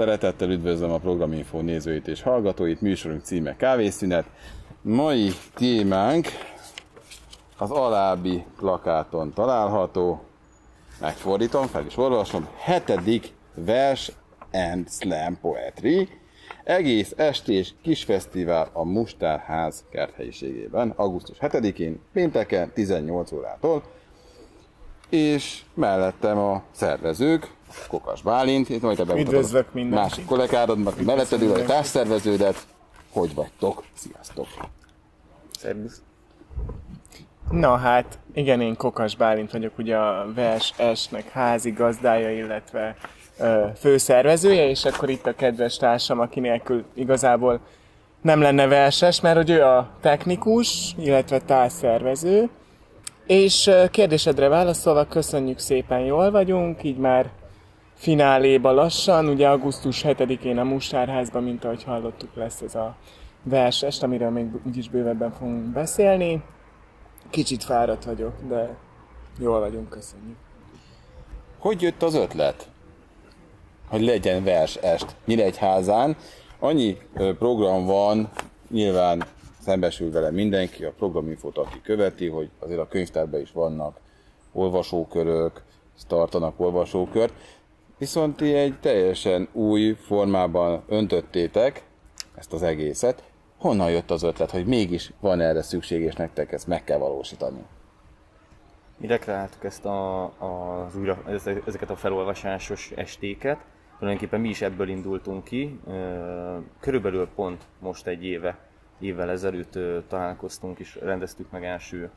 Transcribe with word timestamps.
Szeretettel 0.00 0.50
üdvözlöm 0.50 0.90
a 0.90 0.98
Programinfo 0.98 1.60
nézőit 1.60 2.08
és 2.08 2.22
hallgatóit, 2.22 2.80
műsorunk 2.80 3.24
címe 3.24 3.56
Kávészünet. 3.56 4.24
Mai 4.82 5.30
témánk 5.54 6.26
az 7.58 7.70
alábbi 7.70 8.44
plakáton 8.56 9.32
található, 9.32 10.22
megfordítom, 11.00 11.66
fel 11.66 11.86
is 11.86 11.96
olvasom, 11.96 12.48
hetedik 12.56 13.32
vers 13.54 14.12
and 14.52 14.88
slam 14.88 15.38
poetry, 15.40 16.08
egész 16.64 17.12
estés 17.16 17.74
kis 17.82 18.04
fesztivál 18.04 18.70
a 18.72 18.84
Mustárház 18.84 19.84
kerthelyiségében, 19.90 20.92
augusztus 20.96 21.36
7-én, 21.40 22.00
pénteken 22.12 22.72
18 22.72 23.32
órától, 23.32 23.82
és 25.08 25.62
mellettem 25.74 26.38
a 26.38 26.62
szervezők, 26.70 27.58
Kokas 27.88 28.22
Bálint, 28.22 28.68
itt 28.68 28.82
majd 28.82 28.96
te 28.96 29.14
Üdvözlök 29.16 29.72
mindenkit. 29.72 30.08
Másik 30.08 30.24
kollégádat, 30.24 30.76
mert 30.76 31.04
melletted 31.04 31.42
ül 31.42 31.52
a 31.52 31.64
társszerveződet. 31.64 32.66
Hogy 33.10 33.34
vagytok? 33.34 33.84
Sziasztok! 33.94 34.46
Szervusz. 35.58 36.02
Na 37.50 37.76
hát, 37.76 38.18
igen, 38.34 38.60
én 38.60 38.76
Kokas 38.76 39.16
Bálint 39.16 39.50
vagyok, 39.50 39.78
ugye 39.78 39.96
a 39.96 40.32
Vers 40.34 40.74
S-nek 40.94 41.28
házi 41.28 41.70
gazdája, 41.70 42.30
illetve 42.30 42.96
ö, 43.38 43.66
főszervezője, 43.76 44.68
és 44.68 44.84
akkor 44.84 45.08
itt 45.08 45.26
a 45.26 45.34
kedves 45.34 45.76
társam, 45.76 46.20
aki 46.20 46.40
nélkül 46.40 46.84
igazából 46.94 47.60
nem 48.22 48.40
lenne 48.40 48.66
verses, 48.66 49.20
mert 49.20 49.36
hogy 49.36 49.50
ő 49.50 49.62
a 49.62 49.90
technikus, 50.00 50.94
illetve 50.98 51.40
társszervező. 51.40 52.48
És 53.26 53.70
kérdésedre 53.90 54.48
válaszolva, 54.48 55.06
köszönjük 55.06 55.58
szépen, 55.58 56.00
jól 56.00 56.30
vagyunk, 56.30 56.82
így 56.82 56.96
már 56.96 57.30
fináléba 58.00 58.72
lassan, 58.72 59.28
ugye 59.28 59.48
augusztus 59.48 60.02
7-én 60.06 60.58
a 60.58 60.64
Mustárházban, 60.64 61.42
mint 61.42 61.64
ahogy 61.64 61.84
hallottuk, 61.84 62.34
lesz 62.34 62.60
ez 62.60 62.74
a 62.74 62.96
versest, 63.42 64.02
amiről 64.02 64.30
még 64.30 64.46
úgyis 64.66 64.88
bővebben 64.88 65.32
fogunk 65.32 65.64
beszélni. 65.64 66.42
Kicsit 67.30 67.64
fáradt 67.64 68.04
vagyok, 68.04 68.32
de 68.48 68.76
jól 69.38 69.60
vagyunk, 69.60 69.88
köszönjük. 69.88 70.36
Hogy 71.58 71.82
jött 71.82 72.02
az 72.02 72.14
ötlet, 72.14 72.68
hogy 73.88 74.02
legyen 74.02 74.44
vers 74.44 74.76
est 74.76 75.16
Nyíregyházán? 75.24 76.16
Annyi 76.58 76.98
program 77.38 77.86
van, 77.86 78.30
nyilván 78.70 79.24
szembesül 79.62 80.10
vele 80.10 80.30
mindenki, 80.30 80.84
a 80.84 80.92
programinfót, 80.98 81.58
aki 81.58 81.80
követi, 81.82 82.28
hogy 82.28 82.50
azért 82.58 82.80
a 82.80 82.88
könyvtárban 82.88 83.40
is 83.40 83.52
vannak 83.52 83.96
olvasókörök, 84.52 85.62
tartanak 86.08 86.60
olvasókört, 86.60 87.32
viszont 88.00 88.36
ti 88.36 88.54
egy 88.54 88.78
teljesen 88.80 89.48
új 89.52 89.92
formában 89.92 90.82
öntötték 90.88 91.82
ezt 92.34 92.52
az 92.52 92.62
egészet. 92.62 93.22
Honnan 93.58 93.90
jött 93.90 94.10
az 94.10 94.22
ötlet, 94.22 94.50
hogy 94.50 94.66
mégis 94.66 95.12
van 95.20 95.40
erre 95.40 95.62
szükség, 95.62 96.00
és 96.00 96.14
nektek 96.14 96.52
ezt 96.52 96.66
meg 96.66 96.84
kell 96.84 96.98
valósítani? 96.98 97.62
Mi 98.96 99.06
rekreáltuk 99.06 99.64
ezt 99.64 99.84
a, 99.84 100.24
az 100.24 100.96
újra, 100.96 101.22
ezeket 101.66 101.90
a 101.90 101.96
felolvasásos 101.96 102.90
estéket. 102.96 103.58
Tulajdonképpen 103.98 104.40
mi 104.40 104.48
is 104.48 104.60
ebből 104.62 104.88
indultunk 104.88 105.44
ki. 105.44 105.80
Körülbelül 106.80 107.28
pont 107.34 107.64
most 107.78 108.06
egy 108.06 108.24
éve, 108.24 108.58
évvel 108.98 109.30
ezelőtt 109.30 109.78
találkoztunk 110.08 110.78
és 110.78 110.98
rendeztük 111.02 111.50
meg 111.50 111.64
első 111.64 112.10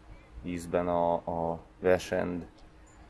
ízben 0.43 0.87
a, 0.87 1.13
a 1.13 1.59
versend, 1.79 2.45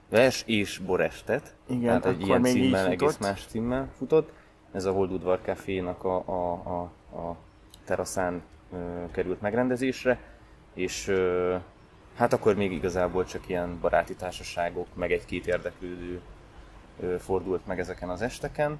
vers 0.09 0.43
és 0.45 0.77
borestet. 0.77 1.55
Igen, 1.67 2.01
Tehát 2.01 2.05
egy 2.05 2.27
ilyen 2.27 2.43
címmel, 2.43 2.87
egész 2.87 3.17
más 3.17 3.45
címmel 3.45 3.89
futott. 3.97 4.31
Ez 4.71 4.85
a 4.85 4.91
Holdudvar 4.91 5.39
Cafénak 5.41 6.03
a, 6.03 6.15
a, 6.25 6.51
a, 6.51 6.81
a 7.17 7.35
teraszán 7.85 8.41
ö, 8.73 8.77
került 9.11 9.41
megrendezésre, 9.41 10.19
és 10.73 11.07
ö, 11.07 11.55
hát 12.15 12.33
akkor 12.33 12.55
még 12.55 12.71
igazából 12.71 13.25
csak 13.25 13.49
ilyen 13.49 13.79
baráti 13.81 14.15
társaságok, 14.15 14.87
meg 14.93 15.11
egy-két 15.11 15.47
érdeklődő 15.47 16.21
ö, 16.99 17.15
fordult 17.19 17.67
meg 17.67 17.79
ezeken 17.79 18.09
az 18.09 18.21
esteken. 18.21 18.79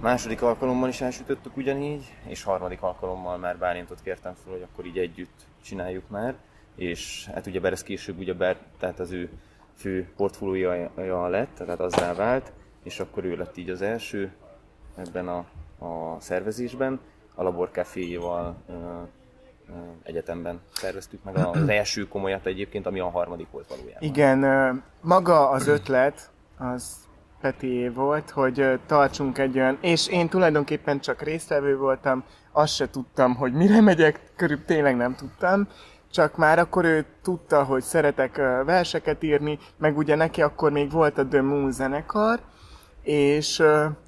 Második 0.00 0.42
alkalommal 0.42 0.88
is 0.88 1.00
elsütöttük 1.00 1.56
ugyanígy, 1.56 2.14
és 2.26 2.42
harmadik 2.42 2.82
alkalommal 2.82 3.36
már 3.36 3.58
Bálintot 3.58 4.02
kértem 4.02 4.34
fel, 4.44 4.52
hogy 4.52 4.66
akkor 4.72 4.86
így 4.86 4.98
együtt 4.98 5.46
csináljuk 5.64 6.08
már, 6.08 6.34
és 6.76 7.28
hát 7.34 7.46
ugye 7.46 7.60
ez 7.60 7.82
később 7.82 8.18
ugyebár, 8.18 8.56
tehát 8.78 9.00
az 9.00 9.10
ő 9.10 9.30
fő 9.76 10.08
portfóliója 10.16 11.28
lett, 11.28 11.54
tehát 11.54 11.80
azzá 11.80 12.14
vált, 12.14 12.52
és 12.82 13.00
akkor 13.00 13.24
ő 13.24 13.36
lett 13.36 13.56
így 13.56 13.70
az 13.70 13.82
első 13.82 14.32
ebben 14.96 15.28
a, 15.28 15.44
a 15.78 16.20
szervezésben. 16.20 17.00
A 17.34 17.42
Labor 17.42 17.70
Caféjéval 17.70 18.56
ö, 18.68 18.72
ö, 18.72 19.72
egyetemben 20.02 20.60
szerveztük 20.72 21.24
meg 21.24 21.36
az 21.36 21.68
első 21.68 22.08
komolyat 22.08 22.46
egyébként, 22.46 22.86
ami 22.86 23.00
a 23.00 23.10
harmadik 23.10 23.50
volt 23.50 23.66
valójában. 23.68 24.02
Igen, 24.02 24.82
maga 25.00 25.48
az 25.48 25.66
ötlet, 25.66 26.30
az 26.58 27.04
Petié 27.40 27.88
volt, 27.88 28.30
hogy 28.30 28.80
tartsunk 28.86 29.38
egy 29.38 29.58
olyan, 29.58 29.78
és 29.80 30.08
én 30.08 30.28
tulajdonképpen 30.28 31.00
csak 31.00 31.22
résztvevő 31.22 31.76
voltam, 31.76 32.24
azt 32.52 32.74
se 32.74 32.90
tudtam, 32.90 33.34
hogy 33.34 33.52
mire 33.52 33.80
megyek, 33.80 34.20
körül 34.36 34.64
tényleg 34.64 34.96
nem 34.96 35.14
tudtam, 35.14 35.68
csak 36.14 36.36
már 36.36 36.58
akkor 36.58 36.84
ő 36.84 37.04
tudta, 37.22 37.64
hogy 37.64 37.82
szeretek 37.82 38.36
verseket 38.64 39.22
írni, 39.22 39.58
meg 39.76 39.96
ugye 39.96 40.14
neki 40.14 40.42
akkor 40.42 40.72
még 40.72 40.90
volt 40.90 41.18
a 41.18 41.26
The 41.26 41.42
Moon 41.42 41.72
zenekar, 41.72 42.40
és 43.02 43.62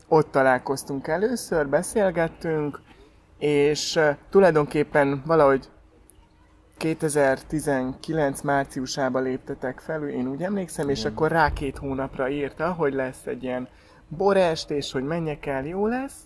ott 0.08 0.30
találkoztunk 0.30 1.06
először, 1.06 1.68
beszélgettünk, 1.68 2.80
és 3.38 4.00
tulajdonképpen 4.30 5.22
valahogy 5.26 5.68
2019 6.76 8.40
márciusában 8.40 9.22
léptetek 9.22 9.80
fel, 9.80 10.08
én 10.08 10.28
úgy 10.28 10.42
emlékszem, 10.42 10.88
és 10.88 11.04
akkor 11.04 11.30
rá 11.30 11.52
két 11.52 11.78
hónapra 11.78 12.28
írta, 12.28 12.72
hogy 12.72 12.94
lesz 12.94 13.26
egy 13.26 13.42
ilyen 13.42 13.68
borest, 14.08 14.70
és 14.70 14.92
hogy 14.92 15.04
menjek 15.04 15.46
el, 15.46 15.66
jó 15.66 15.86
lesz. 15.86 16.25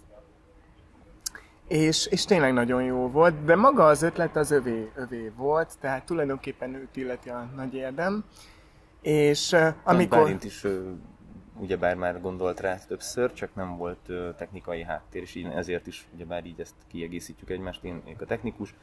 És, 1.70 2.06
és 2.06 2.25
tényleg 2.25 2.53
nagyon 2.53 2.82
jó 2.82 3.08
volt, 3.08 3.44
de 3.44 3.56
maga 3.56 3.86
az 3.86 4.03
ötlet 4.03 4.36
az 4.36 4.50
övé, 4.50 4.91
övé 4.94 5.32
volt, 5.36 5.78
tehát 5.81 6.04
tulajdonképpen 6.04 6.75
őt 6.75 6.97
illeti 6.97 7.28
a 7.28 7.48
nagy 7.56 7.75
érdem. 7.75 8.25
És 9.00 9.53
uh, 9.53 9.69
Amikor... 9.84 10.19
Bálint 10.19 10.44
is 10.44 10.64
ö, 10.64 10.91
ugyebár 11.59 11.94
már 11.94 12.20
gondolt 12.20 12.60
rá 12.60 12.78
többször, 12.88 13.32
csak 13.32 13.54
nem 13.54 13.76
volt 13.76 13.98
ö, 14.06 14.28
technikai 14.38 14.82
háttér, 14.82 15.22
és 15.22 15.34
így 15.34 15.47
ezért 15.54 15.86
is 15.86 16.09
ugyebár 16.14 16.44
így 16.44 16.60
ezt 16.60 16.75
kiegészítjük 16.88 17.50
egymást. 17.50 17.84
Én 17.84 18.00
vagyok 18.04 18.20
a 18.20 18.26
technikus, 18.26 18.75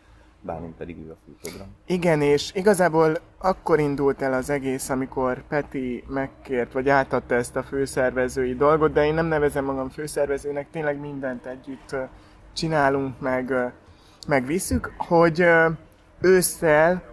Bálint 0.41 0.75
pedig 0.75 0.97
ő 0.97 1.11
a 1.11 1.15
főprogram. 1.25 1.67
Igen, 1.85 2.21
és 2.21 2.51
igazából 2.53 3.17
akkor 3.37 3.79
indult 3.79 4.21
el 4.21 4.33
az 4.33 4.49
egész, 4.49 4.89
amikor 4.89 5.47
Peti 5.47 6.03
megkért, 6.07 6.71
vagy 6.71 6.89
átadta 6.89 7.35
ezt 7.35 7.55
a 7.55 7.63
főszervezői 7.63 8.55
dolgot, 8.55 8.93
de 8.93 9.05
én 9.05 9.13
nem 9.13 9.25
nevezem 9.25 9.65
magam 9.65 9.89
főszervezőnek, 9.89 10.69
tényleg 10.69 10.99
mindent 10.99 11.45
együtt 11.45 11.95
csinálunk, 12.57 13.19
meg, 13.19 13.50
ö, 13.50 13.66
megviszük, 14.28 14.94
hogy 14.97 15.45
ősszel, 16.22 17.03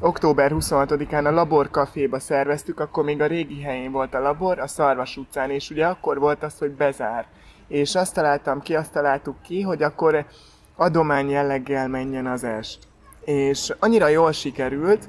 október 0.00 0.52
26-án 0.54 1.24
a 1.24 1.30
Labor 1.30 1.70
Caféba 1.70 2.18
szerveztük, 2.18 2.80
akkor 2.80 3.04
még 3.04 3.20
a 3.20 3.26
régi 3.26 3.60
helyén 3.60 3.92
volt 3.92 4.14
a 4.14 4.20
labor, 4.20 4.58
a 4.58 4.66
Szarvas 4.66 5.16
utcán, 5.16 5.50
és 5.50 5.70
ugye 5.70 5.86
akkor 5.86 6.18
volt 6.18 6.42
az, 6.42 6.58
hogy 6.58 6.70
bezár. 6.70 7.26
És 7.68 7.94
azt 7.94 8.14
találtam 8.14 8.60
ki, 8.60 8.74
azt 8.74 8.92
találtuk 8.92 9.42
ki, 9.42 9.60
hogy 9.60 9.82
akkor 9.82 10.26
adomány 10.76 11.30
jelleggel 11.30 11.88
menjen 11.88 12.26
az 12.26 12.44
est. 12.44 12.78
És 13.24 13.74
annyira 13.78 14.08
jól 14.08 14.32
sikerült, 14.32 15.08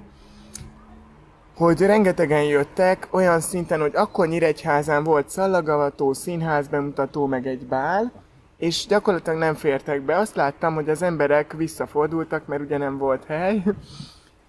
hogy 1.56 1.82
rengetegen 1.82 2.44
jöttek, 2.44 3.08
olyan 3.12 3.40
szinten, 3.40 3.80
hogy 3.80 3.96
akkor 3.96 4.28
Nyíregyházán 4.28 5.04
volt 5.04 5.30
szallagavató, 5.30 6.14
színház 6.14 6.68
bemutató, 6.68 7.26
meg 7.26 7.48
egy 7.48 7.66
bál, 7.68 8.12
és 8.58 8.86
gyakorlatilag 8.88 9.40
nem 9.40 9.54
fértek 9.54 10.02
be. 10.02 10.18
Azt 10.18 10.36
láttam, 10.36 10.74
hogy 10.74 10.90
az 10.90 11.02
emberek 11.02 11.54
visszafordultak, 11.54 12.46
mert 12.46 12.62
ugye 12.62 12.78
nem 12.78 12.98
volt 12.98 13.26
hely, 13.26 13.64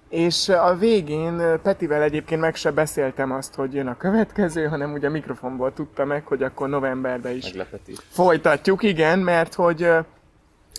és 0.08 0.48
a 0.48 0.76
végén 0.76 1.60
Petivel 1.62 2.02
egyébként 2.02 2.40
meg 2.40 2.54
se 2.54 2.70
beszéltem 2.70 3.32
azt, 3.32 3.54
hogy 3.54 3.74
jön 3.74 3.86
a 3.86 3.96
következő, 3.96 4.66
hanem 4.66 4.92
ugye 4.92 5.08
mikrofonból 5.08 5.72
tudta 5.72 6.04
meg, 6.04 6.26
hogy 6.26 6.42
akkor 6.42 6.68
novemberben 6.68 7.36
is 7.36 7.44
Meglepetés. 7.44 7.96
Folytatjuk, 8.08 8.82
igen, 8.82 9.18
mert 9.18 9.54
hogy 9.54 9.88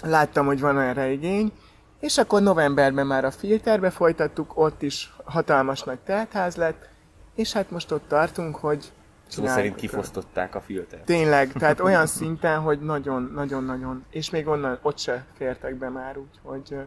láttam, 0.01 0.45
hogy 0.45 0.59
van 0.59 0.79
erre 0.79 1.11
igény, 1.11 1.51
és 1.99 2.17
akkor 2.17 2.41
novemberben 2.41 3.07
már 3.07 3.25
a 3.25 3.31
filterbe 3.31 3.89
folytattuk, 3.89 4.51
ott 4.57 4.81
is 4.81 5.13
hatalmas 5.23 5.83
nagy 5.83 5.99
teltház 5.99 6.55
lett, 6.55 6.89
és 7.35 7.53
hát 7.53 7.71
most 7.71 7.91
ott 7.91 8.07
tartunk, 8.07 8.55
hogy 8.55 8.91
Szó 9.27 9.45
szerint 9.45 9.55
csináljuk. 9.55 9.75
kifosztották 9.75 10.55
a 10.55 10.61
filtert. 10.61 11.05
Tényleg, 11.05 11.51
tehát 11.51 11.79
olyan 11.87 12.05
szinten, 12.05 12.59
hogy 12.59 12.79
nagyon-nagyon-nagyon, 12.79 14.05
és 14.09 14.29
még 14.29 14.47
onnan 14.47 14.79
ott 14.81 14.97
se 14.97 15.25
fértek 15.33 15.75
be 15.75 15.89
már, 15.89 16.17
úgyhogy 16.17 16.77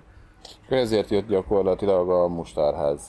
ezért 0.69 1.11
jött 1.11 1.29
gyakorlatilag 1.29 2.11
a 2.11 2.29
Mustárház. 2.29 3.01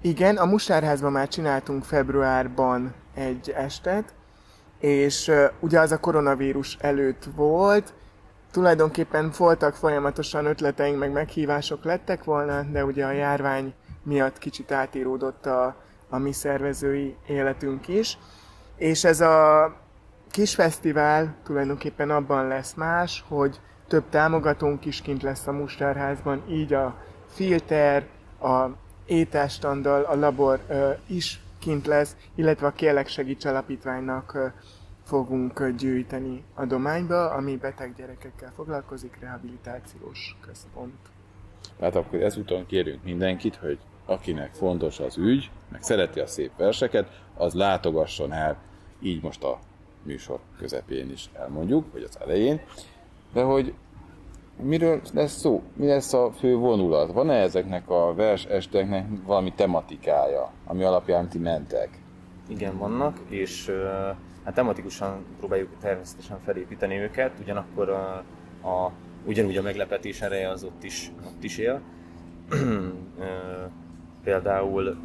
igen, 0.00 0.36
a 0.36 0.44
Mustárházban 0.44 1.12
már 1.12 1.28
csináltunk 1.28 1.84
februárban 1.84 2.94
egy 3.14 3.50
estet, 3.50 4.14
és 4.78 5.28
uh, 5.28 5.44
ugye 5.60 5.80
az 5.80 5.92
a 5.92 6.00
koronavírus 6.00 6.76
előtt 6.80 7.24
volt, 7.36 7.92
tulajdonképpen 8.50 9.30
voltak 9.38 9.74
folyamatosan 9.74 10.46
ötleteink, 10.46 10.98
meg 10.98 11.12
meghívások 11.12 11.84
lettek 11.84 12.24
volna, 12.24 12.62
de 12.62 12.84
ugye 12.84 13.04
a 13.06 13.10
járvány 13.10 13.74
miatt 14.02 14.38
kicsit 14.38 14.72
átíródott 14.72 15.46
a, 15.46 15.76
a 16.10 16.18
mi 16.18 16.32
szervezői 16.32 17.16
életünk 17.26 17.88
is. 17.88 18.18
És 18.76 19.04
ez 19.04 19.20
a 19.20 19.74
kis 20.30 20.54
fesztivál 20.54 21.34
tulajdonképpen 21.44 22.10
abban 22.10 22.48
lesz 22.48 22.74
más, 22.74 23.24
hogy 23.28 23.60
több 23.88 24.08
támogatónk 24.08 24.84
is 24.84 25.02
kint 25.02 25.22
lesz 25.22 25.46
a 25.46 25.52
Mustárházban, 25.52 26.42
így 26.48 26.72
a 26.72 26.96
filter, 27.28 28.06
a 28.40 28.66
ételstandal, 29.06 30.02
a 30.02 30.14
labor 30.14 30.60
uh, 30.68 30.90
is 31.06 31.40
kint 31.58 31.86
lesz, 31.86 32.16
illetve 32.34 32.66
a 32.66 32.72
Kérlek 32.72 33.08
Segíts 33.08 33.44
Alapítványnak 33.44 34.32
uh, 34.34 34.52
fogunk 35.04 35.68
gyűjteni 35.68 36.44
adományba, 36.54 37.30
ami 37.30 37.56
beteg 37.56 37.94
gyerekekkel 37.96 38.52
foglalkozik, 38.54 39.16
rehabilitációs 39.20 40.36
központ. 40.46 40.98
Tehát 41.78 41.96
akkor 41.96 42.22
ezúton 42.22 42.66
kérünk 42.66 43.04
mindenkit, 43.04 43.56
hogy 43.56 43.78
akinek 44.10 44.54
fontos 44.54 45.00
az 45.00 45.16
ügy, 45.16 45.50
meg 45.68 45.82
szereti 45.82 46.20
a 46.20 46.26
szép 46.26 46.50
verseket, 46.56 47.22
az 47.36 47.54
látogasson 47.54 48.32
el, 48.32 48.56
így 49.00 49.22
most 49.22 49.44
a 49.44 49.58
műsor 50.02 50.38
közepén 50.58 51.10
is 51.10 51.30
elmondjuk, 51.32 51.92
vagy 51.92 52.02
az 52.02 52.18
elején, 52.20 52.60
de 53.32 53.42
hogy 53.42 53.74
miről 54.62 55.00
lesz 55.12 55.38
szó? 55.38 55.62
Mi 55.76 55.86
lesz 55.86 56.12
a 56.12 56.30
fő 56.38 56.54
vonulat? 56.54 57.12
Van-e 57.12 57.34
ezeknek 57.34 57.90
a 57.90 58.14
vers 58.14 58.44
esteknek 58.44 59.06
valami 59.24 59.52
tematikája, 59.52 60.52
ami 60.66 60.82
alapján 60.82 61.28
ti 61.28 61.38
mentek? 61.38 61.88
Igen, 62.48 62.78
vannak, 62.78 63.18
és 63.28 63.72
hát 64.44 64.54
tematikusan 64.54 65.24
próbáljuk 65.38 65.70
természetesen 65.80 66.38
felépíteni 66.44 66.96
őket, 66.96 67.32
ugyanakkor 67.40 67.88
a, 67.88 68.24
a, 68.68 68.92
ugyanúgy 69.24 69.56
a 69.56 69.62
meglepetés 69.62 70.20
ereje 70.20 70.48
az 70.48 70.64
ott 70.64 70.84
is, 70.84 71.12
ott 71.26 71.44
is 71.44 71.58
él. 71.58 71.80
Például 74.22 74.96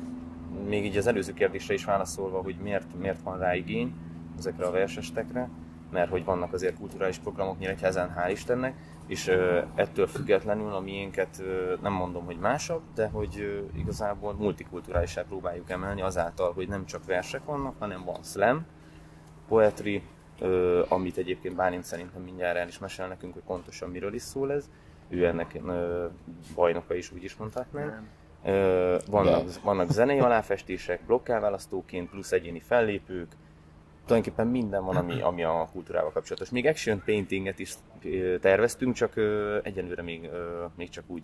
még 0.67 0.85
így 0.85 0.97
az 0.97 1.07
előző 1.07 1.33
kérdésre 1.33 1.73
is 1.73 1.85
válaszolva, 1.85 2.41
hogy 2.41 2.55
miért, 2.61 2.99
miért 2.99 3.21
van 3.21 3.37
rá 3.37 3.55
igény 3.55 3.93
ezekre 4.37 4.65
a 4.65 4.71
versestekre, 4.71 5.49
mert 5.91 6.09
hogy 6.09 6.25
vannak 6.25 6.53
azért 6.53 6.77
kulturális 6.77 7.17
programok 7.17 7.59
Nyíregyházán, 7.59 8.15
hál' 8.17 8.31
Istennek, 8.31 8.75
és 9.07 9.27
ettől 9.75 10.07
függetlenül 10.07 10.73
a 10.73 10.79
miénket 10.79 11.43
nem 11.81 11.93
mondom, 11.93 12.25
hogy 12.25 12.37
másabb, 12.37 12.81
de 12.95 13.07
hogy 13.07 13.63
igazából 13.75 14.33
multikulturálisá 14.33 15.23
próbáljuk 15.23 15.69
emelni 15.69 16.01
azáltal, 16.01 16.53
hogy 16.53 16.67
nem 16.67 16.85
csak 16.85 17.05
versek 17.05 17.45
vannak, 17.45 17.75
hanem 17.79 18.03
van 18.03 18.23
slam, 18.23 18.65
poetry, 19.47 20.03
amit 20.87 21.17
egyébként 21.17 21.55
Bálint 21.55 21.83
szerintem 21.83 22.21
mindjárt 22.21 22.57
el 22.57 22.67
is 22.67 22.79
mesél 22.79 23.07
nekünk, 23.07 23.33
hogy 23.33 23.43
pontosan 23.45 23.89
miről 23.89 24.13
is 24.13 24.21
szól 24.21 24.51
ez. 24.51 24.69
Ő 25.09 25.25
ennek 25.25 25.59
bajnoka 26.55 26.95
is 26.95 27.11
úgy 27.11 27.23
is 27.23 27.35
mondták 27.35 27.71
meg. 28.45 29.01
Vannak, 29.09 29.61
vannak 29.63 29.91
zenei 29.91 30.19
aláfestések, 30.19 31.05
blokkelválasztóként, 31.05 32.09
plusz 32.09 32.31
egyéni 32.31 32.59
fellépők, 32.59 33.31
tulajdonképpen 34.05 34.47
minden 34.47 34.85
van, 34.85 34.95
ami, 34.95 35.21
ami 35.21 35.43
a 35.43 35.69
kultúrával 35.71 36.11
kapcsolatos. 36.11 36.49
Még 36.49 36.65
action 36.65 37.01
paintinget 37.05 37.59
is 37.59 37.73
terveztünk, 38.41 38.95
csak 38.95 39.13
egyenlőre 39.63 40.01
még, 40.01 40.29
még 40.75 40.89
csak 40.89 41.03
úgy 41.07 41.23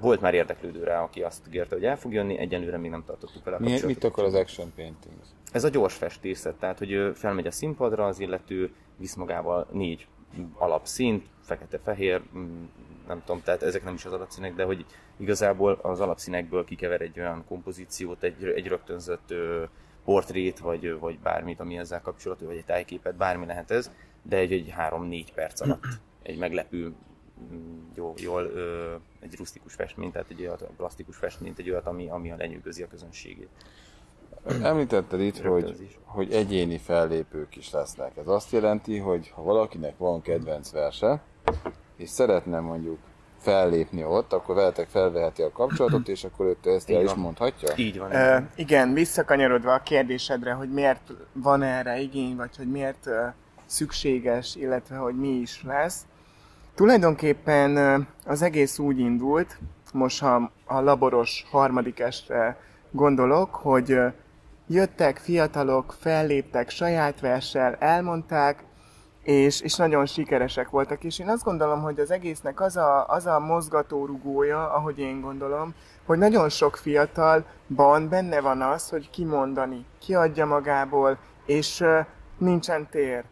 volt 0.00 0.20
már 0.20 0.34
érdeklődő 0.34 0.84
rá, 0.84 1.02
aki 1.02 1.22
azt 1.22 1.46
ígérte, 1.46 1.74
hogy 1.74 1.84
el 1.84 1.96
fog 1.96 2.12
jönni, 2.12 2.38
egyenlőre 2.38 2.76
még 2.76 2.90
nem 2.90 3.04
tartottuk 3.06 3.44
vele 3.44 3.56
a 3.56 3.60
Mi, 3.60 3.80
Mit 3.84 4.04
akar 4.04 4.24
az 4.24 4.34
action 4.34 4.72
painting? 4.76 5.14
Ez 5.52 5.64
a 5.64 5.68
gyors 5.68 5.94
festészet, 5.94 6.54
tehát 6.54 6.78
hogy 6.78 7.12
felmegy 7.14 7.46
a 7.46 7.50
színpadra, 7.50 8.06
az 8.06 8.20
illető 8.20 8.72
visz 8.96 9.14
magával 9.14 9.66
négy 9.72 10.06
alapszínt, 10.54 11.26
fekete-fehér, 11.40 12.22
mm, 12.36 12.64
nem 13.06 13.22
tudom, 13.24 13.42
tehát 13.42 13.62
ezek 13.62 13.84
nem 13.84 13.94
is 13.94 14.04
az 14.04 14.12
alapszínek, 14.12 14.54
de 14.54 14.64
hogy 14.64 14.84
igazából 15.18 15.78
az 15.82 16.00
alapszínekből 16.00 16.64
kikever 16.64 17.00
egy 17.00 17.20
olyan 17.20 17.44
kompozíciót, 17.48 18.22
egy, 18.22 18.44
egy 18.44 18.66
rögtönzött 18.66 19.34
portrét, 20.04 20.58
vagy, 20.58 20.98
vagy 20.98 21.18
bármit, 21.18 21.60
ami 21.60 21.78
ezzel 21.78 22.00
kapcsolatú, 22.00 22.46
vagy 22.46 22.56
egy 22.56 22.64
tájképet, 22.64 23.16
bármi 23.16 23.46
lehet 23.46 23.70
ez, 23.70 23.90
de 24.22 24.36
egy, 24.36 24.52
egy 24.52 24.74
3-4 24.78 25.26
perc 25.34 25.60
alatt 25.60 25.84
egy 26.22 26.38
meglepő, 26.38 26.92
mm, 27.52 27.78
jó, 27.94 28.14
jól 28.16 28.42
ö, 28.42 28.94
egy 29.20 29.36
rustikus 29.36 29.74
festmény, 29.74 30.12
tehát 30.12 30.30
egy 30.30 30.40
olyat, 30.40 30.68
plastikus 30.76 31.16
festmény, 31.16 31.54
egy 31.56 31.70
olyat, 31.70 31.86
ami, 31.86 32.08
ami 32.08 32.34
lenyűgözi 32.36 32.82
a 32.82 32.88
közönségét. 32.88 33.48
Említetted 34.62 35.20
itt, 35.20 35.38
hogy, 35.38 35.98
hogy 36.04 36.32
egyéni 36.32 36.78
fellépők 36.78 37.56
is 37.56 37.70
lesznek. 37.70 38.16
Ez 38.16 38.28
azt 38.28 38.52
jelenti, 38.52 38.98
hogy 38.98 39.28
ha 39.28 39.42
valakinek 39.42 39.96
van 39.96 40.22
kedvenc 40.22 40.70
verse, 40.70 41.22
és 41.96 42.08
szeretne 42.08 42.60
mondjuk 42.60 42.98
fellépni 43.38 44.04
ott, 44.04 44.32
akkor 44.32 44.54
veletek 44.54 44.88
felveheti 44.88 45.42
a 45.42 45.52
kapcsolatot, 45.52 46.08
és 46.08 46.24
akkor 46.24 46.46
őt 46.46 46.66
ezt 46.66 46.90
el 46.90 47.02
is 47.02 47.14
mondhatja? 47.14 47.72
Így 47.76 47.98
van. 47.98 48.10
Uh, 48.10 48.42
igen, 48.56 48.92
visszakanyarodva 48.92 49.72
a 49.74 49.82
kérdésedre, 49.82 50.52
hogy 50.52 50.72
miért 50.72 51.12
van 51.32 51.62
erre 51.62 51.98
igény, 51.98 52.36
vagy 52.36 52.56
hogy 52.56 52.70
miért 52.70 53.06
uh, 53.06 53.14
szükséges, 53.66 54.56
illetve 54.56 54.96
hogy 54.96 55.18
mi 55.18 55.28
is 55.28 55.62
lesz. 55.66 56.06
Tulajdonképpen 56.74 57.76
uh, 57.76 58.06
az 58.26 58.42
egész 58.42 58.78
úgy 58.78 58.98
indult, 58.98 59.58
most 59.92 60.20
ha 60.20 60.50
a 60.64 60.80
laboros 60.80 61.46
harmadik 61.50 62.00
estre 62.00 62.60
gondolok, 62.90 63.54
hogy 63.54 63.92
uh, 63.92 64.12
jöttek 64.66 65.16
fiatalok, 65.16 65.94
felléptek 65.98 66.70
saját 66.70 67.20
verssel, 67.20 67.74
elmondták, 67.74 68.64
és, 69.28 69.60
és 69.60 69.74
nagyon 69.74 70.06
sikeresek 70.06 70.70
voltak, 70.70 71.04
és 71.04 71.18
én 71.18 71.28
azt 71.28 71.44
gondolom, 71.44 71.82
hogy 71.82 72.00
az 72.00 72.10
egésznek 72.10 72.60
az 72.60 72.76
a, 72.76 73.06
az 73.06 73.26
a 73.26 73.38
mozgatórugója, 73.38 74.72
ahogy 74.72 74.98
én 74.98 75.20
gondolom, 75.20 75.74
hogy 76.06 76.18
nagyon 76.18 76.48
sok 76.48 76.76
fiatalban 76.76 78.08
benne 78.08 78.40
van 78.40 78.62
az, 78.62 78.88
hogy 78.88 79.10
kimondani, 79.10 79.84
kiadja 79.98 80.46
magából, 80.46 81.18
és 81.46 81.80
uh, 81.80 81.98
nincsen 82.38 82.88
tér 82.90 83.24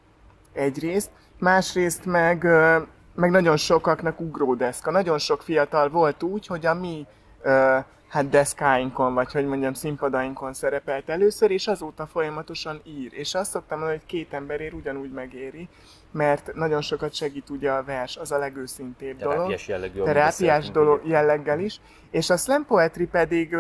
egyrészt, 0.52 1.10
másrészt 1.38 2.04
meg, 2.04 2.42
uh, 2.44 2.76
meg 3.14 3.30
nagyon 3.30 3.56
sokaknak 3.56 4.20
ugródeszka. 4.20 4.90
Nagyon 4.90 5.18
sok 5.18 5.42
fiatal 5.42 5.88
volt 5.90 6.22
úgy, 6.22 6.46
hogy 6.46 6.66
a 6.66 6.74
mi 6.74 7.06
uh, 7.44 7.84
hát 8.08 8.28
deszkáinkon, 8.28 9.14
vagy 9.14 9.32
hogy 9.32 9.46
mondjam, 9.46 9.72
színpadainkon 9.72 10.54
szerepelt 10.54 11.08
először, 11.08 11.50
és 11.50 11.66
azóta 11.66 12.06
folyamatosan 12.06 12.80
ír. 12.84 13.12
És 13.12 13.34
azt 13.34 13.50
szoktam 13.50 13.78
mondani, 13.78 13.98
hogy 13.98 14.08
két 14.08 14.32
emberért 14.32 14.72
ugyanúgy 14.72 15.12
megéri, 15.12 15.68
mert 16.10 16.54
nagyon 16.54 16.80
sokat 16.80 17.14
segít 17.14 17.50
ugye 17.50 17.70
a 17.70 17.84
vers, 17.84 18.16
az 18.16 18.32
a 18.32 18.38
legőszintébb 18.38 19.18
dolog. 19.18 19.34
Terápiás 19.34 19.68
jellegű. 19.68 20.02
Terápiás 20.02 20.70
dolog 20.70 21.06
jelleggel 21.06 21.60
is. 21.60 21.80
És 22.10 22.30
a 22.30 22.36
slam 22.36 22.64
poetry 22.64 23.06
pedig 23.06 23.56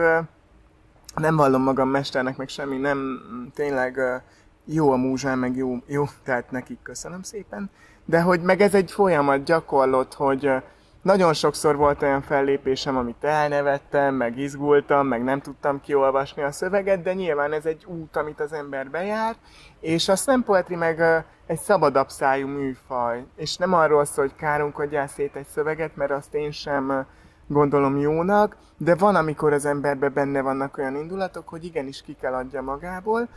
nem 1.14 1.36
vallom 1.36 1.62
magam 1.62 1.88
mesternek, 1.88 2.36
meg 2.36 2.48
semmi, 2.48 2.76
nem 2.76 3.20
tényleg 3.54 4.00
jó 4.64 4.90
a 4.90 4.96
múzsán, 4.96 5.38
meg 5.38 5.56
jó, 5.56 5.76
jó, 5.86 6.04
tehát 6.24 6.50
nekik 6.50 6.78
köszönöm 6.82 7.22
szépen. 7.22 7.70
De 8.04 8.20
hogy 8.20 8.40
meg 8.40 8.60
ez 8.60 8.74
egy 8.74 8.90
folyamat 8.90 9.44
gyakorlott, 9.44 10.14
hogy 10.14 10.50
nagyon 11.06 11.32
sokszor 11.32 11.76
volt 11.76 12.02
olyan 12.02 12.22
fellépésem, 12.22 12.96
amit 12.96 13.24
elnevettem, 13.24 14.14
meg 14.14 14.38
izgultam, 14.38 15.06
meg 15.06 15.24
nem 15.24 15.40
tudtam 15.40 15.80
kiolvasni 15.80 16.42
a 16.42 16.52
szöveget, 16.52 17.02
de 17.02 17.14
nyilván 17.14 17.52
ez 17.52 17.66
egy 17.66 17.84
út, 17.84 18.16
amit 18.16 18.40
az 18.40 18.52
ember 18.52 18.90
bejár, 18.90 19.36
és 19.80 20.08
a 20.08 20.16
slam 20.16 20.44
poetry 20.44 20.74
meg 20.74 21.24
egy 21.46 21.58
szabadabb 21.58 22.08
szájú 22.08 22.46
műfaj, 22.46 23.24
és 23.36 23.56
nem 23.56 23.72
arról 23.72 24.04
szól, 24.04 24.24
hogy 24.24 24.36
kárunkodjál 24.36 25.06
szét 25.06 25.36
egy 25.36 25.46
szöveget, 25.46 25.96
mert 25.96 26.10
azt 26.10 26.34
én 26.34 26.50
sem 26.50 27.06
gondolom 27.46 27.98
jónak, 27.98 28.56
de 28.76 28.94
van, 28.94 29.14
amikor 29.14 29.52
az 29.52 29.64
emberben 29.64 30.12
benne 30.12 30.40
vannak 30.40 30.78
olyan 30.78 30.96
indulatok, 30.96 31.48
hogy 31.48 31.64
igenis 31.64 32.02
ki 32.02 32.16
kell 32.20 32.34
adja 32.34 32.62
magából, 32.62 33.28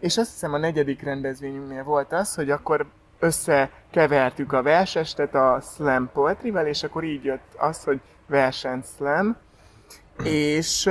és 0.00 0.18
azt 0.18 0.30
hiszem 0.30 0.52
a 0.52 0.58
negyedik 0.58 1.02
rendezvényünknél 1.02 1.84
volt 1.84 2.12
az, 2.12 2.34
hogy 2.34 2.50
akkor 2.50 2.86
összekevertük 3.22 4.52
a 4.52 4.62
versestet 4.62 5.34
a 5.34 5.60
slam 5.74 6.10
poetryvel, 6.12 6.66
és 6.66 6.82
akkor 6.82 7.04
így 7.04 7.24
jött 7.24 7.54
az, 7.56 7.84
hogy 7.84 8.00
versen 8.26 8.82
slam, 8.96 9.36
és 10.24 10.90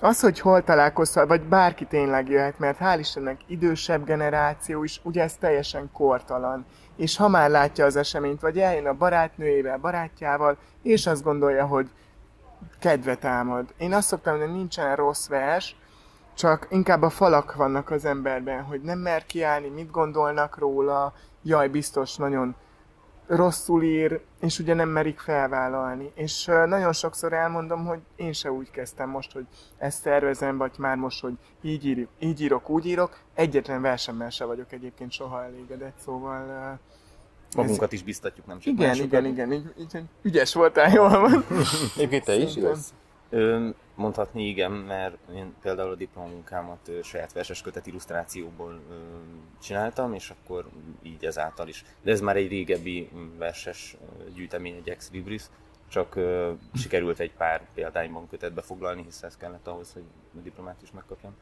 az, 0.00 0.20
hogy 0.20 0.40
hol 0.40 0.64
találkozhat, 0.64 1.28
vagy 1.28 1.42
bárki 1.42 1.84
tényleg 1.84 2.28
jöhet, 2.28 2.58
mert 2.58 2.78
hál' 2.80 2.96
Istennek 2.98 3.40
idősebb 3.46 4.04
generáció 4.04 4.84
is, 4.84 5.00
ugye 5.02 5.22
ez 5.22 5.36
teljesen 5.36 5.90
kortalan. 5.92 6.64
És 6.96 7.16
ha 7.16 7.28
már 7.28 7.50
látja 7.50 7.84
az 7.84 7.96
eseményt, 7.96 8.40
vagy 8.40 8.58
eljön 8.58 8.86
a 8.86 8.92
barátnőjével, 8.92 9.78
barátjával, 9.78 10.56
és 10.82 11.06
azt 11.06 11.22
gondolja, 11.22 11.66
hogy 11.66 11.90
kedvet 12.80 13.20
támad. 13.20 13.74
Én 13.78 13.92
azt 13.92 14.08
szoktam, 14.08 14.38
hogy 14.38 14.52
nincsen 14.52 14.96
rossz 14.96 15.28
vers, 15.28 15.76
csak 16.36 16.66
inkább 16.70 17.02
a 17.02 17.10
falak 17.10 17.54
vannak 17.54 17.90
az 17.90 18.04
emberben, 18.04 18.62
hogy 18.62 18.80
nem 18.80 18.98
mer 18.98 19.26
kiállni, 19.26 19.68
mit 19.68 19.90
gondolnak 19.90 20.58
róla, 20.58 21.14
jaj, 21.42 21.68
biztos 21.68 22.16
nagyon 22.16 22.54
rosszul 23.26 23.82
ír, 23.82 24.20
és 24.40 24.58
ugye 24.58 24.74
nem 24.74 24.88
merik 24.88 25.18
felvállalni. 25.18 26.12
És 26.14 26.44
nagyon 26.44 26.92
sokszor 26.92 27.32
elmondom, 27.32 27.84
hogy 27.84 27.98
én 28.16 28.32
se 28.32 28.52
úgy 28.52 28.70
kezdtem 28.70 29.08
most, 29.08 29.32
hogy 29.32 29.46
ezt 29.78 30.00
szervezem, 30.00 30.56
vagy 30.56 30.72
már 30.78 30.96
most, 30.96 31.20
hogy 31.20 31.34
így, 31.62 31.86
ír, 31.86 32.06
így 32.18 32.40
írok, 32.40 32.68
úgy 32.68 32.86
írok. 32.86 33.18
Egyetlen 33.34 33.82
versemmel 33.82 34.30
se 34.30 34.44
vagyok 34.44 34.72
egyébként 34.72 35.12
soha 35.12 35.44
elégedett, 35.44 35.98
szóval... 36.04 36.78
Magunkat 37.56 37.92
is 37.92 38.02
biztatjuk, 38.02 38.46
nem 38.46 38.58
csak 38.58 38.72
igen, 38.72 38.86
másokat. 38.86 39.12
igen, 39.12 39.24
igen, 39.24 39.52
így, 39.52 39.72
így, 39.78 40.02
ügyes 40.22 40.54
voltál, 40.54 40.92
jól 40.92 41.20
van. 41.20 41.44
Egyébként 41.96 42.24
te 42.24 42.34
is 42.34 42.50
Szerintem. 42.50 42.80
Mondhatni 43.94 44.46
igen, 44.48 44.72
mert 44.72 45.16
én 45.34 45.54
például 45.62 45.90
a 45.90 45.94
diplomunkámat 45.94 46.90
saját 47.02 47.32
verses 47.32 47.62
kötet 47.62 47.86
illusztrációból 47.86 48.80
csináltam, 49.62 50.14
és 50.14 50.30
akkor 50.30 50.68
így 51.02 51.24
ezáltal 51.24 51.68
is. 51.68 51.84
De 52.02 52.10
ez 52.10 52.20
már 52.20 52.36
egy 52.36 52.48
régebbi 52.48 53.10
verses 53.38 53.96
gyűjtemény, 54.34 54.74
egy 54.74 54.88
ex 54.88 55.10
libris, 55.10 55.42
csak 55.88 56.18
sikerült 56.74 57.18
egy 57.18 57.32
pár 57.32 57.66
példányban 57.74 58.28
kötetbe 58.28 58.62
foglalni, 58.62 59.02
hisz 59.02 59.22
ez 59.22 59.36
kellett 59.36 59.66
ahhoz, 59.66 59.92
hogy 59.92 60.04
a 60.38 60.40
diplomát 60.42 60.82
is 60.82 60.90
megkapjam. 60.92 61.34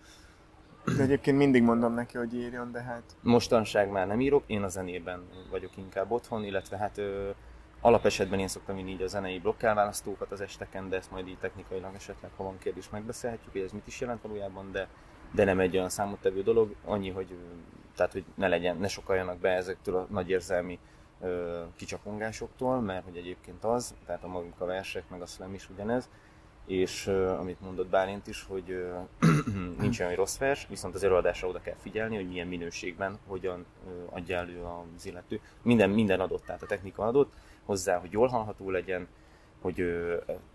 De 0.96 1.02
egyébként 1.02 1.36
mindig 1.36 1.62
mondom 1.62 1.94
neki, 1.94 2.16
hogy 2.16 2.34
írjon, 2.34 2.72
de 2.72 2.82
hát... 2.82 3.02
Mostanság 3.20 3.90
már 3.90 4.06
nem 4.06 4.20
írok, 4.20 4.42
én 4.46 4.62
a 4.62 4.68
zenében 4.68 5.28
vagyok 5.50 5.76
inkább 5.76 6.10
otthon, 6.10 6.44
illetve 6.44 6.76
hát 6.76 7.00
alapesetben 7.84 8.38
én 8.38 8.48
szoktam 8.48 8.76
vinni 8.76 8.90
így 8.90 9.02
a 9.02 9.06
zenei 9.06 9.38
blokkelválasztókat 9.38 10.32
az 10.32 10.40
esteken, 10.40 10.88
de 10.88 10.96
ezt 10.96 11.10
majd 11.10 11.28
így 11.28 11.38
technikailag 11.38 11.94
esetleg, 11.94 12.30
ha 12.36 12.44
van 12.44 12.58
kérdés, 12.58 12.88
megbeszélhetjük, 12.90 13.52
hogy 13.52 13.60
ez 13.60 13.72
mit 13.72 13.86
is 13.86 14.00
jelent 14.00 14.22
valójában, 14.22 14.72
de, 14.72 14.88
de 15.32 15.44
nem 15.44 15.60
egy 15.60 15.76
olyan 15.76 15.88
számottevő 15.88 16.42
dolog, 16.42 16.74
annyi, 16.84 17.10
hogy, 17.10 17.38
tehát, 17.96 18.12
hogy 18.12 18.24
ne 18.34 18.48
legyen, 18.48 18.76
ne 18.76 18.88
sokaljanak 18.88 19.38
be 19.38 19.50
ezektől 19.50 19.96
a 19.96 20.06
nagy 20.10 20.30
érzelmi 20.30 20.78
ö, 21.20 21.62
kicsapongásoktól, 21.76 22.80
mert 22.80 23.04
hogy 23.04 23.16
egyébként 23.16 23.64
az, 23.64 23.94
tehát 24.06 24.24
a 24.24 24.28
magunk 24.28 24.60
a 24.60 24.64
versek, 24.64 25.08
meg 25.08 25.22
a 25.22 25.26
slam 25.26 25.54
is 25.54 25.70
ugyanez, 25.70 26.08
és 26.66 27.06
amit 27.38 27.60
mondott 27.60 27.86
Bálint 27.86 28.26
is, 28.26 28.44
hogy 28.48 28.86
nincs 29.80 30.00
olyan 30.00 30.14
rossz 30.14 30.38
vers, 30.38 30.66
viszont 30.68 30.94
az 30.94 31.04
előadásra 31.04 31.48
oda 31.48 31.60
kell 31.60 31.76
figyelni, 31.82 32.16
hogy 32.16 32.28
milyen 32.28 32.46
minőségben, 32.46 33.18
hogyan 33.26 33.64
adja 34.10 34.36
elő 34.36 34.62
az 34.96 35.06
illető. 35.06 35.40
Minden, 35.62 35.90
minden 35.90 36.20
adott, 36.20 36.44
tehát 36.44 36.62
a 36.62 36.66
technika 36.66 37.02
adott, 37.02 37.32
hozzá, 37.64 37.98
hogy 37.98 38.12
jól 38.12 38.28
hallható 38.28 38.70
legyen, 38.70 39.08
hogy 39.60 39.84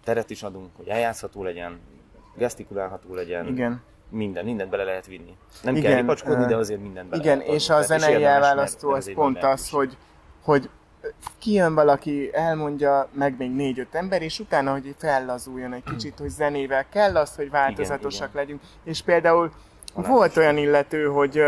teret 0.04 0.30
is 0.30 0.44
adunk, 0.44 0.70
hogy 0.75 0.88
eljátszható 0.88 1.44
legyen, 1.44 1.80
gesztikulálható 2.36 3.13
legyen, 3.13 3.48
Igen. 3.48 3.82
minden, 4.10 4.46
mindent 4.46 4.70
bele 4.70 4.84
lehet 4.84 5.06
vinni. 5.06 5.38
Nem 5.63 5.75
Igen, 5.75 5.92
kell 5.92 6.01
ripacskodni, 6.01 6.46
de 6.46 6.56
azért 6.56 6.82
mindent 6.82 7.10
bele 7.10 7.22
Igen, 7.22 7.38
lehet 7.38 7.54
és 7.54 7.70
a 7.70 7.82
zenei 7.82 8.24
elválasztó 8.24 8.89
az 8.89 9.12
pont 9.13 9.44
az, 9.44 9.70
hogy, 9.70 9.98
hogy 10.42 10.70
kijön 11.39 11.75
valaki, 11.75 12.29
elmondja, 12.34 13.10
meg 13.12 13.36
még 13.38 13.51
négy-öt 13.51 13.96
ember, 13.96 14.22
és 14.22 14.39
utána, 14.39 14.72
hogy 14.72 14.96
fellazuljon 14.98 15.74
egy 15.74 15.84
kicsit, 15.84 16.20
hogy 16.20 16.29
zenével 16.29 16.86
kell 16.89 17.18
az, 17.18 17.36
hogy 17.36 17.50
változatosak 17.50 18.29
igen. 18.29 18.41
legyünk. 18.41 18.62
És 18.84 19.01
például 19.01 19.51
Alá 19.94 20.08
volt 20.08 20.38
olyan 20.38 20.58
illető, 20.58 21.06
hogy 21.06 21.41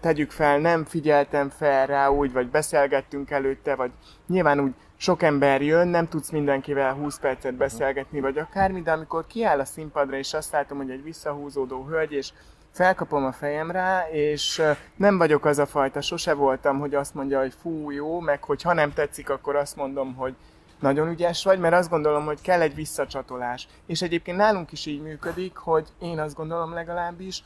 tegyük 0.00 0.30
fel, 0.30 0.58
nem 0.58 0.84
figyeltem 0.84 1.48
fel 1.48 1.86
rá 1.86 2.08
úgy, 2.08 2.32
vagy 2.32 2.48
beszélgettünk 2.48 3.30
előtte, 3.30 3.74
vagy 3.74 3.90
nyilván 4.26 4.60
úgy 4.60 4.72
sok 4.96 5.22
ember 5.22 5.62
jön, 5.62 5.88
nem 5.88 6.08
tudsz 6.08 6.30
mindenkivel 6.30 6.92
20 6.92 7.18
percet 7.18 7.54
beszélgetni, 7.54 8.20
vagy 8.20 8.38
akármi, 8.38 8.82
de 8.82 8.92
amikor 8.92 9.26
kiáll 9.26 9.60
a 9.60 9.64
színpadra, 9.64 10.16
és 10.16 10.34
azt 10.34 10.52
látom, 10.52 10.78
hogy 10.78 10.90
egy 10.90 11.02
visszahúzódó 11.02 11.84
hölgy, 11.84 12.12
és 12.12 12.32
felkapom 12.78 13.24
a 13.24 13.32
fejem 13.32 13.70
rá, 13.70 14.08
és 14.10 14.62
nem 14.96 15.18
vagyok 15.18 15.44
az 15.44 15.58
a 15.58 15.66
fajta, 15.66 16.00
sose 16.00 16.34
voltam, 16.34 16.78
hogy 16.78 16.94
azt 16.94 17.14
mondja, 17.14 17.40
hogy 17.40 17.54
fú, 17.62 17.90
jó, 17.90 18.20
meg 18.20 18.44
hogy 18.44 18.62
ha 18.62 18.72
nem 18.72 18.92
tetszik, 18.92 19.30
akkor 19.30 19.56
azt 19.56 19.76
mondom, 19.76 20.14
hogy 20.14 20.34
nagyon 20.80 21.08
ügyes 21.08 21.44
vagy, 21.44 21.58
mert 21.58 21.74
azt 21.74 21.90
gondolom, 21.90 22.24
hogy 22.24 22.40
kell 22.40 22.60
egy 22.60 22.74
visszacsatolás. 22.74 23.68
És 23.86 24.02
egyébként 24.02 24.36
nálunk 24.36 24.72
is 24.72 24.86
így 24.86 25.02
működik, 25.02 25.56
hogy 25.56 25.88
én 26.00 26.18
azt 26.18 26.34
gondolom 26.34 26.72
legalábbis, 26.72 27.42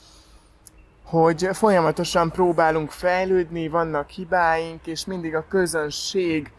hogy 1.04 1.48
folyamatosan 1.52 2.30
próbálunk 2.30 2.90
fejlődni, 2.90 3.68
vannak 3.68 4.08
hibáink, 4.08 4.86
és 4.86 5.04
mindig 5.04 5.34
a 5.34 5.44
közönség 5.48 6.52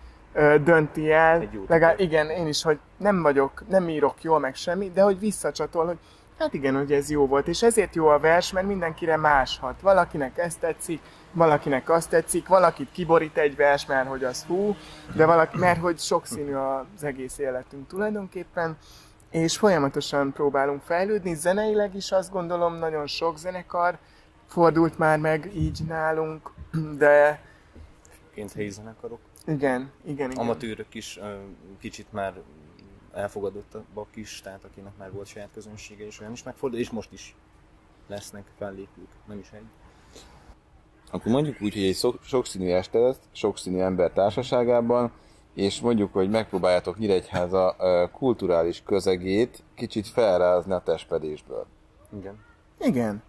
dönti 0.63 1.11
el. 1.11 1.49
Legalább, 1.67 1.99
igen, 1.99 2.29
én 2.29 2.47
is, 2.47 2.63
hogy 2.63 2.79
nem 2.97 3.21
vagyok, 3.21 3.63
nem 3.69 3.89
írok 3.89 4.23
jól 4.23 4.39
meg 4.39 4.55
semmi, 4.55 4.91
de 4.91 5.01
hogy 5.01 5.19
visszacsatol, 5.19 5.85
hogy 5.85 5.97
hát 6.39 6.53
igen, 6.53 6.75
hogy 6.75 6.91
ez 6.91 7.09
jó 7.09 7.27
volt. 7.27 7.47
És 7.47 7.63
ezért 7.63 7.95
jó 7.95 8.07
a 8.07 8.19
vers, 8.19 8.51
mert 8.51 8.67
mindenkire 8.67 9.17
máshat. 9.17 9.81
Valakinek 9.81 10.37
ez 10.37 10.55
tetszik, 10.55 11.01
valakinek 11.31 11.89
azt 11.89 12.09
tetszik, 12.09 12.47
valakit 12.47 12.91
kiborít 12.91 13.37
egy 13.37 13.55
vers, 13.55 13.85
mert 13.85 14.07
hogy 14.07 14.23
az 14.23 14.43
fú, 14.43 14.75
de 15.15 15.25
valaki, 15.25 15.57
mert 15.57 15.79
hogy 15.79 15.99
sokszínű 15.99 16.53
az 16.53 17.03
egész 17.03 17.37
életünk 17.37 17.87
tulajdonképpen, 17.87 18.77
és 19.29 19.57
folyamatosan 19.57 20.31
próbálunk 20.31 20.81
fejlődni. 20.81 21.33
Zeneileg 21.33 21.95
is 21.95 22.11
azt 22.11 22.31
gondolom, 22.31 22.75
nagyon 22.75 23.07
sok 23.07 23.37
zenekar 23.37 23.97
fordult 24.47 24.97
már 24.97 25.19
meg 25.19 25.51
így 25.55 25.79
nálunk, 25.87 26.51
de 26.97 27.41
Ként 28.33 28.53
helyi 28.53 28.69
zenekarok. 28.69 29.19
igen, 29.45 29.91
igen, 30.05 30.31
igen. 30.31 30.43
amatőrök 30.43 30.93
is 30.93 31.19
kicsit 31.79 32.07
már 32.11 32.33
elfogadottabbak 33.13 34.15
is, 34.15 34.41
tehát 34.41 34.63
akinek 34.63 34.97
már 34.97 35.11
volt 35.11 35.27
saját 35.27 35.49
közönsége, 35.53 36.05
és 36.05 36.19
olyan 36.19 36.31
is 36.31 36.43
megfordul, 36.43 36.79
és 36.79 36.89
most 36.89 37.11
is 37.11 37.35
lesznek 38.07 38.43
fellépők, 38.57 39.07
nem 39.27 39.39
is 39.39 39.51
egy. 39.51 39.65
Akkor 41.11 41.31
mondjuk 41.31 41.61
úgy, 41.61 41.73
hogy 41.73 41.83
egy 41.83 41.93
szok- 41.93 42.23
sokszínű 42.23 42.69
este 42.71 42.99
lesz, 42.99 43.19
sokszínű 43.31 43.79
ember 43.79 44.11
társaságában, 44.11 45.11
és 45.53 45.81
mondjuk, 45.81 46.13
hogy 46.13 46.29
megpróbáljátok 46.29 46.97
Nyíregyháza 46.97 47.75
kulturális 48.11 48.83
közegét 48.85 49.63
kicsit 49.75 50.07
felrázni 50.07 50.73
a 50.73 50.79
testpedésből. 50.79 51.65
Igen. 52.17 52.43
Igen. 52.79 53.23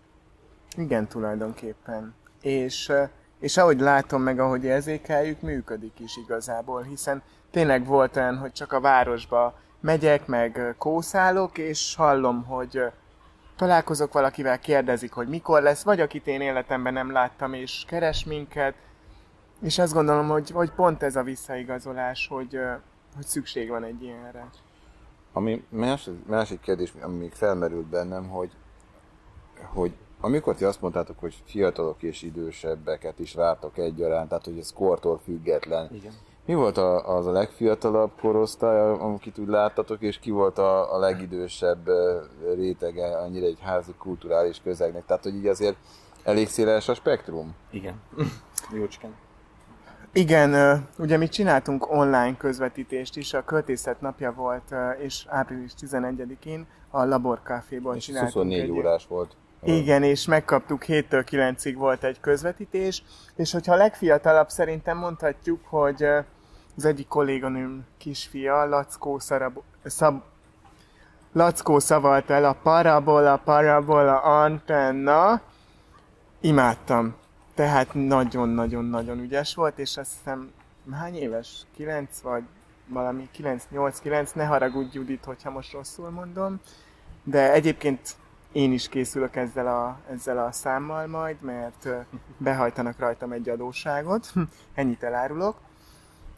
Igen, 0.76 1.08
tulajdonképpen. 1.08 2.14
És, 2.42 2.92
és 3.40 3.56
ahogy 3.56 3.80
látom 3.80 4.22
meg, 4.22 4.38
ahogy 4.38 4.64
érzékeljük, 4.64 5.40
működik 5.40 6.00
is 6.00 6.16
igazából, 6.16 6.82
hiszen 6.82 7.22
tényleg 7.50 7.86
volt 7.86 8.16
olyan, 8.16 8.38
hogy 8.38 8.52
csak 8.52 8.72
a 8.72 8.80
városba 8.80 9.58
megyek, 9.84 10.26
meg 10.26 10.74
kószálok, 10.78 11.58
és 11.58 11.94
hallom, 11.94 12.44
hogy 12.44 12.82
találkozok 13.56 14.12
valakivel, 14.12 14.58
kérdezik, 14.58 15.12
hogy 15.12 15.28
mikor 15.28 15.62
lesz, 15.62 15.82
vagy 15.82 16.00
akit 16.00 16.26
én 16.26 16.40
életemben 16.40 16.92
nem 16.92 17.12
láttam, 17.12 17.52
és 17.52 17.84
keres 17.86 18.24
minket, 18.24 18.74
és 19.62 19.78
azt 19.78 19.92
gondolom, 19.92 20.28
hogy, 20.28 20.50
hogy 20.50 20.70
pont 20.70 21.02
ez 21.02 21.16
a 21.16 21.22
visszaigazolás, 21.22 22.28
hogy, 22.28 22.58
hogy 23.14 23.26
szükség 23.26 23.68
van 23.68 23.84
egy 23.84 24.02
ilyenre. 24.02 24.50
Ami 25.32 25.64
másik, 25.68 26.26
másik 26.26 26.60
kérdés, 26.60 26.92
ami 27.00 27.16
még 27.16 27.32
felmerült 27.32 27.86
bennem, 27.86 28.28
hogy, 28.28 28.50
hogy 29.72 29.92
amikor 30.20 30.54
ti 30.54 30.64
azt 30.64 30.80
mondtátok, 30.80 31.18
hogy 31.18 31.34
fiatalok 31.44 32.02
és 32.02 32.22
idősebbeket 32.22 33.18
is 33.18 33.34
vártok 33.34 33.78
egyaránt, 33.78 34.28
tehát 34.28 34.44
hogy 34.44 34.58
ez 34.58 34.72
kortól 34.72 35.20
független. 35.24 35.88
Igen. 35.94 36.12
Mi 36.46 36.54
volt 36.54 36.76
a, 36.76 37.16
az 37.16 37.26
a 37.26 37.32
legfiatalabb 37.32 38.10
korosztály, 38.20 38.90
amit 38.90 39.38
úgy 39.38 39.48
láttatok, 39.48 40.02
és 40.02 40.18
ki 40.18 40.30
volt 40.30 40.58
a, 40.58 40.94
a 40.94 40.98
legidősebb 40.98 41.88
rétege 42.54 43.18
annyira 43.18 43.46
egy 43.46 43.58
házi 43.60 43.94
kulturális 43.98 44.60
közegnek? 44.62 45.06
Tehát, 45.06 45.22
hogy 45.22 45.34
így 45.34 45.46
azért 45.46 45.76
elég 46.24 46.48
széles 46.48 46.88
a 46.88 46.94
spektrum? 46.94 47.54
Igen. 47.70 47.94
Jócskán. 48.78 49.14
Igen, 50.12 50.82
ugye 50.98 51.16
mi 51.16 51.28
csináltunk 51.28 51.90
online 51.90 52.36
közvetítést 52.36 53.16
is, 53.16 53.34
a 53.34 53.44
költészet 53.44 54.00
napja 54.00 54.32
volt, 54.32 54.74
és 54.98 55.24
április 55.28 55.72
11-én 55.80 56.66
a 56.90 57.04
Labor 57.04 57.40
Caféból 57.42 57.94
És 57.94 58.04
csináltunk 58.04 58.32
24 58.32 58.60
egy... 58.60 58.70
órás 58.70 59.06
volt. 59.06 59.36
Igen, 59.66 60.02
és 60.02 60.26
megkaptuk 60.26 60.84
7-től 60.86 61.24
9-ig 61.30 61.74
volt 61.76 62.04
egy 62.04 62.20
közvetítés, 62.20 63.02
és 63.36 63.52
hogyha 63.52 63.72
a 63.72 63.76
legfiatalabb 63.76 64.48
szerintem 64.48 64.98
mondhatjuk, 64.98 65.60
hogy 65.66 66.02
az 66.76 66.84
egyik 66.84 67.08
kolléganőm 67.08 67.86
kisfia, 67.98 68.64
Lackó, 68.64 69.18
Szarab, 69.18 69.58
Szab, 69.84 70.22
Lackó 71.32 71.78
szavalt 71.78 72.30
el 72.30 72.44
a 72.44 72.52
parabola, 72.52 73.36
parabola, 73.36 74.20
antenna, 74.20 75.40
imádtam. 76.40 77.14
Tehát 77.54 77.88
nagyon-nagyon-nagyon 77.92 79.18
ügyes 79.18 79.54
volt, 79.54 79.78
és 79.78 79.96
azt 79.96 80.10
hiszem, 80.16 80.50
hány 80.92 81.14
éves? 81.14 81.66
9 81.76 82.20
vagy 82.20 82.42
valami 82.86 83.28
9-8-9, 83.38 84.34
ne 84.34 84.44
haragudj 84.44 84.96
Judit, 84.96 85.24
hogyha 85.24 85.50
most 85.50 85.72
rosszul 85.72 86.10
mondom. 86.10 86.60
De 87.22 87.52
egyébként 87.52 88.16
én 88.54 88.72
is 88.72 88.88
készülök 88.88 89.36
ezzel 89.36 89.66
a, 89.66 89.98
ezzel 90.10 90.38
a 90.38 90.52
számmal 90.52 91.06
majd, 91.06 91.40
mert 91.40 91.88
behajtanak 92.36 92.98
rajtam 92.98 93.32
egy 93.32 93.48
adóságot, 93.48 94.32
ennyit 94.74 95.02
elárulok. 95.02 95.56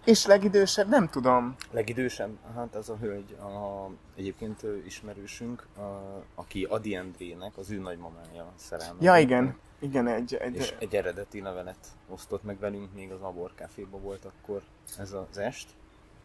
És 0.05 0.27
legidősebb, 0.27 0.89
nem 0.89 1.09
tudom. 1.09 1.55
Legidősebb, 1.71 2.31
hát 2.55 2.75
az 2.75 2.89
a 2.89 2.97
hölgy, 3.01 3.33
a, 3.33 3.89
egyébként 4.17 4.63
ismerősünk, 4.87 5.67
a, 5.77 6.23
aki 6.35 6.65
Adi 6.65 6.95
Endrének, 6.95 7.57
az 7.57 7.71
ő 7.71 7.79
nagymamája 7.79 8.53
szerelme. 8.55 8.99
Ja, 9.01 9.17
igen. 9.17 9.57
Igen, 9.79 10.07
egy, 10.07 10.35
egy, 10.35 10.55
és 10.55 10.75
egy 10.79 10.95
eredeti 10.95 11.41
levelet 11.41 11.87
osztott 12.09 12.45
meg 12.45 12.59
velünk, 12.59 12.95
még 12.95 13.13
az 13.13 13.23
Abor 13.23 13.51
Caféban 13.55 14.03
volt 14.03 14.25
akkor 14.25 14.63
ez 14.99 15.13
az 15.13 15.39
est, 15.39 15.69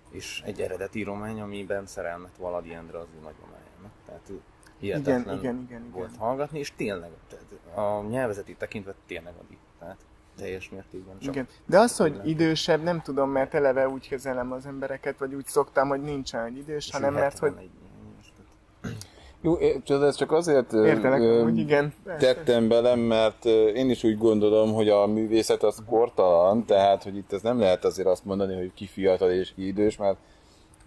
és 0.09 0.41
egy 0.45 0.61
eredeti 0.61 0.99
íromány, 0.99 1.41
amiben 1.41 1.85
szerelmet 1.85 2.37
val 2.37 2.55
Adi 2.55 2.73
Endre 2.73 2.97
az 2.97 3.07
ő 3.15 3.21
nagymamájának. 3.21 3.91
Tehát 4.05 4.29
ő 4.29 4.41
hihetetlen 4.81 5.21
igen, 5.21 5.37
igen, 5.39 5.65
igen, 5.67 5.89
volt 5.93 6.07
igen. 6.07 6.19
hallgatni, 6.19 6.59
és 6.59 6.73
tényleg, 6.75 7.09
a 7.75 8.01
nyelvezeti 8.09 8.55
tekintve 8.55 8.93
tényleg 9.07 9.33
Adi. 9.45 9.57
Tehát 9.79 9.97
teljes 10.37 10.69
mértékben 10.69 11.19
csak. 11.19 11.33
Igen. 11.33 11.47
De 11.65 11.79
az, 11.79 11.97
hogy 11.97 12.11
tényleg. 12.11 12.27
idősebb, 12.29 12.83
nem 12.83 13.01
tudom, 13.01 13.29
mert 13.29 13.53
eleve 13.53 13.89
úgy 13.89 14.07
kezelem 14.07 14.51
az 14.51 14.65
embereket, 14.65 15.17
vagy 15.17 15.33
úgy 15.33 15.45
szoktam, 15.45 15.87
hogy 15.87 16.01
nincsen 16.01 16.45
egy 16.45 16.57
idős, 16.57 16.87
És 16.87 16.93
hanem 16.93 17.13
mert 17.13 17.39
hogy 17.39 17.49
71 17.49 17.69
éves, 18.13 18.33
tehát- 18.81 18.97
Jó, 19.41 19.79
tudod, 19.83 20.03
ez 20.03 20.15
csak 20.15 20.31
azért 20.31 20.73
értelek, 20.73 21.21
ö, 21.21 21.43
hogy 21.43 21.57
igen. 21.57 21.93
tettem 22.19 22.67
bele, 22.67 22.95
mert 22.95 23.45
én 23.45 23.89
is 23.89 24.03
úgy 24.03 24.17
gondolom, 24.17 24.73
hogy 24.73 24.89
a 24.89 25.05
művészet 25.07 25.63
az 25.63 25.83
kortalan, 25.89 26.65
tehát 26.65 27.03
hogy 27.03 27.17
itt 27.17 27.33
ez 27.33 27.41
nem 27.41 27.59
lehet 27.59 27.85
azért 27.85 28.07
azt 28.07 28.25
mondani, 28.25 28.55
hogy 28.55 28.73
ki 28.73 28.85
fiatal 28.85 29.31
és 29.31 29.53
ki 29.53 29.67
idős, 29.67 29.97
mert 29.97 30.17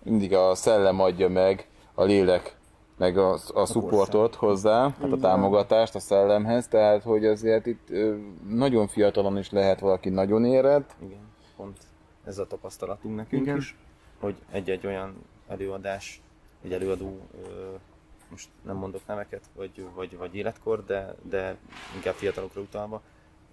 mindig 0.03 0.35
a 0.35 0.55
szellem 0.55 1.01
adja 1.01 1.29
meg 1.29 1.69
a 1.95 2.05
lélek, 2.05 2.57
meg 2.97 3.19
a, 3.19 3.39
a 3.55 3.67
supportot 3.67 4.35
hozzá, 4.35 4.95
hát 5.01 5.13
a 5.13 5.17
támogatást 5.17 5.95
a 5.95 5.99
szellemhez, 5.99 6.69
tehát 6.69 7.03
hogy 7.03 7.27
azért 7.27 7.67
itt 7.67 7.89
nagyon 8.49 8.89
fiatalon 8.89 9.39
is 9.39 9.51
lehet 9.51 9.81
valaki 9.81 10.09
nagyon 10.09 10.45
érett, 10.45 10.95
Igen, 11.03 11.29
pont 11.57 11.79
ez 12.25 12.39
a 12.39 12.47
tapasztalatunk 12.47 13.17
nekünk 13.17 13.43
Igen. 13.43 13.57
is, 13.57 13.77
hogy 14.21 14.35
egy-egy 14.51 14.87
olyan 14.87 15.15
előadás, 15.49 16.23
egy 16.65 16.73
előadó, 16.73 17.21
most 18.31 18.49
nem 18.63 18.77
mondok 18.77 19.01
neveket, 19.07 19.43
vagy, 19.57 19.87
vagy, 19.95 20.17
vagy 20.17 20.37
életkor, 20.37 20.85
de, 20.85 21.15
de 21.23 21.57
inkább 21.95 22.15
fiatalokra 22.15 22.61
utalva, 22.61 23.03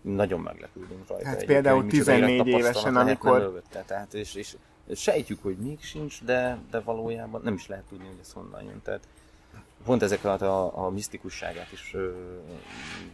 nagyon 0.02 0.40
meglepődünk 0.40 1.08
rajta. 1.08 1.28
Hát 1.28 1.46
például 1.46 1.76
hogy 1.76 1.86
micsoda 1.86 2.04
14 2.12 2.30
élettapasztalat 2.30 2.76
évesen, 2.76 2.96
amikor- 2.96 3.40
mögötte. 3.40 3.84
Tehát, 3.88 4.14
és, 4.14 4.36
és 4.36 4.56
sejtjük, 4.96 5.44
hogy 5.44 5.58
még 5.58 5.82
sincs, 5.82 6.24
de, 6.24 6.58
de 6.72 6.80
valójában 6.80 7.42
nem 7.44 7.54
is 7.54 7.68
lehet 7.68 7.84
tudni, 7.90 8.06
hogy 8.06 8.18
ez 8.22 8.32
honnan 8.32 8.64
jön. 8.64 8.82
Tehát 8.84 9.08
pont 9.86 10.02
ezek 10.04 10.24
alatt 10.24 10.42
a, 10.42 10.86
a 10.86 10.90
misztikusságát 10.90 11.72
is 11.72 11.92
ö, 11.94 12.12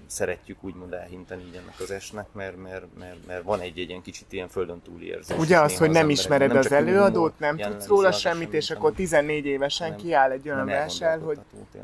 szeretjük 0.05 0.63
úgymond 0.63 0.93
elhinteni 0.93 1.43
így 1.47 1.55
ennek 1.55 1.79
az 1.79 1.91
esnek, 1.91 2.25
mert, 2.33 2.57
mert, 2.63 2.85
mert, 2.99 3.25
mert 3.27 3.43
van 3.43 3.59
egy, 3.59 3.79
egy 3.79 3.89
ilyen 3.89 4.01
kicsit 4.01 4.33
ilyen 4.33 4.47
földön 4.47 4.81
túli 4.81 5.05
érzés. 5.05 5.37
Ugye 5.37 5.59
az, 5.59 5.77
hogy 5.77 5.79
nem 5.79 5.87
emberekben. 5.87 6.09
ismered 6.09 6.47
Nem 6.47 6.57
az 6.57 6.71
előadót, 6.71 7.39
nem 7.39 7.57
tudsz 7.57 7.87
róla 7.87 8.07
az 8.07 8.17
semmit, 8.17 8.53
és 8.53 8.71
akkor 8.71 8.93
14 8.93 9.45
évesen 9.45 9.89
nem- 9.89 9.97
kiáll 9.97 10.31
egy 10.31 10.45
olyan 10.45 10.57
nem 10.57 10.67
versel, 10.67 11.19
hogy 11.19 11.39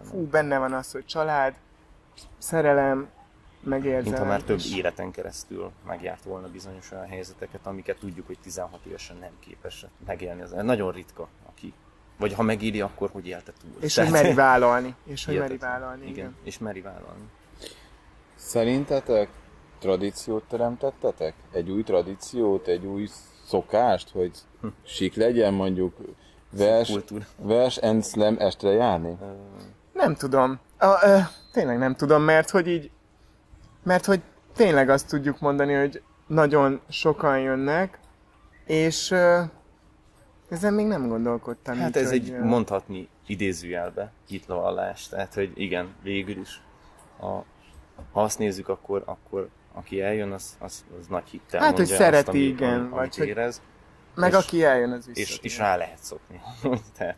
fú, 0.10 0.28
benne 0.28 0.58
van 0.58 0.74
az, 0.74 0.92
hogy 0.92 1.06
család, 1.06 1.54
szerelem, 2.38 3.10
megérzelem. 3.64 4.04
Mintha 4.04 4.26
már 4.26 4.42
több 4.42 4.58
és- 4.58 4.76
életen 4.78 5.12
keresztül 5.12 5.72
megjárt 5.88 6.24
volna 6.24 6.48
bizonyos 6.48 6.92
olyan 6.92 7.08
helyzeteket, 7.08 7.60
amiket 7.64 7.98
tudjuk, 7.98 8.28
hogy 8.28 8.38
16 8.42 8.80
évesen 8.88 9.18
nem 9.18 9.32
képes 9.40 9.86
megélni. 10.06 10.42
Az 10.42 10.52
nagyon 10.52 10.92
ritka, 10.92 11.28
aki 11.46 11.74
vagy 12.18 12.34
ha 12.34 12.44
megéli, 12.44 12.82
akkor 12.82 13.10
hogy 13.10 13.28
élte 13.28 13.52
túl. 13.62 13.72
És 13.80 13.98
hogy 13.98 14.10
meri 14.10 14.34
vállalni. 14.34 14.96
És 15.06 15.26
hogy 15.26 15.38
meri 15.38 15.58
vállalni, 15.58 16.02
igen. 16.02 16.14
igen. 16.14 16.36
És 16.44 16.58
meri 16.58 16.82
vállalni. 16.82 17.24
Szerintetek 18.36 19.30
tradíciót 19.80 20.44
teremtettetek? 20.44 21.34
Egy 21.52 21.70
új 21.70 21.84
tradíciót, 21.84 22.68
egy 22.68 22.86
új 22.86 23.10
szokást, 23.46 24.10
hogy 24.10 24.32
sik 24.86 25.16
legyen 25.16 25.54
mondjuk 25.54 25.98
vers, 26.50 26.90
Kultúra. 26.90 27.26
vers 27.38 27.78
and 27.78 28.06
slam 28.06 28.36
estre 28.40 28.70
járni? 28.70 29.18
Nem 29.94 30.16
tudom. 30.16 30.60
A, 30.78 31.06
ö, 31.06 31.18
tényleg 31.52 31.78
nem 31.78 31.96
tudom, 31.96 32.22
mert 32.22 32.50
hogy 32.50 32.68
így, 32.68 32.92
mert 33.84 34.06
hogy 34.06 34.22
tényleg 34.56 34.90
azt 34.90 35.08
tudjuk 35.08 35.40
mondani, 35.40 35.74
hogy 35.74 36.02
nagyon 36.28 36.82
sokan 36.90 37.40
jönnek, 37.40 38.00
és 38.66 39.12
ö, 39.12 39.42
ezen 40.54 40.74
még 40.74 40.86
nem 40.86 41.08
gondolkodtam. 41.08 41.78
Hát 41.78 41.90
így, 41.90 41.96
ez 42.04 42.10
hogy, 42.10 42.18
egy 42.30 42.40
mondhatni 42.40 43.10
idézőjelbe 43.28 44.12
hitlavallás, 44.28 45.08
tehát 45.08 45.34
hogy 45.34 45.52
igen, 45.56 45.96
végül 46.02 46.38
is. 46.42 46.62
A, 47.20 47.26
ha 48.12 48.24
azt 48.24 48.40
nézzük, 48.40 48.68
akkor, 48.70 49.04
akkor 49.06 49.50
aki 49.74 50.02
eljön, 50.02 50.32
az, 50.32 50.56
az, 50.60 50.86
az 51.00 51.08
nagy 51.08 51.28
hittel 51.30 51.60
Hát, 51.60 51.70
hogy 51.70 51.78
mondja 51.78 51.96
szereti, 51.96 52.18
azt, 52.18 52.28
ami, 52.28 52.40
igen, 52.40 52.80
ami, 52.80 52.90
vagy 52.90 53.00
amit 53.00 53.16
hogy- 53.16 53.28
érez, 53.28 53.62
Meg 54.16 54.30
és- 54.32 54.36
aki 54.38 54.64
eljön, 54.64 54.92
az 54.92 55.08
és, 55.08 55.16
visszatér. 55.16 55.46
és 55.46 55.58
rá 55.58 55.76
lehet 55.76 56.00
szokni. 56.04 56.42
tehát 56.98 57.18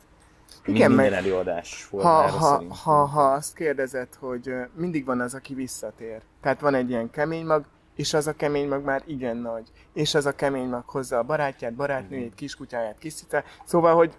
Igen, 0.65 0.91
minden 0.91 1.11
meg- 1.11 1.23
előadás 1.23 1.87
ha, 1.91 1.97
ha, 2.11 2.39
szerintem. 2.39 2.77
ha, 2.83 3.05
ha 3.05 3.31
azt 3.31 3.55
kérdezed, 3.55 4.07
hogy 4.19 4.53
mindig 4.75 5.05
van 5.05 5.21
az, 5.21 5.33
aki 5.33 5.53
visszatér. 5.53 6.21
Tehát 6.41 6.59
van 6.59 6.73
egy 6.75 6.89
ilyen 6.89 7.09
kemény 7.09 7.45
mag, 7.45 7.65
és 7.95 8.13
az 8.13 8.27
a 8.27 8.33
kemény 8.33 8.67
mag 8.67 8.83
már 8.83 9.03
igen 9.05 9.37
nagy. 9.37 9.71
És 9.93 10.15
az 10.15 10.25
a 10.25 10.35
kemény 10.35 10.67
mag 10.67 10.89
hozza 10.89 11.17
a 11.17 11.23
barátját, 11.23 11.73
barátnőjét, 11.73 12.35
kiskutyáját, 12.35 12.97
kiscicát. 12.97 13.45
Szóval, 13.65 13.95
hogy 13.95 14.13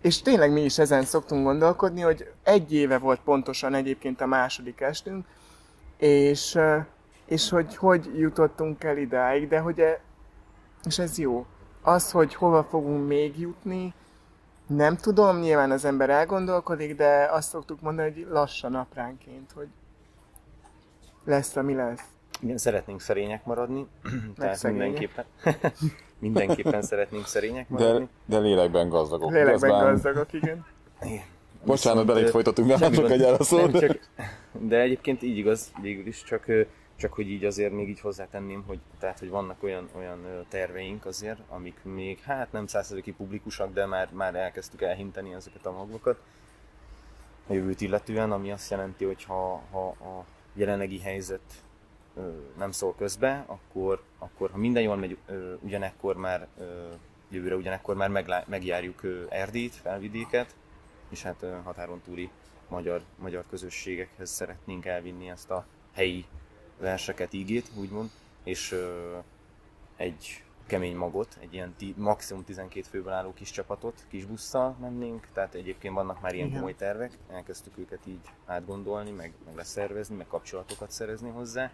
és 0.00 0.22
tényleg 0.22 0.52
mi 0.52 0.60
is 0.60 0.78
ezen 0.78 1.04
szoktunk 1.04 1.44
gondolkodni, 1.44 2.00
hogy 2.00 2.32
egy 2.42 2.72
éve 2.72 2.98
volt 2.98 3.20
pontosan 3.20 3.74
egyébként 3.74 4.20
a 4.20 4.26
második 4.26 4.80
estünk, 4.80 5.26
és, 5.96 6.58
és 7.26 7.48
hogy 7.48 7.76
hogy 7.76 8.10
jutottunk 8.18 8.84
el 8.84 8.96
idáig, 8.96 9.48
de 9.48 9.58
hogy 9.58 9.80
e, 9.80 10.00
és 10.84 10.98
ez 10.98 11.18
jó. 11.18 11.46
Az, 11.82 12.10
hogy 12.10 12.34
hova 12.34 12.64
fogunk 12.64 13.06
még 13.06 13.38
jutni, 13.38 13.94
nem 14.66 14.96
tudom, 14.96 15.38
nyilván 15.38 15.70
az 15.70 15.84
ember 15.84 16.10
elgondolkodik, 16.10 16.96
de 16.96 17.28
azt 17.30 17.48
szoktuk 17.48 17.80
mondani, 17.80 18.12
hogy 18.12 18.26
lassan 18.30 18.74
apránként, 18.74 19.52
hogy 19.52 19.68
lesz, 21.24 21.56
ami 21.56 21.74
lesz. 21.74 22.04
Igen, 22.40 22.58
szeretnénk 22.58 23.00
szerények 23.00 23.44
maradni, 23.44 23.86
tehát 24.36 24.56
szegények. 24.56 24.84
mindenképpen, 24.86 25.24
mindenképpen 26.18 26.82
szeretnénk 26.82 27.26
szerények 27.26 27.66
De, 27.68 27.84
maradni. 27.84 28.08
de 28.24 28.38
lélekben 28.38 28.88
gazdagok. 28.88 29.30
Lélekben 29.30 29.70
már- 29.70 29.84
gazdagok, 29.84 30.32
igen. 30.32 30.66
Igen. 31.02 31.24
Bocsánat, 31.64 32.08
ö, 32.08 32.26
folytatunk, 32.26 32.68
mert 32.68 32.80
nem 32.80 33.36
szót. 33.40 33.72
Nem, 33.72 33.80
csak, 33.80 33.98
de 34.52 34.80
egyébként 34.80 35.22
így 35.22 35.36
igaz 35.36 35.72
végül 35.82 36.06
is, 36.06 36.22
csak, 36.22 36.46
csak 36.96 37.12
hogy 37.12 37.30
így 37.30 37.44
azért 37.44 37.72
még 37.72 37.88
így 37.88 38.00
hozzátenném, 38.00 38.64
hogy, 38.66 38.78
tehát, 38.98 39.18
hogy 39.18 39.28
vannak 39.28 39.62
olyan, 39.62 39.88
olyan 39.96 40.44
terveink 40.48 41.06
azért, 41.06 41.38
amik 41.48 41.80
még 41.82 42.18
hát 42.18 42.52
nem 42.52 42.66
százszerzéki 42.66 43.12
publikusak, 43.12 43.72
de 43.72 43.86
már, 43.86 44.08
már 44.12 44.34
elkezdtük 44.34 44.82
elhinteni 44.82 45.32
ezeket 45.34 45.66
a 45.66 45.72
magvakat 45.72 46.20
a 47.46 47.52
jövőt 47.52 47.80
illetően, 47.80 48.32
ami 48.32 48.50
azt 48.52 48.70
jelenti, 48.70 49.04
hogy 49.04 49.24
ha, 49.24 49.62
ha 49.70 49.86
a 49.88 50.24
jelenlegi 50.54 50.98
helyzet 51.00 51.40
nem 52.58 52.70
szól 52.70 52.94
közbe, 52.94 53.44
akkor, 53.46 54.02
akkor 54.18 54.50
ha 54.50 54.58
minden 54.58 54.82
jól 54.82 54.96
megy, 54.96 55.18
ugyanekkor 55.60 56.16
már 56.16 56.48
jövőre 57.30 57.56
ugyanekkor 57.56 57.96
már 57.96 58.08
meglá, 58.08 58.44
megjárjuk 58.46 59.02
ö, 59.02 59.24
Erdélyt, 59.28 59.74
felvidéket, 59.74 60.54
és 61.08 61.22
hát 61.22 61.44
határon 61.64 62.00
túli 62.04 62.30
magyar, 62.68 63.02
magyar 63.18 63.44
közösségekhez 63.50 64.30
szeretnénk 64.30 64.86
elvinni 64.86 65.30
ezt 65.30 65.50
a 65.50 65.66
helyi 65.92 66.24
verseket, 66.78 67.32
ígét, 67.32 67.70
úgymond, 67.76 68.10
és 68.44 68.76
egy 69.96 70.42
kemény 70.66 70.96
magot, 70.96 71.36
egy 71.40 71.54
ilyen 71.54 71.74
ti, 71.76 71.94
maximum 71.96 72.44
12 72.44 72.86
főből 72.88 73.12
álló 73.12 73.32
kis 73.32 73.50
csapatot, 73.50 74.04
kis 74.08 74.24
busszal 74.24 74.76
mennénk, 74.80 75.26
tehát 75.32 75.54
egyébként 75.54 75.94
vannak 75.94 76.20
már 76.20 76.34
ilyen 76.34 76.46
Igen. 76.46 76.58
komoly 76.58 76.74
tervek, 76.74 77.18
elkezdtük 77.28 77.78
őket 77.78 78.06
így 78.06 78.20
átgondolni, 78.46 79.10
meg, 79.10 79.32
meg 79.44 79.54
leszervezni, 79.54 80.16
meg 80.16 80.26
kapcsolatokat 80.26 80.90
szerezni 80.90 81.30
hozzá, 81.30 81.70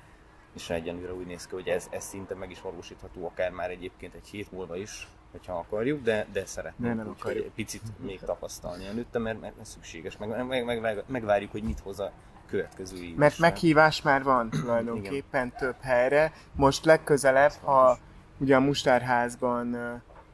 és 0.57 0.71
egyenlőre 0.71 1.15
úgy 1.15 1.27
néz 1.27 1.47
ki, 1.47 1.55
hogy 1.55 1.69
ez, 1.69 1.87
ez 1.91 2.05
szinte 2.05 2.35
meg 2.35 2.51
is 2.51 2.61
valósítható, 2.61 3.27
akár 3.27 3.51
már 3.51 3.71
egyébként 3.71 4.15
egy 4.15 4.29
hét 4.29 4.53
múlva 4.53 4.77
is, 4.77 5.09
hogyha 5.31 5.59
akarjuk, 5.59 6.03
de, 6.03 6.27
de 6.33 6.47
szeretnénk 6.47 6.95
De 6.95 7.03
nem 7.03 7.13
úgy, 7.13 7.17
akarjuk. 7.19 7.43
hogy 7.43 7.47
egy 7.47 7.65
picit 7.65 7.83
még 7.99 8.21
tapasztalni 8.21 8.87
előtte, 8.87 9.19
mert, 9.19 9.41
mert, 9.41 9.57
mert 9.57 9.69
szükséges, 9.69 10.17
meg, 10.17 10.47
meg, 10.47 10.65
meg, 10.65 10.81
meg, 10.81 11.05
megvárjuk, 11.07 11.51
hogy 11.51 11.63
mit 11.63 11.81
hoz 11.81 12.01
a 12.01 12.13
következő 12.47 12.97
év. 12.97 13.17
Mert 13.17 13.39
meghívás 13.39 14.03
már 14.03 14.23
van 14.23 14.51
tulajdonképpen 14.51 15.53
több 15.53 15.77
helyre. 15.81 16.33
Most 16.53 16.85
legközelebb, 16.85 17.53
ha 17.63 17.99
ugye 18.39 18.57
a 18.57 18.61
Mustárházban 18.61 19.77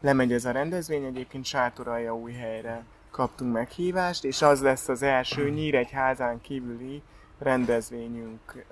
lemegy 0.01 0.33
ez 0.33 0.45
a 0.45 0.51
rendezvény, 0.51 1.05
egyébként 1.05 1.45
Sátoralja 1.45 2.17
új 2.17 2.33
helyre 2.33 2.85
kaptunk 3.11 3.53
meghívást, 3.53 4.25
és 4.25 4.43
az 4.43 4.63
lesz 4.63 4.89
az 4.89 5.03
első 5.03 5.49
Nyíregyházán 5.59 6.41
kívüli 6.41 7.03
rendezvényünk. 7.39 8.65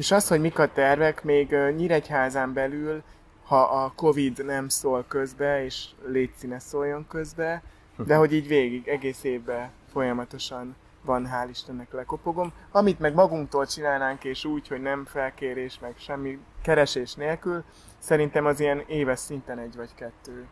És 0.00 0.10
az, 0.10 0.28
hogy 0.28 0.40
mik 0.40 0.58
a 0.58 0.72
tervek, 0.72 1.22
még 1.24 1.56
Nyíregyházán 1.76 2.52
belül, 2.52 3.02
ha 3.44 3.62
a 3.62 3.92
Covid 3.96 4.44
nem 4.44 4.68
szól 4.68 5.04
közbe, 5.08 5.64
és 5.64 5.88
légy 6.06 6.30
ne 6.40 6.58
szóljon 6.58 7.06
közbe, 7.08 7.62
de 7.96 8.16
hogy 8.16 8.32
így 8.32 8.46
végig, 8.46 8.88
egész 8.88 9.24
évben 9.24 9.70
folyamatosan 9.92 10.76
van, 11.02 11.28
hál' 11.32 11.48
Istennek 11.50 11.92
lekopogom. 11.92 12.52
Amit 12.70 12.98
meg 12.98 13.14
magunktól 13.14 13.66
csinálnánk, 13.66 14.24
és 14.24 14.44
úgy, 14.44 14.68
hogy 14.68 14.80
nem 14.82 15.04
felkérés, 15.04 15.78
meg 15.78 15.94
semmi 15.98 16.38
keresés 16.62 17.14
nélkül, 17.14 17.64
szerintem 17.98 18.46
az 18.46 18.60
ilyen 18.60 18.84
éves 18.86 19.18
szinten 19.18 19.58
egy 19.58 19.76
vagy 19.76 19.94
kettő. 19.94 20.46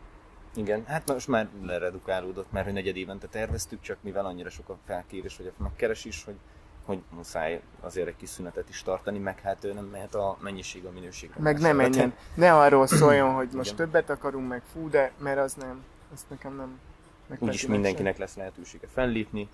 Igen, 0.55 0.85
hát 0.85 1.11
most 1.13 1.27
már 1.27 1.47
leredukálódott, 1.61 2.51
mert 2.51 2.65
hogy 2.65 2.73
negyed 2.73 2.95
évente 2.95 3.27
terveztük, 3.27 3.81
csak 3.81 3.97
mivel 4.01 4.25
annyira 4.25 4.49
sok 4.49 4.69
a 4.69 4.77
felkérés, 4.85 5.37
vagy 5.37 5.51
a 5.57 5.63
megkeresés, 5.63 6.23
hogy, 6.23 6.35
hogy 6.89 7.01
muszáj 7.15 7.61
azért 7.81 8.07
egy 8.07 8.15
kis 8.15 8.29
szünetet 8.29 8.69
is 8.69 8.83
tartani, 8.83 9.17
meg 9.17 9.39
hát 9.39 9.63
ő 9.63 9.73
nem 9.73 9.85
mehet 9.85 10.15
a 10.15 10.37
mennyiség 10.41 10.85
a 10.85 10.91
minőség. 10.91 11.31
Meg 11.37 11.59
ne 11.59 11.73
menjen, 11.73 12.13
ne 12.33 12.53
arról 12.53 12.87
szóljon, 13.01 13.33
hogy 13.33 13.49
most 13.53 13.73
Igen. 13.73 13.85
többet 13.85 14.09
akarunk, 14.09 14.47
meg 14.47 14.61
fú, 14.73 14.89
de 14.89 15.11
mert 15.17 15.39
az 15.39 15.53
nem, 15.53 15.83
azt 16.13 16.29
nekem 16.29 16.55
nem. 16.55 16.79
Úgyis 17.39 17.67
mindenkinek 17.67 18.17
lesz 18.17 18.35
lehetősége 18.35 18.87
fellépni, 18.93 19.49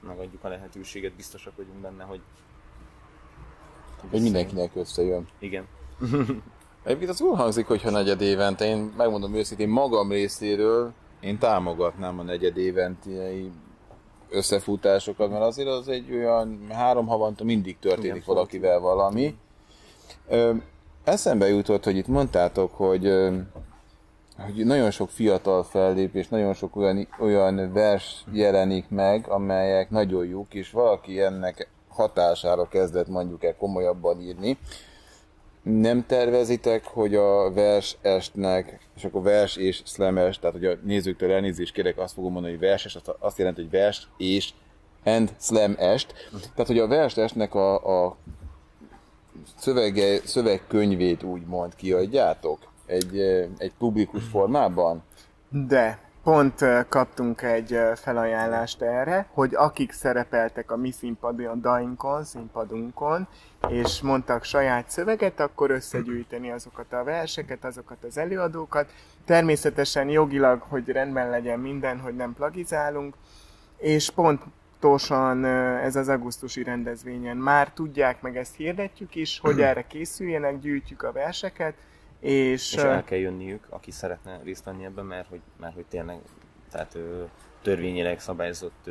megadjuk 0.00 0.44
a 0.44 0.48
lehetőséget, 0.48 1.12
biztosak 1.12 1.56
vagyunk 1.56 1.78
benne, 1.78 2.04
hogy... 2.04 2.20
Hogy 4.10 4.22
mindenkinek 4.22 4.70
összejön. 4.74 5.28
Igen. 5.38 5.66
Egyébként 6.84 7.10
az 7.10 7.20
úgy 7.20 7.36
hangzik, 7.36 7.66
hogyha 7.66 7.90
negyed 7.90 8.20
évente, 8.20 8.64
én 8.64 8.92
megmondom 8.96 9.34
őszintén 9.34 9.68
magam 9.68 10.10
részéről, 10.10 10.92
én 11.20 11.38
támogatnám 11.38 12.18
a 12.18 12.22
negyed 12.22 12.56
éventei 12.56 13.50
összefutásokat, 14.32 15.30
mert 15.30 15.42
azért 15.42 15.68
az 15.68 15.88
egy 15.88 16.12
olyan 16.12 16.66
három 16.70 17.06
havonta 17.06 17.44
mindig 17.44 17.78
történik 17.78 18.10
Igen, 18.10 18.22
valakivel 18.26 18.80
valami. 18.80 19.36
Ö, 20.28 20.54
eszembe 21.04 21.48
jutott, 21.48 21.84
hogy 21.84 21.96
itt 21.96 22.06
mondtátok, 22.06 22.72
hogy, 22.72 23.06
ö, 23.06 23.36
hogy 24.36 24.64
nagyon 24.64 24.90
sok 24.90 25.10
fiatal 25.10 25.62
fellépés, 25.62 26.28
nagyon 26.28 26.54
sok 26.54 26.76
olyan, 26.76 27.08
olyan 27.20 27.72
vers 27.72 28.24
jelenik 28.32 28.88
meg, 28.88 29.28
amelyek 29.28 29.90
nagyon 29.90 30.26
jók, 30.26 30.54
és 30.54 30.70
valaki 30.70 31.20
ennek 31.20 31.68
hatására 31.88 32.68
kezdett 32.68 33.08
mondjuk 33.08 33.44
el 33.44 33.56
komolyabban 33.56 34.20
írni 34.20 34.58
nem 35.62 36.06
tervezitek, 36.06 36.84
hogy 36.84 37.14
a 37.14 37.52
vers 37.52 37.96
estnek, 38.00 38.88
és 38.96 39.04
akkor 39.04 39.22
vers 39.22 39.56
és 39.56 39.82
slames, 39.84 40.38
tehát 40.38 40.56
hogy 40.56 40.66
a 40.66 40.78
nézőktől 40.82 41.32
elnézést 41.32 41.72
kérek, 41.72 41.98
azt 41.98 42.14
fogom 42.14 42.32
mondani, 42.32 42.52
hogy 42.52 42.62
vers 42.62 42.84
est, 42.84 43.14
azt 43.18 43.38
jelenti, 43.38 43.60
hogy 43.60 43.70
vers 43.70 44.08
és 44.16 44.52
and 45.04 45.34
slam 45.38 45.74
est. 45.78 46.14
Tehát, 46.30 46.66
hogy 46.66 46.78
a 46.78 46.86
vers 46.86 47.16
estnek 47.16 47.54
a, 47.54 48.04
a 48.04 48.16
szövege, 49.56 50.20
szövegkönyvét 50.24 51.22
úgymond 51.22 51.74
kiadjátok 51.74 52.58
egy, 52.86 53.18
egy 53.58 53.72
publikus 53.78 54.24
formában? 54.24 55.02
De, 55.48 56.11
pont 56.22 56.64
kaptunk 56.88 57.42
egy 57.42 57.78
felajánlást 57.94 58.82
erre, 58.82 59.26
hogy 59.30 59.54
akik 59.54 59.92
szerepeltek 59.92 60.70
a 60.70 60.76
mi 60.76 60.90
színpadainkon, 60.90 62.24
színpadunkon, 62.24 63.28
és 63.68 64.00
mondtak 64.00 64.44
saját 64.44 64.90
szöveget, 64.90 65.40
akkor 65.40 65.70
összegyűjteni 65.70 66.50
azokat 66.50 66.92
a 66.92 67.04
verseket, 67.04 67.64
azokat 67.64 68.04
az 68.04 68.18
előadókat. 68.18 68.92
Természetesen 69.24 70.08
jogilag, 70.08 70.62
hogy 70.68 70.88
rendben 70.88 71.30
legyen 71.30 71.58
minden, 71.58 72.00
hogy 72.00 72.16
nem 72.16 72.34
plagizálunk, 72.34 73.14
és 73.76 74.10
pontosan 74.10 75.44
ez 75.84 75.96
az 75.96 76.08
augusztusi 76.08 76.62
rendezvényen 76.62 77.36
már 77.36 77.72
tudják, 77.72 78.22
meg 78.22 78.36
ezt 78.36 78.56
hirdetjük 78.56 79.14
is, 79.14 79.38
hogy 79.38 79.60
erre 79.68 79.86
készüljenek, 79.86 80.58
gyűjtjük 80.58 81.02
a 81.02 81.12
verseket, 81.12 81.74
és, 82.22 82.72
és 82.72 82.82
el 82.82 83.04
kell 83.04 83.18
jönniük, 83.18 83.66
aki 83.68 83.90
szeretne 83.90 84.40
részt 84.42 84.64
venni 84.64 84.84
ebben, 84.84 85.04
mert 85.04 85.28
hogy, 85.28 85.40
mert 85.60 85.74
hogy 85.74 85.84
tényleg 85.88 86.18
tehát, 86.70 86.98
törvényileg 87.62 88.20
szabályozott 88.20 88.90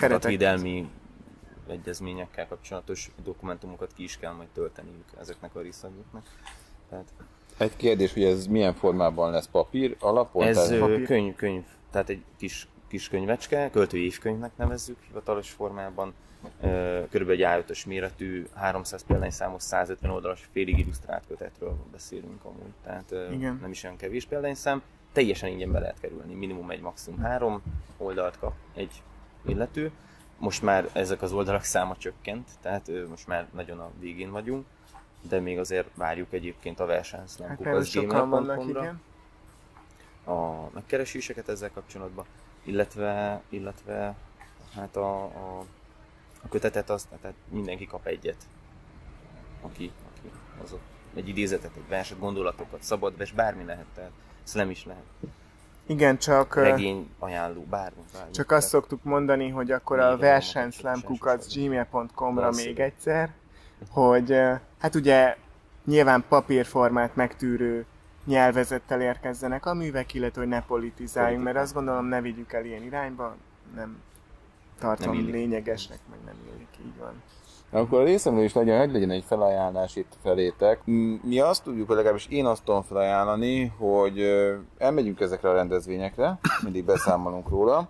adatvédelmi 0.00 0.90
egyezményekkel 1.68 2.46
kapcsolatos 2.46 3.10
dokumentumokat 3.24 3.92
ki 3.92 4.02
is 4.02 4.18
kell 4.18 4.32
majd 4.32 4.48
tölteniük 4.48 5.04
ezeknek 5.20 5.54
a 5.54 5.60
részvevőknek. 5.60 6.22
Tehát... 6.88 7.12
Egy 7.56 7.76
kérdés, 7.76 8.12
hogy 8.12 8.24
ez 8.24 8.46
milyen 8.46 8.74
formában 8.74 9.30
lesz 9.30 9.46
papír 9.46 9.96
alapon? 9.98 10.46
Ez 10.46 10.56
tehát... 10.56 10.78
Papír? 10.78 11.06
könyv, 11.06 11.34
könyv, 11.34 11.64
tehát 11.90 12.08
egy 12.08 12.22
kis, 12.36 12.68
kis 12.88 13.08
könyvecske, 13.08 13.70
költői 13.70 14.04
évkönyvnek 14.04 14.56
nevezzük 14.56 15.02
hivatalos 15.06 15.50
formában, 15.50 16.14
körülbelül 17.10 17.44
egy 17.44 17.64
A5-ös 17.66 17.86
méretű, 17.86 18.46
300 18.54 19.04
példányszámos, 19.04 19.62
150 19.62 20.10
oldalas 20.10 20.48
félig 20.52 20.78
illusztrált 20.78 21.24
kötetről 21.26 21.76
beszélünk 21.92 22.44
amúgy, 22.44 22.72
tehát 22.84 23.14
Igen. 23.32 23.58
nem 23.60 23.70
is 23.70 23.84
olyan 23.84 23.96
kevés 23.96 24.24
példányszám. 24.24 24.82
Teljesen 25.12 25.48
ingyen 25.48 25.72
be 25.72 25.78
lehet 25.78 26.00
kerülni, 26.00 26.34
minimum 26.34 26.70
egy, 26.70 26.80
maximum 26.80 27.20
három 27.20 27.62
oldalt 27.96 28.38
kap 28.38 28.52
egy 28.74 29.02
illető, 29.46 29.90
most 30.38 30.62
már 30.62 30.88
ezek 30.92 31.22
az 31.22 31.32
oldalak 31.32 31.62
száma 31.62 31.96
csökkent, 31.96 32.48
tehát 32.60 32.90
most 33.08 33.26
már 33.26 33.46
nagyon 33.54 33.80
a 33.80 33.90
végén 34.00 34.30
vagyunk, 34.30 34.66
de 35.28 35.40
még 35.40 35.58
azért 35.58 35.88
várjuk 35.94 36.32
egyébként 36.32 36.80
a 36.80 36.86
versenyszlamkukac 36.86 37.94
hát 37.94 38.94
a 40.24 40.70
megkereséseket 40.74 41.48
ezzel 41.48 41.70
kapcsolatban, 41.70 42.24
illetve, 42.62 43.42
illetve 43.48 44.14
hát 44.74 44.96
a, 44.96 45.24
a, 45.24 45.64
a 46.42 46.48
kötetet 46.48 46.90
azt, 46.90 47.08
tehát 47.20 47.36
mindenki 47.48 47.86
kap 47.86 48.06
egyet, 48.06 48.36
aki, 49.62 49.92
aki 50.12 50.30
azok 50.62 50.80
egy 51.14 51.28
idézetet, 51.28 51.76
egy 51.76 51.88
verset, 51.88 52.18
gondolatokat, 52.18 52.82
szabad 52.82 53.16
vers, 53.16 53.32
bármi 53.32 53.64
lehet, 53.64 53.86
tehát 53.94 54.10
ez 54.44 54.52
nem 54.52 54.70
is 54.70 54.84
lehet. 54.84 55.04
Igen, 55.86 56.18
csak... 56.18 56.54
Regény 56.54 57.10
ajánló, 57.18 57.62
bármi. 57.62 58.02
bármi 58.12 58.32
csak 58.32 58.50
azt 58.50 58.68
szoktuk 58.68 59.04
mondani, 59.04 59.48
hogy 59.48 59.70
akkor 59.70 59.98
a 59.98 60.16
versenyszlámkukac.gmail.com-ra 60.16 62.50
még 62.50 62.80
egyszer, 62.80 63.34
hogy 63.90 64.36
hát 64.78 64.94
ugye 64.94 65.36
nyilván 65.84 66.24
papírformát 66.28 67.16
megtűrő 67.16 67.86
nyelvezettel 68.24 69.00
érkezzenek 69.00 69.66
a 69.66 69.74
művek, 69.74 70.14
illetve 70.14 70.40
hogy 70.40 70.50
ne 70.50 70.62
politizáljunk, 70.62 71.44
mert 71.44 71.56
azt 71.56 71.74
gondolom 71.74 72.06
ne 72.06 72.20
vigyük 72.20 72.52
el 72.52 72.64
ilyen 72.64 72.82
irányba, 72.82 73.36
nem 73.74 74.02
tartom 74.78 75.16
nem 75.16 75.30
lényegesnek, 75.30 75.98
meg 76.10 76.18
nem 76.24 76.34
illik, 76.52 76.68
így 76.80 76.98
van. 76.98 77.22
Akkor 77.70 78.00
a 78.00 78.04
részemről 78.04 78.44
is 78.44 78.52
legyen, 78.52 78.78
hogy 78.78 78.92
legyen 78.92 79.10
egy 79.10 79.24
felajánlás 79.26 79.96
itt 79.96 80.12
felétek. 80.22 80.80
Mi 81.22 81.40
azt 81.40 81.62
tudjuk, 81.62 81.86
hogy 81.86 81.96
legalábbis 81.96 82.26
én 82.26 82.46
azt 82.46 82.64
tudom 82.64 82.82
felajánlani, 82.82 83.72
hogy 83.78 84.22
elmegyünk 84.78 85.20
ezekre 85.20 85.48
a 85.48 85.52
rendezvényekre, 85.52 86.38
mindig 86.62 86.84
beszámolunk 86.84 87.48
róla. 87.48 87.88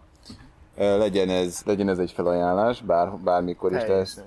Legyen 0.76 1.28
ez, 1.28 1.62
legyen 1.64 1.88
ez 1.88 1.98
egy 1.98 2.12
felajánlás, 2.12 2.82
bár, 2.82 3.12
bármikor 3.24 3.72
is 3.72 3.86
lesz. 3.86 4.20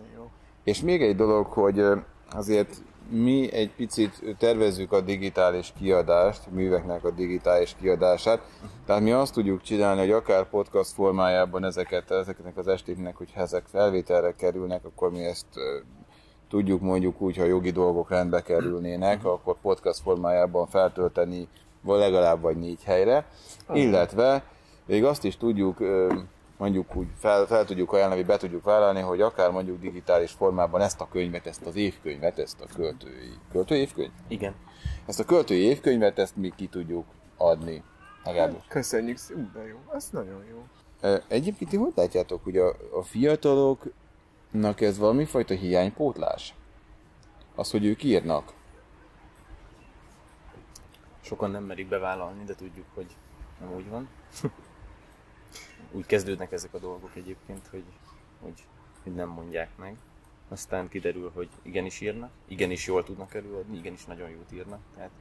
És 0.63 0.82
még 0.82 1.02
egy 1.02 1.15
dolog, 1.15 1.45
hogy 1.45 1.84
azért 2.32 2.84
mi 3.12 3.52
egy 3.54 3.71
picit 3.71 4.36
tervezzük 4.38 4.91
a 4.91 5.02
digitális 5.02 5.74
kiadást, 5.78 6.52
műveknek 6.52 7.04
a 7.04 7.12
digitális 7.12 7.76
kiadását. 7.80 8.41
Tehát 8.86 9.02
mi 9.02 9.12
azt 9.12 9.34
tudjuk 9.34 9.62
csinálni, 9.62 10.00
hogy 10.00 10.12
akár 10.12 10.50
podcast 10.50 10.91
formájában 10.91 11.63
ezeket, 11.63 12.12
ezeknek 12.12 12.58
az 12.58 12.67
estéknek, 12.67 13.15
hogy 13.17 13.30
ezek 13.36 13.63
felvételre 13.71 14.36
kerülnek, 14.36 14.86
akkor 14.86 15.12
mi 15.12 15.26
ezt 15.26 15.45
tudjuk 16.50 16.82
mondjuk 16.82 17.21
úgy, 17.21 17.38
ha 17.38 17.43
jogi 17.43 17.71
dolgok 17.71 18.10
rendbe 18.10 18.41
kerülnének, 18.41 19.26
akkor 19.26 19.56
podcast 19.62 20.02
formájában 20.02 20.67
feltölteni 20.67 21.47
legalább 21.86 22.41
vagy 22.41 22.58
négy 22.58 22.84
helyre. 22.84 23.26
Illetve 23.74 24.43
még 24.86 25.04
azt 25.04 25.24
is 25.24 25.38
tudjuk 25.38 25.78
mondjuk 26.62 26.95
úgy 26.95 27.08
fel, 27.17 27.45
fel 27.45 27.65
tudjuk 27.65 27.93
ajánlani, 27.93 28.24
be 28.24 28.38
tudjuk 28.38 28.63
vállalni, 28.63 29.00
hogy 29.00 29.21
akár 29.21 29.52
mondjuk 29.52 29.80
digitális 29.80 30.32
formában 30.32 30.82
ezt 30.82 31.02
a 31.02 31.08
könyvet, 31.08 31.45
ezt 31.47 31.65
az 31.65 31.76
évkönyvet, 31.76 32.39
ezt 32.39 32.62
a 32.62 32.65
költői, 32.76 33.34
költői 33.52 33.80
évkönyv? 33.80 34.12
Igen. 34.28 34.56
Ezt 35.06 35.19
a 35.19 35.26
költői 35.26 35.62
évkönyvet, 35.62 36.19
ezt 36.19 36.36
mi 36.36 36.54
ki 36.56 36.67
tudjuk 36.67 37.06
adni. 37.38 37.84
Legalább. 38.24 38.63
Köszönjük, 38.67 39.17
ú, 39.36 39.52
de 39.54 39.67
jó, 39.67 39.78
az 39.86 40.10
nagyon 40.10 40.43
jó. 40.50 40.63
Egyébként 41.28 41.69
ti 41.69 41.78
hogy 41.78 41.91
látjátok, 41.95 42.43
hogy 42.43 42.58
a, 42.58 42.67
a 42.69 43.02
fiataloknak 43.04 44.82
ez 44.82 44.97
valami 44.97 45.26
fajta 45.26 45.54
hiánypótlás? 45.54 46.54
Az, 47.56 47.71
hogy 47.71 47.86
ők 47.86 48.04
írnak? 48.04 48.54
Sokan 51.21 51.52
nem 51.52 51.63
merik 51.63 51.88
bevállalni, 51.88 52.43
de 52.43 52.56
tudjuk, 52.56 52.86
hogy 52.93 53.15
nem 53.60 53.74
úgy 53.76 53.89
van. 53.89 54.10
úgy 55.91 56.06
kezdődnek 56.06 56.51
ezek 56.51 56.73
a 56.73 56.80
dolgok 56.80 57.12
egyébként, 57.13 57.67
hogy, 57.67 57.84
hogy, 58.41 58.63
hogy 59.04 59.13
nem 59.13 59.30
mondják 59.30 59.69
meg. 59.77 59.95
Aztán 60.49 60.89
kiderül, 60.89 61.32
hogy 61.34 61.49
igenis 61.62 62.01
írnak, 62.01 62.32
igenis 62.47 62.88
jól 62.88 63.04
tudnak 63.04 63.34
előadni, 63.34 63.77
igenis 63.77 64.06
nagyon 64.06 64.30
jót 64.30 64.51
írnak, 64.54 64.80
tehát 64.95 65.12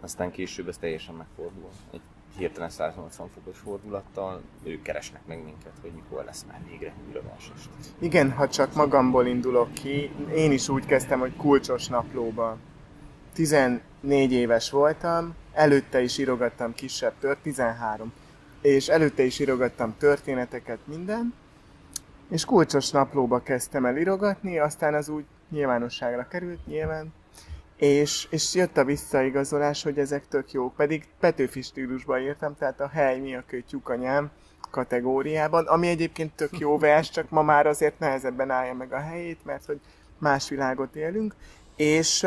aztán 0.00 0.30
később 0.30 0.68
ez 0.68 0.76
teljesen 0.76 1.14
megfordul. 1.14 1.68
Egy 1.92 2.00
hirtelen 2.36 2.70
180 2.70 3.28
fokos 3.34 3.58
fordulattal 3.58 4.40
ők 4.62 4.82
keresnek 4.82 5.26
meg 5.26 5.44
minket, 5.44 5.72
hogy 5.80 5.90
mikor 5.94 6.24
lesz 6.24 6.44
már 6.48 6.60
végre 6.68 6.92
versest. 7.22 7.68
Igen, 7.98 8.32
ha 8.32 8.48
csak 8.48 8.74
magamból 8.74 9.26
indulok 9.26 9.72
ki, 9.72 10.10
én 10.34 10.52
is 10.52 10.68
úgy 10.68 10.86
kezdtem, 10.86 11.18
hogy 11.18 11.36
kulcsos 11.36 11.88
naplóba. 11.88 12.56
14 13.32 13.80
éves 14.32 14.70
voltam, 14.70 15.34
előtte 15.52 16.02
is 16.02 16.18
írogattam 16.18 16.74
kisebb 16.74 17.12
tört, 17.20 17.38
13 17.42 18.12
és 18.62 18.88
előtte 18.88 19.22
is 19.22 19.38
írogattam 19.38 19.94
történeteket, 19.98 20.78
minden, 20.84 21.34
és 22.30 22.44
kulcsos 22.44 22.90
naplóba 22.90 23.42
kezdtem 23.42 23.84
el 23.84 23.96
írogatni, 23.96 24.58
aztán 24.58 24.94
az 24.94 25.08
úgy 25.08 25.24
nyilvánosságra 25.50 26.28
került, 26.28 26.66
nyilván, 26.66 27.12
és, 27.76 28.26
és 28.30 28.54
jött 28.54 28.76
a 28.76 28.84
visszaigazolás, 28.84 29.82
hogy 29.82 29.98
ezek 29.98 30.28
tök 30.28 30.52
jók, 30.52 30.74
pedig 30.74 31.04
Petőfi 31.20 31.62
stílusban 31.62 32.20
írtam, 32.20 32.56
tehát 32.56 32.80
a 32.80 32.88
hely, 32.88 33.20
mi 33.20 33.34
a 33.34 33.44
kötyúk 33.46 33.88
anyám, 33.88 34.30
kategóriában, 34.70 35.66
ami 35.66 35.88
egyébként 35.88 36.32
tök 36.32 36.58
jó 36.58 36.78
vers, 36.78 37.10
csak 37.10 37.30
ma 37.30 37.42
már 37.42 37.66
azért 37.66 37.98
nehezebben 37.98 38.50
állja 38.50 38.74
meg 38.74 38.92
a 38.92 39.00
helyét, 39.00 39.44
mert 39.44 39.64
hogy 39.64 39.80
más 40.18 40.48
világot 40.48 40.96
élünk, 40.96 41.34
és, 41.76 42.26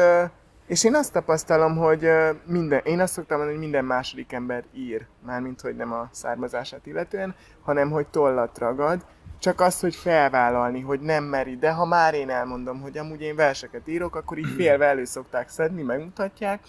és 0.68 0.84
én 0.84 0.96
azt 0.96 1.12
tapasztalom, 1.12 1.78
hogy 1.78 2.08
minden, 2.46 2.82
én 2.84 3.00
azt 3.00 3.14
szoktam 3.14 3.38
mondani, 3.38 3.58
hogy 3.58 3.68
minden 3.68 3.86
második 3.86 4.32
ember 4.32 4.64
ír, 4.74 5.06
mármint 5.26 5.62
hogy 5.62 5.76
nem 5.76 5.94
a 5.94 6.10
származását 6.12 6.86
illetően, 6.86 7.36
hanem 7.62 7.92
hogy 7.92 8.08
tollat 8.08 8.58
ragad, 8.58 9.06
csak 9.40 9.62
az, 9.62 9.80
hogy 9.80 9.96
felvállalni, 9.96 10.82
hogy 10.82 11.00
nem 11.00 11.24
meri, 11.24 11.58
de 11.58 11.72
ha 11.72 11.86
már 11.86 12.14
én 12.14 12.30
elmondom, 12.30 12.82
hogy 12.82 12.98
amúgy 12.98 13.22
én 13.22 13.36
verseket 13.36 13.88
írok, 13.88 14.16
akkor 14.16 14.38
így 14.38 14.54
félve 14.56 14.86
elő 14.86 15.06
szokták 15.06 15.50
szedni, 15.50 15.82
megmutatják, 15.82 16.60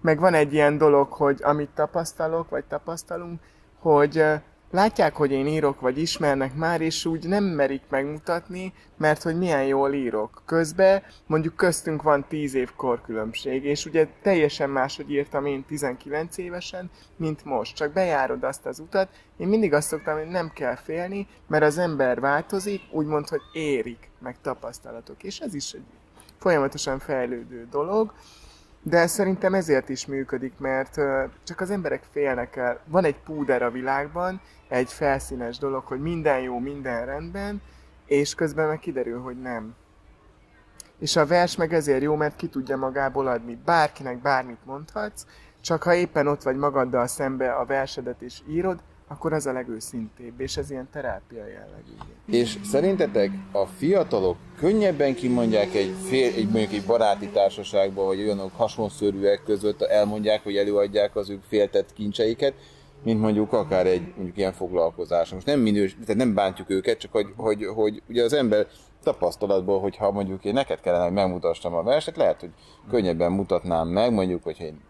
meg 0.00 0.18
van 0.18 0.34
egy 0.34 0.52
ilyen 0.52 0.78
dolog, 0.78 1.12
hogy 1.12 1.40
amit 1.42 1.70
tapasztalok, 1.74 2.50
vagy 2.50 2.64
tapasztalunk, 2.64 3.40
hogy 3.78 4.24
látják, 4.70 5.16
hogy 5.16 5.30
én 5.30 5.46
írok, 5.46 5.80
vagy 5.80 5.98
ismernek 5.98 6.54
már, 6.54 6.80
és 6.80 7.04
úgy 7.04 7.28
nem 7.28 7.44
merik 7.44 7.82
megmutatni, 7.88 8.72
mert 8.96 9.22
hogy 9.22 9.38
milyen 9.38 9.64
jól 9.64 9.92
írok. 9.92 10.42
Közben 10.46 11.02
mondjuk 11.26 11.56
köztünk 11.56 12.02
van 12.02 12.24
10 12.28 12.54
év 12.54 12.70
korkülönbség, 12.76 13.64
és 13.64 13.86
ugye 13.86 14.08
teljesen 14.22 14.70
máshogy 14.70 15.10
írtam 15.10 15.46
én 15.46 15.64
19 15.64 16.38
évesen, 16.38 16.90
mint 17.16 17.44
most. 17.44 17.76
Csak 17.76 17.92
bejárod 17.92 18.44
azt 18.44 18.66
az 18.66 18.78
utat. 18.78 19.08
Én 19.36 19.48
mindig 19.48 19.72
azt 19.72 19.88
szoktam, 19.88 20.18
hogy 20.18 20.28
nem 20.28 20.50
kell 20.54 20.76
félni, 20.76 21.26
mert 21.46 21.64
az 21.64 21.78
ember 21.78 22.20
változik, 22.20 22.80
úgymond, 22.90 23.28
hogy 23.28 23.42
érik, 23.52 24.10
meg 24.18 24.36
tapasztalatok. 24.42 25.22
És 25.22 25.38
ez 25.38 25.54
is 25.54 25.72
egy 25.72 25.84
folyamatosan 26.38 26.98
fejlődő 26.98 27.66
dolog. 27.70 28.12
De 28.82 29.06
szerintem 29.06 29.54
ezért 29.54 29.88
is 29.88 30.06
működik, 30.06 30.52
mert 30.58 30.94
csak 31.44 31.60
az 31.60 31.70
emberek 31.70 32.02
félnek 32.12 32.56
el. 32.56 32.80
Van 32.84 33.04
egy 33.04 33.18
púder 33.20 33.62
a 33.62 33.70
világban, 33.70 34.40
egy 34.68 34.92
felszínes 34.92 35.58
dolog, 35.58 35.84
hogy 35.84 36.00
minden 36.00 36.40
jó, 36.40 36.58
minden 36.58 37.06
rendben, 37.06 37.62
és 38.06 38.34
közben 38.34 38.68
meg 38.68 38.78
kiderül, 38.78 39.20
hogy 39.20 39.40
nem. 39.40 39.74
És 40.98 41.16
a 41.16 41.26
vers 41.26 41.56
meg 41.56 41.72
ezért 41.72 42.02
jó, 42.02 42.14
mert 42.14 42.36
ki 42.36 42.48
tudja 42.48 42.76
magából 42.76 43.26
adni. 43.26 43.58
Bárkinek 43.64 44.18
bármit 44.18 44.64
mondhatsz, 44.64 45.26
csak 45.60 45.82
ha 45.82 45.94
éppen 45.94 46.26
ott 46.26 46.42
vagy 46.42 46.56
magaddal 46.56 47.06
szembe 47.06 47.52
a 47.52 47.64
versedet 47.64 48.22
és 48.22 48.40
írod, 48.48 48.78
akkor 49.08 49.32
az 49.32 49.46
a 49.46 49.52
legőszintébb, 49.52 50.40
és 50.40 50.56
ez 50.56 50.70
ilyen 50.70 50.88
terápia 50.92 51.46
jellegű. 51.46 51.92
És 52.26 52.58
szerintetek 52.64 53.30
a 53.52 53.66
fiatalok 53.66 54.36
könnyebben 54.58 55.14
kimondják 55.14 55.74
egy, 55.74 55.94
fél, 56.08 56.34
egy 56.34 56.48
mondjuk 56.48 56.72
egy 56.72 56.84
baráti 56.86 57.28
társaságban, 57.28 58.06
vagy 58.06 58.20
olyanok 58.20 58.56
hasonszörűek 58.56 59.42
között 59.44 59.82
elmondják, 59.82 60.42
hogy 60.42 60.56
előadják 60.56 61.16
az 61.16 61.30
ők 61.30 61.42
féltett 61.48 61.92
kincseiket, 61.92 62.54
mint 63.02 63.20
mondjuk 63.20 63.52
akár 63.52 63.86
egy 63.86 64.12
mondjuk 64.16 64.36
ilyen 64.36 64.52
foglalkozás. 64.52 65.32
Most 65.32 65.46
nem 65.46 65.60
minős, 65.60 65.96
tehát 66.00 66.16
nem 66.16 66.34
bántjuk 66.34 66.70
őket, 66.70 66.98
csak 66.98 67.12
hogy, 67.12 67.26
hogy, 67.36 67.64
hogy 67.74 68.02
ugye 68.08 68.24
az 68.24 68.32
ember 68.32 68.66
tapasztalatból, 69.02 69.80
hogyha 69.80 70.10
mondjuk 70.10 70.44
én 70.44 70.52
neked 70.52 70.80
kellene, 70.80 71.04
hogy 71.04 71.12
megmutassam 71.12 71.74
a 71.74 71.82
verset, 71.82 72.16
lehet, 72.16 72.40
hogy 72.40 72.50
könnyebben 72.90 73.32
mutatnám 73.32 73.88
meg, 73.88 74.12
mondjuk, 74.12 74.42
hogyha 74.42 74.64
én 74.64 74.80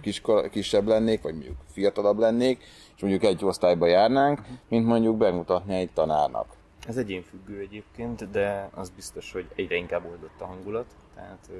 kis, 0.00 0.22
kisebb 0.50 0.86
lennék, 0.86 1.22
vagy 1.22 1.32
mondjuk 1.32 1.56
fiatalabb 1.66 2.18
lennék, 2.18 2.58
és 2.96 3.02
mondjuk 3.02 3.24
egy 3.24 3.44
osztályba 3.44 3.86
járnánk, 3.86 4.40
mint 4.68 4.86
mondjuk 4.86 5.16
bemutatni 5.16 5.74
egy 5.74 5.92
tanárnak. 5.92 6.46
Ez 6.86 6.96
egyénfüggő 6.96 7.58
egyébként, 7.60 8.30
de 8.30 8.70
az 8.74 8.90
biztos, 8.90 9.32
hogy 9.32 9.48
egyre 9.54 9.76
inkább 9.76 10.04
oldott 10.04 10.40
a 10.40 10.44
hangulat. 10.44 10.86
Tehát 11.14 11.50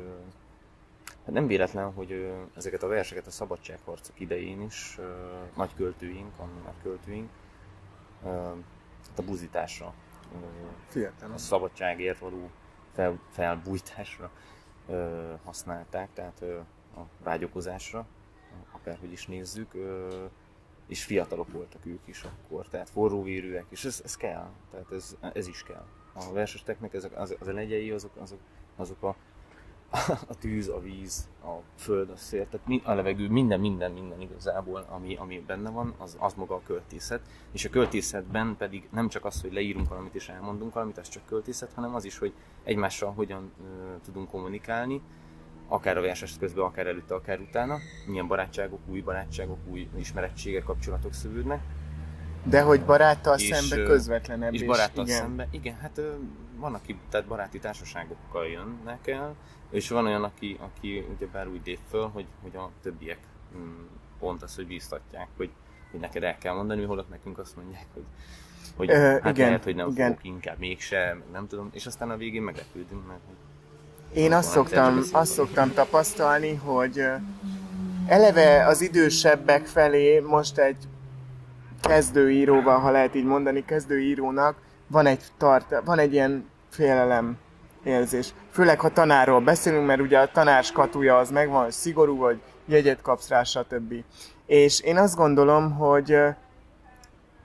Hát 1.25 1.35
nem 1.35 1.47
véletlen, 1.47 1.93
hogy 1.93 2.33
ezeket 2.57 2.83
a 2.83 2.87
verseket 2.87 3.27
a 3.27 3.31
szabadságharcok 3.31 4.21
idején 4.21 4.61
is 4.63 4.99
nagy 5.57 5.75
költőink, 5.75 6.39
a 6.39 6.45
nagy 6.65 6.83
költőink, 6.83 7.31
hát 8.23 9.19
a 9.19 9.23
buzításra, 9.23 9.95
a 11.35 11.39
szabadságért 11.39 12.19
való 12.19 12.51
fel, 12.93 13.21
felbújtásra 13.31 14.31
használták, 15.45 16.09
tehát 16.13 16.43
a 16.97 17.01
vágyokozásra, 17.23 18.07
akárhogy 18.73 19.13
is 19.13 19.27
nézzük, 19.27 19.75
és 20.87 21.05
fiatalok 21.05 21.53
voltak 21.53 21.87
ők 21.87 22.07
is 22.07 22.23
akkor, 22.23 22.69
tehát 22.69 22.91
forróvérűek, 22.91 23.65
és 23.69 23.85
ez, 23.85 24.01
ez 24.05 24.17
kell, 24.17 24.51
tehát 24.71 24.93
ez, 24.93 25.17
ez 25.33 25.47
is 25.47 25.63
kell. 25.63 25.87
A 26.13 26.33
versesteknek 26.33 26.95
ezek, 26.95 27.19
az, 27.19 27.37
az 27.41 27.49
elegyei 27.49 27.91
azok, 27.91 28.17
azok, 28.17 28.41
azok 28.77 29.03
a 29.03 29.17
a 30.29 30.35
tűz, 30.39 30.69
a 30.69 30.81
víz, 30.81 31.29
a 31.45 31.63
föld, 31.77 32.11
a 32.11 32.17
szél, 32.17 32.47
tehát 32.49 32.85
a 32.85 32.95
levegő, 32.95 33.29
minden, 33.29 33.61
minden, 33.61 33.93
minden 33.93 34.21
igazából, 34.21 34.87
ami, 34.89 35.17
ami 35.17 35.45
benne 35.47 35.71
van, 35.71 35.95
az, 35.99 36.17
az 36.19 36.35
maga 36.35 36.55
a 36.55 36.61
költészet. 36.67 37.21
És 37.53 37.65
a 37.65 37.71
költészetben 37.71 38.57
pedig 38.59 38.89
nem 38.93 39.09
csak 39.09 39.25
az, 39.25 39.41
hogy 39.41 39.53
leírunk 39.53 39.89
valamit 39.89 40.15
és 40.15 40.29
elmondunk 40.29 40.75
valamit, 40.75 40.99
az 40.99 41.09
csak 41.09 41.27
költészet, 41.27 41.73
hanem 41.75 41.95
az 41.95 42.05
is, 42.05 42.19
hogy 42.19 42.33
egymással 42.65 43.13
hogyan 43.13 43.53
ö, 43.61 43.95
tudunk 44.05 44.31
kommunikálni, 44.31 45.01
akár 45.69 45.97
a 45.97 46.01
verses 46.01 46.39
közben, 46.39 46.65
akár 46.65 46.87
előtte, 46.87 47.15
akár 47.15 47.41
utána, 47.41 47.79
milyen 48.07 48.27
barátságok, 48.27 48.81
új 48.87 49.01
barátságok, 49.01 49.59
új 49.71 49.89
ismerettségek, 49.97 50.65
kapcsolatok 50.65 51.13
szövődnek. 51.13 51.63
De 52.45 52.63
hogy 52.63 52.85
baráttal 52.85 53.39
és, 53.39 53.57
szembe 53.57 53.85
közvetlenebb. 53.85 54.55
És 54.55 54.65
baráttal 54.65 55.05
igen. 55.05 55.17
szembe, 55.17 55.49
igen, 55.51 55.75
hát 55.75 56.01
van, 56.61 56.75
aki 56.75 56.99
tehát 57.09 57.27
baráti 57.27 57.59
társaságokkal 57.59 58.47
jönnek 58.47 59.07
el, 59.07 59.35
és 59.71 59.89
van 59.89 60.07
olyan, 60.07 60.25
aki, 60.25 60.57
aki 60.61 61.07
ugyebár 61.15 61.49
úgy 61.49 61.61
lép 61.65 61.79
föl, 61.89 62.09
hogy, 62.09 62.27
hogy 62.43 62.57
a 62.57 62.71
többiek 62.83 63.19
mm, 63.57 63.85
pont 64.19 64.43
az, 64.43 64.55
hogy 64.55 64.67
bíztatják, 64.67 65.29
hogy, 65.37 65.51
hogy 65.91 66.01
neked 66.01 66.23
el 66.23 66.39
kell 66.39 66.55
mondani, 66.55 66.85
holott 66.85 67.09
nekünk 67.09 67.39
azt 67.39 67.57
mondják, 67.57 67.87
hogy, 67.95 68.05
hogy 68.77 68.91
uh, 68.91 68.97
hát 68.97 69.37
igen, 69.37 69.47
lehet, 69.47 69.65
hogy 69.65 69.75
nem 69.75 69.89
igen. 69.89 70.09
fogok 70.09 70.25
inkább 70.25 70.59
mégsem, 70.59 71.23
nem 71.33 71.47
tudom, 71.47 71.71
és 71.73 71.87
aztán 71.87 72.11
a 72.11 72.17
végén 72.17 72.43
meglepődünk, 72.43 73.07
mert 73.07 73.21
én 74.15 74.33
azt 74.33 74.51
szoktam, 74.51 75.01
azt 75.13 75.33
szoktam 75.33 75.73
tapasztalni, 75.73 76.55
hogy 76.55 77.05
eleve 78.07 78.67
az 78.67 78.81
idősebbek 78.81 79.67
felé 79.67 80.21
most 80.21 80.59
egy 80.59 80.77
kezdőíróval, 81.81 82.79
ha 82.79 82.91
lehet 82.91 83.15
így 83.15 83.25
mondani, 83.25 83.65
kezdőírónak 83.65 84.57
van 84.87 85.07
egy, 85.07 85.23
tart, 85.37 85.75
van 85.85 85.99
egy 85.99 86.13
ilyen 86.13 86.50
félelem 86.71 87.37
érzés. 87.85 88.35
Főleg, 88.51 88.81
ha 88.81 88.89
tanárról 88.89 89.41
beszélünk, 89.41 89.87
mert 89.87 90.01
ugye 90.01 90.19
a 90.19 90.31
tanár 90.31 90.65
skatuja 90.65 91.19
az 91.19 91.31
megvan, 91.31 91.63
hogy 91.63 91.73
szigorú, 91.73 92.17
hogy 92.17 92.41
jegyet 92.67 93.03
kapsz 93.03 93.29
rá, 93.29 93.43
stb. 93.43 93.95
És 94.47 94.81
én 94.81 94.97
azt 94.97 95.17
gondolom, 95.17 95.73
hogy 95.73 96.17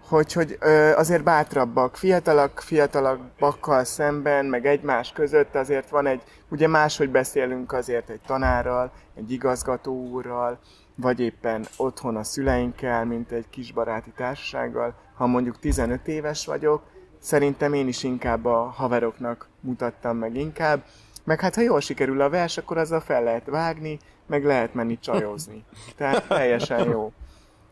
hogy, 0.07 0.33
hogy 0.33 0.57
azért 0.95 1.23
bátrabbak, 1.23 1.95
fiatalak, 1.95 2.59
fiatalabbakkal 2.59 3.83
szemben, 3.83 4.45
meg 4.45 4.65
egymás 4.65 5.11
között 5.11 5.55
azért 5.55 5.89
van 5.89 6.05
egy, 6.05 6.21
ugye 6.49 6.67
máshogy 6.67 7.09
beszélünk 7.09 7.73
azért 7.73 8.09
egy 8.09 8.21
tanárral, 8.25 8.91
egy 9.15 9.31
igazgató 9.31 10.07
úrral, 10.09 10.59
vagy 10.95 11.19
éppen 11.19 11.65
otthon 11.77 12.15
a 12.15 12.23
szüleinkkel, 12.23 13.05
mint 13.05 13.31
egy 13.31 13.49
kis 13.49 13.71
baráti 13.71 14.11
társasággal. 14.15 14.95
Ha 15.15 15.25
mondjuk 15.25 15.59
15 15.59 16.07
éves 16.07 16.45
vagyok, 16.45 16.83
szerintem 17.25 17.73
én 17.73 17.87
is 17.87 18.03
inkább 18.03 18.45
a 18.45 18.73
haveroknak 18.75 19.47
mutattam 19.59 20.17
meg 20.17 20.35
inkább. 20.35 20.83
Meg 21.23 21.39
hát 21.39 21.55
ha 21.55 21.61
jól 21.61 21.79
sikerül 21.79 22.21
a 22.21 22.29
vers, 22.29 22.57
akkor 22.57 22.77
azzal 22.77 22.99
fel 22.99 23.23
lehet 23.23 23.45
vágni, 23.45 23.99
meg 24.27 24.43
lehet 24.43 24.73
menni 24.73 24.99
csajozni. 24.99 25.63
Tehát 25.97 26.27
teljesen 26.27 26.89
jó. 26.89 27.11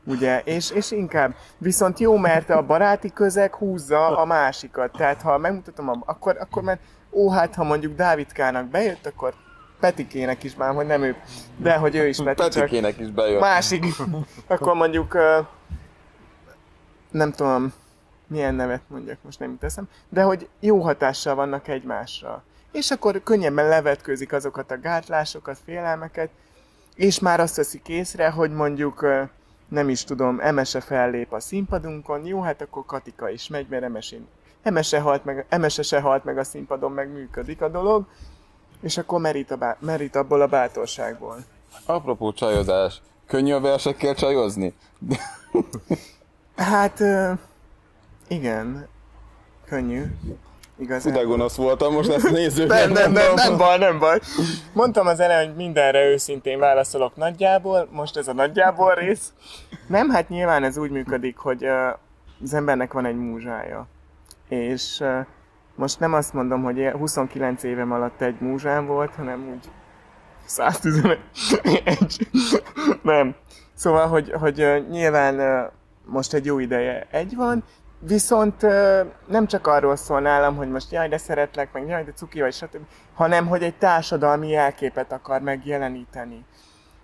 Ugye? 0.05 0.41
És, 0.43 0.71
és 0.71 0.91
inkább. 0.91 1.35
Viszont 1.57 1.99
jó, 1.99 2.17
mert 2.17 2.49
a 2.49 2.65
baráti 2.65 3.13
közeg 3.13 3.55
húzza 3.55 4.17
a 4.17 4.25
másikat. 4.25 4.91
Tehát 4.91 5.21
ha 5.21 5.37
megmutatom, 5.37 6.03
akkor, 6.05 6.37
akkor 6.39 6.63
mert 6.63 6.81
ó, 7.11 7.29
hát 7.29 7.55
ha 7.55 7.63
mondjuk 7.63 7.95
Dávidkának 7.95 8.65
bejött, 8.65 9.05
akkor 9.05 9.33
Petikének 9.79 10.43
is 10.43 10.55
már, 10.55 10.73
hogy 10.73 10.85
nem 10.85 11.03
ő, 11.03 11.15
de 11.57 11.75
hogy 11.75 11.95
ő 11.95 12.07
is 12.07 12.17
Peti, 12.23 12.41
Petikének 12.41 12.99
is 12.99 13.09
bejött. 13.09 13.39
Másik. 13.39 13.85
Akkor 14.47 14.73
mondjuk 14.73 15.17
nem 17.11 17.31
tudom, 17.31 17.73
milyen 18.27 18.55
nevet 18.55 18.81
mondjak, 18.87 19.17
most 19.21 19.39
nem 19.39 19.57
teszem, 19.57 19.89
de 20.09 20.21
hogy 20.21 20.49
jó 20.59 20.81
hatással 20.81 21.35
vannak 21.35 21.67
egymásra. 21.67 22.43
És 22.71 22.91
akkor 22.91 23.23
könnyebben 23.23 23.67
levetkőzik 23.67 24.33
azokat 24.33 24.71
a 24.71 24.79
gátlásokat, 24.79 25.57
félelmeket, 25.65 26.29
és 26.95 27.19
már 27.19 27.39
azt 27.39 27.55
veszik 27.55 27.87
észre, 27.87 28.29
hogy 28.29 28.51
mondjuk 28.51 29.05
nem 29.67 29.89
is 29.89 30.03
tudom, 30.03 30.39
Emese 30.39 30.81
fellép 30.81 31.33
a 31.33 31.39
színpadunkon, 31.39 32.25
jó, 32.25 32.41
hát 32.41 32.61
akkor 32.61 32.85
Katika 32.85 33.29
is 33.29 33.47
megy, 33.47 33.67
mert 33.69 33.83
Emesén, 33.83 34.27
Emese, 34.63 34.99
halt 34.99 35.25
meg, 35.25 35.45
Emese 35.49 35.81
se 35.81 35.99
halt 35.99 36.23
meg 36.23 36.37
a 36.37 36.43
színpadon, 36.43 36.91
meg 36.91 37.11
működik 37.11 37.61
a 37.61 37.69
dolog, 37.69 38.05
és 38.81 38.97
akkor 38.97 39.19
merít, 39.19 39.51
a 39.51 39.55
bá- 39.55 39.81
merít 39.81 40.15
abból 40.15 40.41
a 40.41 40.47
bátorságból. 40.47 41.37
Apropó 41.85 42.31
csajozás, 42.31 43.01
könnyű 43.27 43.53
a 43.53 43.59
versekkel 43.59 44.13
csajozni? 44.15 44.73
hát, 46.55 46.99
igen, 48.33 48.87
könnyű. 49.65 50.03
Igazán. 50.77 51.13
De 51.13 51.21
gonosz 51.21 51.55
voltam, 51.55 51.93
most 51.93 52.09
ezt 52.09 52.31
nézzük. 52.39 52.67
nem, 52.67 52.91
nem, 52.91 53.11
nem, 53.11 53.33
nem 53.33 53.57
baj, 53.57 53.77
nem 53.77 53.99
baj. 53.99 54.19
Mondtam 54.73 55.07
az 55.07 55.19
elején, 55.19 55.47
hogy 55.47 55.55
mindenre 55.55 56.05
őszintén 56.05 56.59
válaszolok 56.59 57.15
nagyjából, 57.15 57.87
most 57.91 58.17
ez 58.17 58.27
a 58.27 58.33
nagyjából 58.33 58.93
rész. 58.93 59.33
Nem, 59.87 60.09
hát 60.09 60.29
nyilván 60.29 60.63
ez 60.63 60.77
úgy 60.77 60.89
működik, 60.89 61.37
hogy 61.37 61.63
uh, 61.63 61.97
az 62.43 62.53
embernek 62.53 62.93
van 62.93 63.05
egy 63.05 63.15
múzsája. 63.15 63.87
És 64.49 64.99
uh, 64.99 65.25
most 65.75 65.99
nem 65.99 66.13
azt 66.13 66.33
mondom, 66.33 66.63
hogy 66.63 66.89
29 66.91 67.63
évem 67.63 67.91
alatt 67.91 68.21
egy 68.21 68.39
múzsám 68.39 68.85
volt, 68.85 69.15
hanem 69.15 69.47
úgy 69.51 69.69
111. 70.45 71.19
nem. 73.01 73.35
Szóval, 73.73 74.07
hogy, 74.07 74.31
hogy 74.31 74.61
uh, 74.61 74.87
nyilván 74.89 75.35
uh, 75.35 75.71
most 76.05 76.33
egy 76.33 76.45
jó 76.45 76.59
ideje 76.59 77.07
egy 77.11 77.35
van, 77.35 77.63
viszont 78.07 78.61
nem 79.27 79.47
csak 79.47 79.67
arról 79.67 79.95
szól 79.95 80.19
nálam, 80.21 80.55
hogy 80.55 80.69
most 80.69 80.91
jaj, 80.91 81.07
de 81.07 81.17
szeretlek, 81.17 81.73
meg 81.73 81.87
jaj, 81.87 82.03
de 82.03 82.11
cuki 82.11 82.41
vagy, 82.41 82.53
stb., 82.53 82.85
hanem 83.13 83.47
hogy 83.47 83.63
egy 83.63 83.77
társadalmi 83.77 84.49
jelképet 84.49 85.11
akar 85.11 85.41
megjeleníteni. 85.41 86.45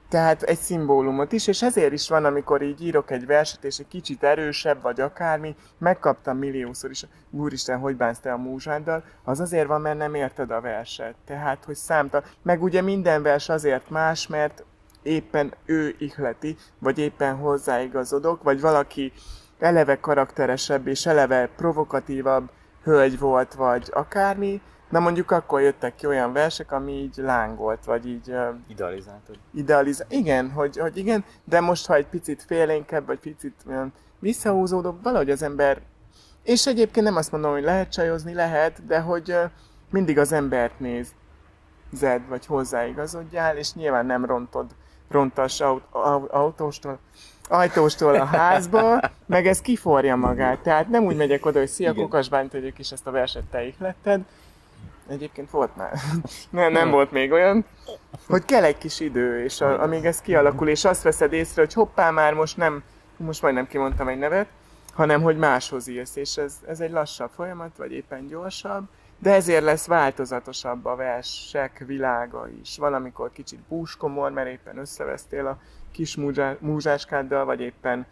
Tehát 0.09 0.41
egy 0.41 0.57
szimbólumot 0.57 1.31
is, 1.31 1.47
és 1.47 1.61
ezért 1.61 1.93
is 1.93 2.09
van, 2.09 2.25
amikor 2.25 2.61
így 2.61 2.85
írok 2.85 3.11
egy 3.11 3.25
verset, 3.25 3.63
és 3.63 3.77
egy 3.77 3.87
kicsit 3.87 4.23
erősebb, 4.23 4.81
vagy 4.81 5.01
akármi, 5.01 5.55
megkaptam 5.77 6.37
milliószor 6.37 6.89
is, 6.89 7.05
úristen, 7.31 7.79
hogy 7.79 7.95
bánsz 7.95 8.19
te 8.19 8.33
a 8.33 8.37
múzsáddal, 8.37 9.03
az 9.23 9.39
azért 9.39 9.67
van, 9.67 9.81
mert 9.81 9.97
nem 9.97 10.13
érted 10.13 10.51
a 10.51 10.61
verset. 10.61 11.15
Tehát, 11.25 11.65
hogy 11.65 11.75
számta. 11.75 12.23
Meg 12.41 12.63
ugye 12.63 12.81
minden 12.81 13.21
vers 13.21 13.49
azért 13.49 13.89
más, 13.89 14.27
mert 14.27 14.63
éppen 15.01 15.53
ő 15.65 15.95
ihleti, 15.99 16.57
vagy 16.79 16.99
éppen 16.99 17.35
hozzáigazodok, 17.35 18.43
vagy 18.43 18.61
valaki 18.61 19.13
eleve 19.59 19.99
karakteresebb 19.99 20.87
és 20.87 21.05
eleve 21.05 21.49
provokatívabb 21.55 22.49
hölgy 22.83 23.19
volt, 23.19 23.53
vagy 23.53 23.89
akármi, 23.93 24.61
Na 24.89 24.99
mondjuk 24.99 25.31
akkor 25.31 25.61
jöttek 25.61 25.95
ki 25.95 26.05
olyan 26.05 26.33
versek, 26.33 26.71
ami 26.71 26.91
így 26.91 27.15
lángolt, 27.17 27.85
vagy 27.85 28.07
így... 28.07 28.29
Uh, 28.29 28.55
Idealizáltad. 28.67 29.35
Idealiz... 29.53 30.05
Igen, 30.09 30.51
hogy, 30.51 30.77
hogy 30.77 30.97
igen, 30.97 31.23
de 31.43 31.59
most 31.59 31.85
ha 31.85 31.95
egy 31.95 32.07
picit 32.07 32.43
félénkebb, 32.43 33.05
vagy 33.05 33.19
picit 33.19 33.53
olyan 33.67 33.93
visszahúzódó, 34.19 34.99
valahogy 35.03 35.29
az 35.29 35.41
ember... 35.41 35.81
És 36.43 36.67
egyébként 36.67 37.05
nem 37.05 37.15
azt 37.15 37.31
mondom, 37.31 37.51
hogy 37.51 37.63
lehet 37.63 37.91
csajozni, 37.91 38.33
lehet, 38.33 38.85
de 38.85 38.99
hogy 38.99 39.31
uh, 39.31 39.43
mindig 39.89 40.17
az 40.17 40.31
embert 40.31 40.79
néz 40.79 41.13
zed, 41.91 42.27
vagy 42.27 42.45
hozzáigazodjál, 42.45 43.57
és 43.57 43.73
nyilván 43.73 44.05
nem 44.05 44.25
rontod, 44.25 44.65
rontas 45.09 45.59
aut- 45.59 46.29
autóstól, 46.31 46.99
ajtóstól 47.49 48.15
a 48.15 48.25
házba, 48.25 48.99
meg 49.25 49.47
ez 49.47 49.61
kiforja 49.61 50.15
magát. 50.15 50.59
Tehát 50.59 50.89
nem 50.89 51.03
úgy 51.03 51.15
megyek 51.15 51.45
oda, 51.45 51.59
hogy 51.59 51.67
szia, 51.67 51.93
kokasbányt 51.93 52.51
tegyük, 52.51 52.79
és 52.79 52.91
ezt 52.91 53.07
a 53.07 53.11
verset 53.11 53.43
te 53.43 53.65
ihletted, 53.65 54.21
Egyébként 55.09 55.49
volt 55.49 55.75
már. 55.75 55.91
nem, 56.49 56.71
nem 56.71 56.89
volt 56.89 57.11
még 57.11 57.31
olyan. 57.31 57.65
Hogy 58.27 58.45
kell 58.45 58.63
egy 58.63 58.77
kis 58.77 58.99
idő, 58.99 59.43
és 59.43 59.61
a, 59.61 59.81
amíg 59.81 60.05
ez 60.05 60.21
kialakul, 60.21 60.67
és 60.67 60.85
azt 60.85 61.03
veszed 61.03 61.33
észre, 61.33 61.61
hogy 61.61 61.73
hoppá, 61.73 62.09
már 62.09 62.33
most 62.33 62.57
nem, 62.57 62.83
most 63.17 63.41
majdnem 63.41 63.67
kimondtam 63.67 64.07
egy 64.07 64.17
nevet, 64.17 64.47
hanem 64.93 65.21
hogy 65.21 65.37
máshoz 65.37 65.87
írsz, 65.87 66.15
és 66.15 66.37
ez, 66.37 66.57
ez 66.67 66.79
egy 66.79 66.91
lassabb 66.91 67.29
folyamat, 67.35 67.77
vagy 67.77 67.91
éppen 67.91 68.27
gyorsabb, 68.27 68.83
de 69.19 69.33
ezért 69.33 69.63
lesz 69.63 69.87
változatosabb 69.87 70.85
a 70.85 70.95
versek 70.95 71.83
világa 71.85 72.47
is. 72.61 72.77
Valamikor 72.77 73.31
kicsit 73.31 73.59
búskomor, 73.59 74.31
mert 74.31 74.49
éppen 74.49 74.77
összevesztél 74.77 75.47
a 75.47 75.57
kis 75.99 76.17
múzsáskáddal, 76.59 77.45
vagy 77.45 77.59
éppen 77.59 78.05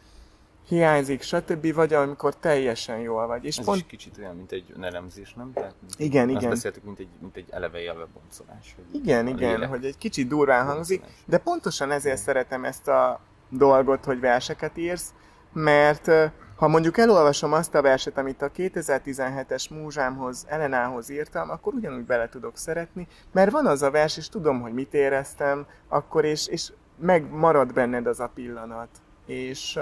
hiányzik, 0.67 1.21
stb. 1.21 1.73
Vagy 1.73 1.93
amikor 1.93 2.35
teljesen 2.35 2.99
jól 2.99 3.27
vagy. 3.27 3.45
És 3.45 3.57
Ez 3.57 3.65
pont... 3.65 3.77
is 3.77 3.85
kicsit 3.87 4.17
olyan, 4.17 4.35
mint 4.35 4.51
egy 4.51 4.73
önelemzés, 4.75 5.33
nem? 5.33 5.51
Tehát, 5.53 5.73
igen, 5.97 6.29
azt 6.29 6.37
igen. 6.37 6.49
beszéltük, 6.49 6.83
mint 6.83 6.99
egy, 6.99 7.07
mint 7.19 7.35
egy 7.35 7.47
eleve 7.49 7.81
jelve 7.81 8.07
boncolás. 8.13 8.75
Hogy 8.75 9.01
igen, 9.01 9.27
igen, 9.27 9.51
lélek. 9.51 9.69
hogy 9.69 9.85
egy 9.85 9.97
kicsit 9.97 10.27
durván 10.27 10.65
hangzik, 10.65 11.03
de 11.25 11.37
pontosan 11.37 11.91
ezért 11.91 12.13
igen. 12.13 12.25
szeretem 12.25 12.65
ezt 12.65 12.87
a 12.87 13.19
dolgot, 13.49 14.05
hogy 14.05 14.19
verseket 14.19 14.77
írsz, 14.77 15.13
mert 15.53 16.11
ha 16.55 16.67
mondjuk 16.67 16.97
elolvasom 16.97 17.53
azt 17.53 17.75
a 17.75 17.81
verset, 17.81 18.17
amit 18.17 18.41
a 18.41 18.51
2017-es 18.51 19.69
múzsámhoz, 19.69 20.45
Elenához 20.47 21.09
írtam, 21.09 21.49
akkor 21.49 21.73
ugyanúgy 21.73 22.05
bele 22.05 22.29
tudok 22.29 22.57
szeretni, 22.57 23.07
mert 23.31 23.51
van 23.51 23.65
az 23.65 23.81
a 23.81 23.91
vers, 23.91 24.17
és 24.17 24.29
tudom, 24.29 24.61
hogy 24.61 24.73
mit 24.73 24.93
éreztem 24.93 25.65
akkor, 25.87 26.25
és, 26.25 26.47
és 26.47 26.71
megmarad 26.97 27.73
benned 27.73 28.07
az 28.07 28.19
a 28.19 28.31
pillanat. 28.33 28.89
És 29.25 29.79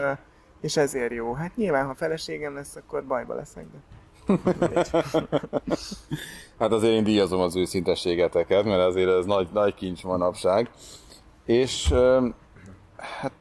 és 0.65 0.77
ezért 0.77 1.13
jó. 1.13 1.33
Hát 1.33 1.55
nyilván, 1.55 1.85
ha 1.85 1.93
feleségem 1.93 2.55
lesz, 2.55 2.75
akkor 2.75 3.05
bajba 3.05 3.33
leszek, 3.33 3.65
de... 3.71 3.77
hát 6.59 6.71
azért 6.71 6.93
én 6.93 7.03
díjazom 7.03 7.39
az 7.39 7.55
őszintességeteket, 7.55 8.63
mert 8.63 8.81
azért 8.81 9.09
ez 9.09 9.25
nagy, 9.25 9.47
nagy 9.53 9.73
kincs 9.73 10.03
manapság. 10.03 10.69
És 11.45 11.93
hát 12.97 13.33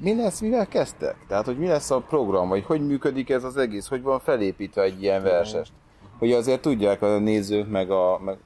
mi 0.00 0.16
lesz, 0.16 0.40
mivel 0.40 0.66
kezdtek? 0.66 1.16
Tehát, 1.28 1.44
hogy 1.44 1.58
mi 1.58 1.66
lesz 1.66 1.90
a 1.90 2.00
program, 2.00 2.48
vagy 2.48 2.64
hogy 2.64 2.86
működik 2.86 3.30
ez 3.30 3.44
az 3.44 3.56
egész, 3.56 3.86
hogy 3.86 4.02
van 4.02 4.20
felépítve 4.20 4.82
egy 4.82 5.02
ilyen 5.02 5.22
versest? 5.22 5.72
Hogy 6.18 6.32
azért 6.32 6.60
tudják 6.60 7.02
a 7.02 7.18
nézők, 7.18 7.68
meg, 7.68 7.90
a, 7.90 8.20
meg, 8.24 8.38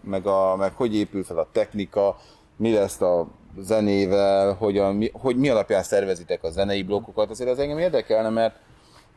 meg, 0.00 0.26
a, 0.26 0.56
meg 0.56 0.74
hogy 0.74 0.94
épül 0.94 1.24
fel 1.24 1.38
a 1.38 1.48
technika, 1.52 2.16
mi 2.56 2.72
lesz 2.72 3.00
a 3.00 3.26
zenével, 3.58 4.52
hogy, 4.52 4.78
a, 4.78 4.92
mi, 4.92 5.10
hogy 5.12 5.36
mi 5.36 5.48
alapján 5.48 5.82
szervezitek 5.82 6.42
a 6.44 6.50
zenei 6.50 6.82
blokkokat, 6.82 7.30
azért 7.30 7.50
az 7.50 7.58
engem 7.58 7.78
érdekelne, 7.78 8.28
mert 8.28 8.54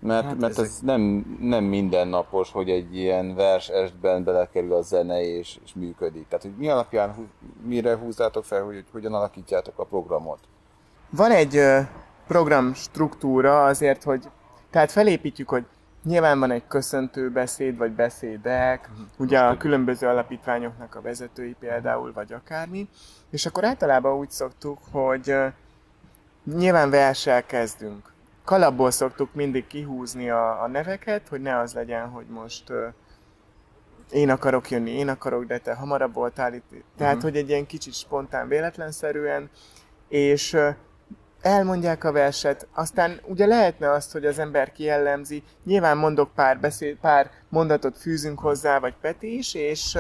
mert, 0.01 0.25
hát 0.25 0.39
mert 0.39 0.51
ezek... 0.51 0.65
ez 0.65 0.79
nem, 0.81 1.37
nem 1.41 1.63
mindennapos, 1.63 2.51
hogy 2.51 2.69
egy 2.69 2.97
ilyen 2.97 3.35
vers 3.35 3.67
estben 3.69 4.23
belekerül 4.23 4.73
a 4.73 4.81
zene 4.81 5.21
és, 5.21 5.59
és 5.63 5.73
működik. 5.73 6.27
Tehát, 6.27 6.43
hogy 6.43 6.53
mi 6.57 6.69
alapján, 6.69 7.29
mire 7.63 7.95
húzzátok 7.95 8.45
fel, 8.45 8.63
hogy, 8.63 8.73
hogy 8.73 8.85
hogyan 8.91 9.13
alakítjátok 9.13 9.79
a 9.79 9.83
programot? 9.83 10.39
Van 11.09 11.31
egy 11.31 11.61
program 12.27 12.73
struktúra 12.73 13.65
azért, 13.65 14.03
hogy 14.03 14.23
tehát 14.69 14.91
felépítjük, 14.91 15.49
hogy 15.49 15.65
Nyilván 16.03 16.39
van 16.39 16.51
egy 16.51 16.67
köszöntő 16.67 17.31
beszéd, 17.31 17.77
vagy 17.77 17.91
beszédek, 17.91 18.89
uh-huh. 18.91 19.05
ugye 19.17 19.39
a 19.39 19.57
különböző 19.57 20.07
alapítványoknak 20.07 20.95
a 20.95 21.01
vezetői 21.01 21.55
például, 21.59 22.13
vagy 22.13 22.33
akármi. 22.33 22.89
És 23.29 23.45
akkor 23.45 23.65
általában 23.65 24.17
úgy 24.17 24.29
szoktuk, 24.29 24.79
hogy 24.91 25.35
nyilván 26.55 26.89
versel 26.89 27.45
kezdünk. 27.45 28.11
Kalapból 28.45 28.91
szoktuk 28.91 29.33
mindig 29.33 29.67
kihúzni 29.67 30.29
a, 30.29 30.63
a 30.63 30.67
neveket, 30.67 31.27
hogy 31.27 31.41
ne 31.41 31.57
az 31.57 31.73
legyen, 31.73 32.07
hogy 32.09 32.25
most 32.25 32.71
én 34.11 34.29
akarok 34.29 34.69
jönni, 34.69 34.91
én 34.91 35.09
akarok, 35.09 35.45
de 35.45 35.57
te 35.57 35.73
hamarabb 35.73 36.13
voltál 36.13 36.53
itt. 36.53 36.69
Tehát, 36.97 37.15
uh-huh. 37.15 37.29
hogy 37.29 37.39
egy 37.39 37.49
ilyen 37.49 37.65
kicsit 37.65 37.93
spontán, 37.93 38.47
véletlenszerűen, 38.47 39.49
és 40.07 40.57
elmondják 41.41 42.03
a 42.03 42.11
verset, 42.11 42.67
aztán 42.73 43.19
ugye 43.25 43.45
lehetne 43.45 43.91
azt, 43.91 44.11
hogy 44.11 44.25
az 44.25 44.39
ember 44.39 44.71
kiellemzi, 44.71 45.43
nyilván 45.63 45.97
mondok 45.97 46.33
pár, 46.33 46.59
beszéd, 46.59 46.95
pár 46.95 47.31
mondatot 47.49 47.97
fűzünk 47.97 48.39
hozzá, 48.39 48.79
vagy 48.79 48.93
Peti 49.01 49.37
is, 49.37 49.53
és 49.53 49.97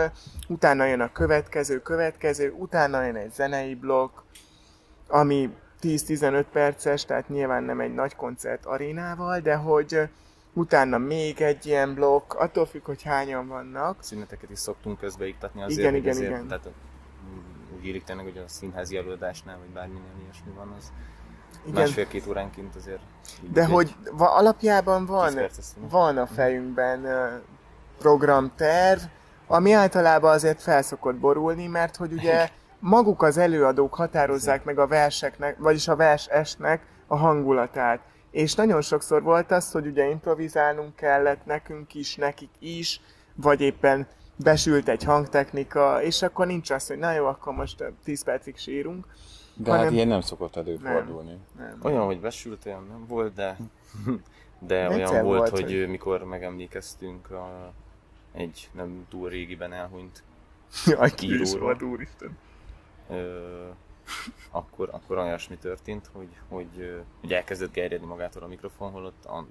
utána 0.47 0.85
jön 0.85 1.01
a 1.01 1.11
következő, 1.11 1.81
következő, 1.81 2.51
utána 2.57 3.03
jön 3.03 3.15
egy 3.15 3.33
zenei 3.33 3.75
blokk, 3.75 4.17
ami 5.07 5.49
10-15 5.81 6.45
perces, 6.51 7.05
tehát 7.05 7.29
nyilván 7.29 7.63
nem 7.63 7.79
egy 7.79 7.93
nagy 7.93 8.15
koncert 8.15 8.65
arénával, 8.65 9.39
de 9.39 9.55
hogy 9.55 10.09
utána 10.53 10.97
még 10.97 11.41
egy 11.41 11.65
ilyen 11.65 11.93
blokk, 11.93 12.33
attól 12.33 12.65
függ, 12.65 12.85
hogy 12.85 13.03
hányan 13.03 13.47
vannak. 13.47 14.03
Szüneteket 14.03 14.49
is 14.49 14.59
szoktunk 14.59 14.99
közbeiktatni 14.99 15.61
azért, 15.61 15.79
igen, 15.79 15.95
igen, 15.95 16.11
azért, 16.11 16.29
igen. 16.29 16.47
tehát 16.47 16.69
úgy 17.77 17.85
írik 17.85 18.03
tényleg, 18.03 18.25
hogy 18.25 18.37
a 18.37 18.47
színházi 18.47 18.97
előadásnál, 18.97 19.57
vagy 19.57 19.69
bárminél 19.69 20.21
ilyesmi 20.23 20.51
van, 20.55 20.73
az. 20.77 20.91
Másfél-két 21.73 22.27
óránként 22.27 22.75
azért. 22.75 22.99
De 23.51 23.65
hogy 23.65 23.95
va, 24.11 24.35
alapjában 24.35 25.05
van, 25.05 25.39
van 25.89 26.17
a 26.17 26.27
fejünkben 26.27 27.07
programterv, 27.97 29.01
ami 29.47 29.71
általában 29.71 30.31
azért 30.31 30.61
felszokott 30.61 31.15
borulni, 31.15 31.67
mert 31.67 31.95
hogy 31.95 32.13
ugye 32.13 32.49
maguk 32.79 33.23
az 33.23 33.37
előadók 33.37 33.95
határozzák 33.95 34.63
meg 34.63 34.79
a 34.79 34.87
verseknek, 34.87 35.57
vagyis 35.57 35.87
a 35.87 35.95
vers 35.95 36.25
esnek 36.25 36.85
a 37.07 37.15
hangulatát. 37.17 37.99
És 38.31 38.55
nagyon 38.55 38.81
sokszor 38.81 39.21
volt 39.21 39.51
az, 39.51 39.71
hogy 39.71 39.87
ugye 39.87 40.09
improvizálnunk 40.09 40.95
kellett 40.95 41.45
nekünk 41.45 41.93
is, 41.93 42.15
nekik 42.15 42.49
is, 42.59 43.01
vagy 43.35 43.61
éppen 43.61 44.07
besült 44.35 44.87
egy 44.87 45.03
hangtechnika, 45.03 46.01
és 46.01 46.21
akkor 46.21 46.47
nincs 46.47 46.69
az, 46.69 46.87
hogy 46.87 46.97
na 46.97 47.11
jó, 47.11 47.25
akkor 47.25 47.53
most 47.53 47.83
10 48.03 48.23
percig 48.23 48.57
sírunk, 48.57 49.05
de 49.61 49.69
hanem... 49.69 49.85
hát 49.85 49.93
ilyen 49.93 50.07
nem 50.07 50.21
szokott 50.21 50.55
előfordulni. 50.55 51.37
Nem, 51.57 51.67
nem. 51.67 51.79
Olyan, 51.81 52.05
hogy 52.05 52.19
besült, 52.19 52.65
olyan 52.65 52.85
nem 52.87 53.05
volt, 53.07 53.33
de, 53.33 53.57
de 54.67 54.89
olyan 54.89 55.11
volt, 55.11 55.23
volt, 55.23 55.49
hogy, 55.49 55.61
hogy 55.61 55.89
mikor 55.89 56.23
megemlékeztünk 56.23 57.31
a, 57.31 57.73
egy 58.31 58.69
nem 58.73 59.05
túl 59.09 59.29
régiben 59.29 59.73
elhunyt 59.73 60.23
Jaj, 60.85 61.11
íróról. 61.21 61.59
volt, 61.59 61.81
úristen. 61.81 62.37
Ö, 63.09 63.67
akkor, 64.51 64.89
akkor 64.91 65.17
olyasmi 65.17 65.57
történt, 65.57 66.09
hogy, 66.13 66.29
hogy, 66.47 67.01
hogy 67.19 67.33
elkezdett 67.33 67.71
gerjedni 67.71 68.07
magától 68.07 68.43
a 68.43 68.47
mikrofon, 68.47 68.91
holott 68.91 69.25
a, 69.25 69.45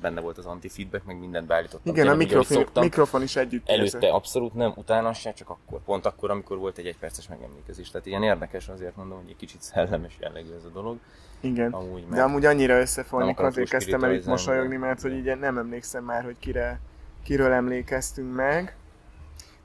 benne 0.00 0.20
volt 0.20 0.38
az 0.38 0.46
anti-feedback, 0.46 1.04
meg 1.04 1.18
mindent 1.18 1.46
beállítottam. 1.46 1.94
Igen, 1.94 2.08
a 2.08 2.14
mikrofon, 2.14 2.66
mikrofon 2.74 3.22
is 3.22 3.36
együtt 3.36 3.68
Előtte 3.68 3.96
érzett. 3.96 4.10
abszolút 4.10 4.54
nem, 4.54 4.72
utána 4.76 5.12
se, 5.12 5.32
csak 5.32 5.50
akkor. 5.50 5.80
Pont 5.84 6.06
akkor, 6.06 6.30
amikor 6.30 6.58
volt 6.58 6.78
egy 6.78 6.86
egyperces 6.86 7.28
megemlékezés. 7.28 7.90
Tehát 7.90 8.06
ilyen 8.06 8.22
érdekes, 8.22 8.68
azért 8.68 8.96
mondom, 8.96 9.18
hogy 9.18 9.28
egy 9.28 9.36
kicsit 9.36 9.62
szellemes 9.62 10.16
jellegű 10.20 10.52
ez 10.58 10.64
a 10.64 10.68
dolog. 10.68 10.98
Igen, 11.40 11.72
amúgy, 11.72 12.08
de 12.08 12.22
amúgy 12.22 12.44
annyira 12.44 12.80
összefonnik, 12.80 13.38
azért 13.40 13.68
kezdtem 13.68 14.04
el 14.04 14.12
itt 14.12 14.26
mosolyogni, 14.26 14.76
mert 14.76 15.00
hogy 15.00 15.12
így 15.12 15.38
nem 15.38 15.58
emlékszem 15.58 16.04
már, 16.04 16.24
hogy 16.24 16.36
kire, 16.38 16.80
kiről 17.24 17.52
emlékeztünk 17.52 18.34
meg. 18.34 18.76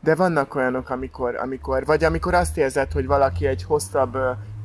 De 0.03 0.16
vannak 0.16 0.55
olyanok, 0.55 0.89
amikor, 0.89 1.36
amikor, 1.36 1.86
vagy 1.86 2.03
amikor 2.03 2.34
azt 2.34 2.57
érzed, 2.57 2.91
hogy 2.91 3.05
valaki 3.05 3.47
egy 3.47 3.64
hosszabb 3.64 4.18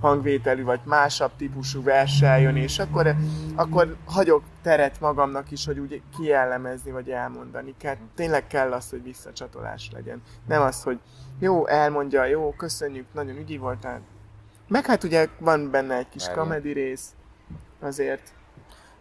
hangvételű, 0.05 0.64
vagy 0.64 0.80
másabb 0.84 1.30
típusú 1.36 1.82
verssel 1.82 2.40
jön, 2.40 2.57
és 2.57 2.78
akkor, 2.78 3.14
akkor 3.55 3.96
hagyok 4.05 4.42
teret 4.62 5.00
magamnak 5.00 5.50
is, 5.50 5.66
hogy 5.66 5.78
úgy 5.78 6.02
kiellemezni, 6.16 6.90
vagy 6.90 7.11
elmondani. 7.11 7.74
Kell, 7.78 7.96
tényleg 8.14 8.46
kell 8.46 8.72
az, 8.72 8.90
hogy 8.90 9.02
visszacsatolás 9.02 9.90
legyen. 9.92 10.22
Nem 10.46 10.62
az, 10.62 10.82
hogy 10.82 10.98
jó, 11.38 11.66
elmondja, 11.66 12.24
jó, 12.24 12.55
köszönjük, 12.57 13.07
nagyon 13.12 13.36
ügyi 13.36 13.57
voltál. 13.57 14.00
Meg 14.68 14.86
hát 14.86 15.05
ugye 15.05 15.28
van 15.38 15.70
benne 15.70 15.96
egy 15.96 16.09
kis 16.09 16.28
komedi 16.34 16.72
rész, 16.72 17.14
azért. 17.80 18.34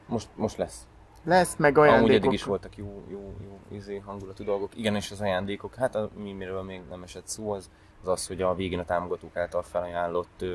Most, 0.07 0.27
most 0.35 0.57
lesz. 0.57 0.87
Lesz, 1.23 1.55
meg 1.55 1.77
ajándékok. 1.77 2.09
Amúgy 2.09 2.15
eddig 2.15 2.33
is 2.33 2.43
voltak 2.43 2.77
jó, 2.77 3.03
jó, 3.09 3.33
jó 3.43 3.59
izé, 3.77 3.97
hangulatú 4.05 4.43
dolgok. 4.43 4.77
Igen, 4.77 4.95
és 4.95 5.11
az 5.11 5.21
ajándékok, 5.21 5.75
hát 5.75 5.97
mi, 6.15 6.33
miről 6.33 6.61
még 6.61 6.81
nem 6.89 7.03
esett 7.03 7.27
szó, 7.27 7.51
az, 7.51 7.69
az 8.01 8.07
az, 8.07 8.27
hogy 8.27 8.41
a 8.41 8.55
végén 8.55 8.79
a 8.79 8.85
támogatók 8.85 9.37
által 9.37 9.61
felajánlott 9.61 10.45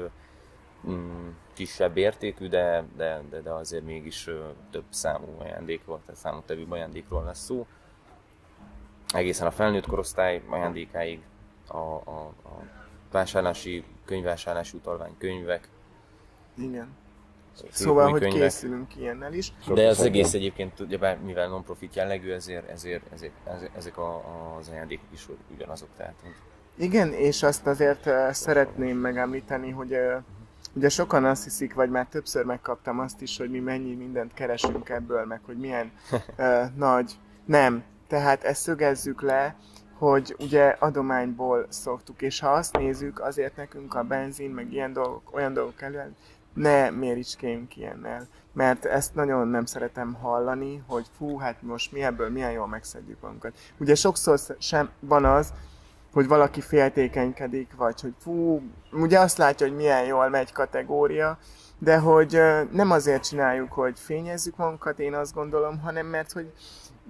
mm, 0.87 1.29
kisebb 1.53 1.97
értékű, 1.97 2.49
de, 2.49 2.85
de, 2.97 3.23
de, 3.31 3.41
de 3.41 3.51
azért 3.51 3.85
mégis 3.85 4.27
ö, 4.27 4.49
több 4.71 4.85
számú 4.89 5.37
ajándékról, 5.39 6.01
tehát 6.07 6.21
számottevű 6.21 6.65
ajándékról 6.69 7.25
lesz 7.25 7.45
szó. 7.45 7.67
Egészen 9.09 9.47
a 9.47 9.51
felnőtt 9.51 9.87
korosztály 9.87 10.43
ajándékáig 10.49 11.21
a, 11.67 11.77
a, 11.77 12.33
a 12.45 12.63
vásárlási, 13.11 13.85
könyvvásárlási 14.05 14.77
utalvány, 14.77 15.15
könyvek. 15.19 15.69
Igen. 16.57 16.97
Szóval, 17.71 18.11
hogy 18.11 18.21
könyvek. 18.21 18.41
készülünk 18.41 18.97
ilyennel 18.97 19.33
is. 19.33 19.53
De 19.75 19.89
az 19.89 20.01
egész 20.01 20.35
egyébként, 20.35 20.81
ugye, 20.81 21.17
mivel 21.17 21.49
non-profit 21.49 21.95
jellegű, 21.95 22.31
ezért, 22.31 22.69
ezért, 22.69 23.13
ezért, 23.13 23.33
ezért 23.45 23.77
ezek 23.77 23.99
a, 23.99 24.23
az 24.59 24.69
ajándékok 24.69 25.07
is 25.13 25.29
ugyanazok. 25.55 25.89
Tehát, 25.97 26.15
igen, 26.75 27.13
és 27.13 27.43
azt 27.43 27.67
azért 27.67 28.11
szeretném 28.31 28.97
megemlíteni, 28.97 29.71
hogy 29.71 29.97
Ugye 30.73 30.89
sokan 30.89 31.25
azt 31.25 31.45
hiszik, 31.45 31.75
vagy 31.75 31.91
már 31.91 32.07
többször 32.07 32.45
megkaptam 32.45 32.99
azt 32.99 33.23
is, 33.23 33.39
hogy 33.39 33.51
mi 33.51 33.59
mennyi 33.59 33.95
mindent 33.95 34.35
keresünk 34.35 34.89
ebből, 34.89 35.25
meg 35.25 35.41
hogy 35.47 35.57
milyen 35.57 35.93
uh, 36.39 36.65
nagy. 36.77 37.19
Nem. 37.45 37.83
Tehát 38.09 38.45
ezt 38.45 38.63
szögezzük 38.63 39.23
le, 39.23 39.57
hogy 39.99 40.37
ugye 40.39 40.77
adományból 40.79 41.67
szoktuk, 41.69 42.23
és 42.23 42.41
ha 42.41 42.49
azt 42.49 42.77
nézzük, 42.77 43.21
azért 43.21 43.57
nekünk 43.57 43.95
a 43.95 44.03
benzin, 44.03 44.51
meg 44.51 44.73
ilyen 44.73 44.93
dolgok, 44.93 45.35
olyan 45.35 45.53
dolgok 45.53 45.83
elő, 45.83 46.15
ne 46.53 46.91
méricskéljünk 46.91 47.77
ilyennel. 47.77 48.27
Mert 48.53 48.85
ezt 48.85 49.15
nagyon 49.15 49.49
nem 49.49 49.65
szeretem 49.65 50.15
hallani, 50.15 50.83
hogy 50.87 51.07
fú, 51.17 51.39
hát 51.39 51.63
most 51.63 51.93
mi 51.93 52.03
ebből 52.03 52.31
milyen 52.31 52.53
jól 52.53 52.67
megszedjük 52.67 53.21
magunkat. 53.21 53.59
Ugye 53.79 53.95
sokszor 53.95 54.39
sem 54.59 54.91
van 55.01 55.25
az, 55.25 55.53
hogy 56.19 56.29
valaki 56.29 56.61
féltékenykedik, 56.61 57.71
vagy 57.77 58.01
hogy 58.01 58.15
fú, 58.23 58.63
ugye 58.93 59.19
azt 59.19 59.39
látja, 59.39 59.67
hogy 59.67 59.77
milyen 59.77 60.05
jól 60.05 60.29
megy 60.29 60.53
kategória, 60.53 61.39
de 61.79 61.99
hogy 61.99 62.41
nem 62.71 62.91
azért 62.91 63.29
csináljuk, 63.29 63.73
hogy 63.73 63.99
fényezzük 63.99 64.57
magunkat, 64.57 64.99
én 64.99 65.15
azt 65.15 65.35
gondolom, 65.35 65.81
hanem 65.81 66.07
mert 66.07 66.33
hogy 66.33 66.53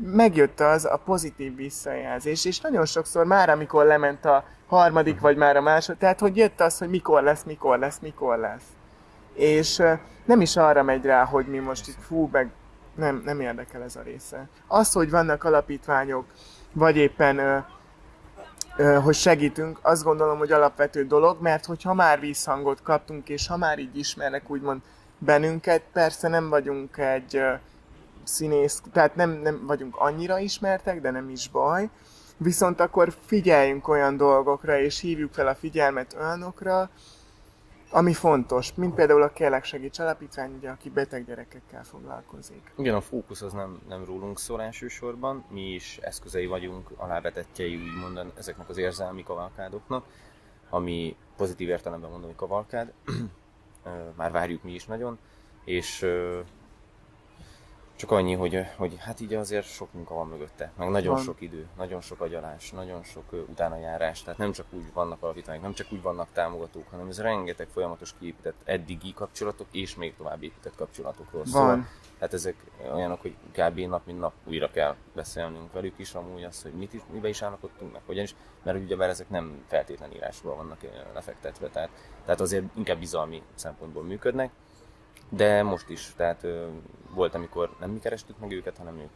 megjött 0.03 0.61
az 0.61 0.85
a 0.85 1.01
pozitív 1.05 1.57
visszajelzés, 1.57 2.45
és 2.45 2.61
nagyon 2.61 2.85
sokszor 2.85 3.27
már, 3.27 3.51
amikor 3.51 3.85
lement 3.85 4.25
a 4.25 4.45
harmadik, 4.67 5.21
vagy 5.21 5.37
már 5.37 5.57
a 5.57 5.61
második, 5.61 6.01
tehát 6.01 6.21
hogy 6.21 6.37
jött 6.37 6.61
az, 6.61 6.79
hogy 6.79 6.89
mikor 6.89 7.23
lesz, 7.23 7.43
mikor 7.43 7.79
lesz, 7.79 7.99
mikor 7.99 8.39
lesz. 8.39 8.67
És 9.35 9.83
nem 10.25 10.41
is 10.41 10.57
arra 10.57 10.83
megy 10.83 11.05
rá, 11.05 11.25
hogy 11.25 11.47
mi 11.47 11.59
most 11.59 11.89
itt 11.89 12.03
fú, 12.07 12.29
meg 12.33 12.51
nem, 12.95 13.23
nem 13.25 13.41
érdekel 13.41 13.83
ez 13.83 13.97
a 13.97 14.03
része. 14.03 14.49
Az, 14.67 14.93
hogy 14.93 15.11
vannak 15.11 15.45
alapítványok, 15.45 16.25
vagy 16.73 16.97
éppen 16.97 17.67
hogy 19.03 19.15
segítünk, 19.15 19.79
azt 19.83 20.03
gondolom, 20.03 20.39
hogy 20.39 20.53
alapvető 20.53 21.07
dolog, 21.07 21.41
mert 21.41 21.65
hogyha 21.65 21.95
már 21.95 22.21
vízhangot 22.21 22.83
kaptunk, 22.83 23.29
és 23.29 23.47
ha 23.47 23.57
már 23.57 23.79
így 23.79 23.99
ismernek 23.99 24.51
úgymond 24.51 24.81
bennünket, 25.19 25.83
persze 25.93 26.29
nem 26.29 26.49
vagyunk 26.49 26.99
egy 26.99 27.43
színész, 28.25 28.83
tehát 28.93 29.15
nem, 29.15 29.31
nem 29.31 29.67
vagyunk 29.67 29.97
annyira 29.97 30.39
ismertek, 30.39 31.01
de 31.01 31.11
nem 31.11 31.31
is 31.31 31.49
baj, 31.49 31.89
viszont 32.37 32.81
akkor 32.81 33.15
figyeljünk 33.27 33.89
olyan 33.89 34.17
dolgokra, 34.17 34.81
és 34.81 35.01
hívjuk 35.01 35.33
fel 35.33 35.47
a 35.47 35.55
figyelmet 35.55 36.17
olyanokra, 36.21 36.91
ami 37.91 38.13
fontos, 38.13 38.75
mint 38.75 38.95
például 38.95 39.23
a 39.23 39.33
Kérlek 39.33 39.65
Segíts 39.65 39.99
Alapítvány, 39.99 40.55
ugye, 40.57 40.71
aki 40.71 40.91
beteg 40.91 41.27
gyerekekkel 41.27 41.85
foglalkozik. 41.85 42.73
Igen, 42.77 42.95
a 42.95 43.01
fókusz 43.01 43.43
az 43.43 43.53
nem, 43.53 43.81
nem 43.89 44.05
rólunk 44.05 44.39
szól 44.39 44.63
elsősorban, 44.63 45.45
mi 45.51 45.61
is 45.61 45.99
eszközei 46.03 46.47
vagyunk, 46.47 46.91
alávetettjei 46.97 47.77
úgymond 47.77 48.33
ezeknek 48.37 48.69
az 48.69 48.77
érzelmi 48.77 49.23
kavalkádoknak, 49.23 50.05
ami 50.71 51.17
pozitív 51.37 51.69
értelemben 51.69 52.11
mondom, 52.11 52.29
hogy 52.29 52.39
kavalkád, 52.39 52.93
már 54.17 54.31
várjuk 54.31 54.63
mi 54.63 54.73
is 54.73 54.85
nagyon, 54.87 55.19
és 55.65 56.07
csak 57.99 58.11
annyi, 58.11 58.35
hogy, 58.35 58.67
hogy 58.77 58.97
hát 58.99 59.21
így 59.21 59.35
azért 59.35 59.67
sok 59.67 59.93
munka 59.93 60.15
van 60.15 60.27
mögötte, 60.27 60.73
meg 60.77 60.89
nagyon 60.89 61.15
van. 61.15 61.23
sok 61.23 61.41
idő, 61.41 61.67
nagyon 61.77 62.01
sok 62.01 62.21
agyalás, 62.21 62.71
nagyon 62.71 63.03
sok 63.03 63.33
uh, 63.33 63.39
utánajárás, 63.49 64.23
tehát 64.23 64.39
nem 64.39 64.53
csak 64.53 64.67
úgy 64.71 64.93
vannak 64.93 65.23
alapítványok, 65.23 65.63
nem 65.63 65.73
csak 65.73 65.87
úgy 65.93 66.03
vannak 66.03 66.29
támogatók, 66.33 66.91
hanem 66.91 67.09
ez 67.09 67.21
rengeteg 67.21 67.69
folyamatos 67.69 68.15
kiépített 68.19 68.55
eddigi 68.65 69.13
kapcsolatok 69.15 69.67
és 69.71 69.97
még 69.97 70.17
tovább 70.17 70.43
épített 70.43 70.77
kapcsolatokról 70.77 71.47
szól. 71.47 71.67
Van. 71.67 71.89
Hát 72.21 72.33
ezek 72.33 72.55
olyanok, 72.93 73.21
hogy 73.21 73.35
kb. 73.53 73.79
nap 73.79 74.07
mint 74.07 74.19
nap 74.19 74.33
újra 74.45 74.71
kell 74.71 74.95
beszélnünk 75.15 75.73
velük 75.73 75.99
is, 75.99 76.15
amúgy 76.15 76.45
az, 76.45 76.63
hogy 76.63 76.73
mit 76.73 76.95
is, 76.95 77.01
mibe 77.13 77.29
is 77.29 77.43
állapodtunk 77.43 77.93
meg, 77.93 78.03
hogyan 78.07 78.25
is, 78.25 78.35
mert 78.63 78.79
ugye 78.79 78.97
bár 78.97 79.09
ezek 79.09 79.29
nem 79.29 79.65
feltétlen 79.67 80.13
írásból 80.13 80.55
vannak 80.55 80.79
lefektetve, 81.15 81.69
tehát, 81.69 81.91
tehát 82.25 82.41
azért 82.41 82.65
inkább 82.75 82.99
bizalmi 82.99 83.43
szempontból 83.55 84.03
működnek, 84.03 84.51
de 85.29 85.63
most 85.63 85.89
is, 85.89 86.13
tehát 86.17 86.45
ö, 86.45 86.67
volt, 87.15 87.35
amikor 87.35 87.71
nem 87.81 87.91
mi 87.91 87.99
kerestük 87.99 88.39
meg 88.39 88.53
őket, 88.53 88.77
hanem 88.77 88.99
ők 88.99 89.11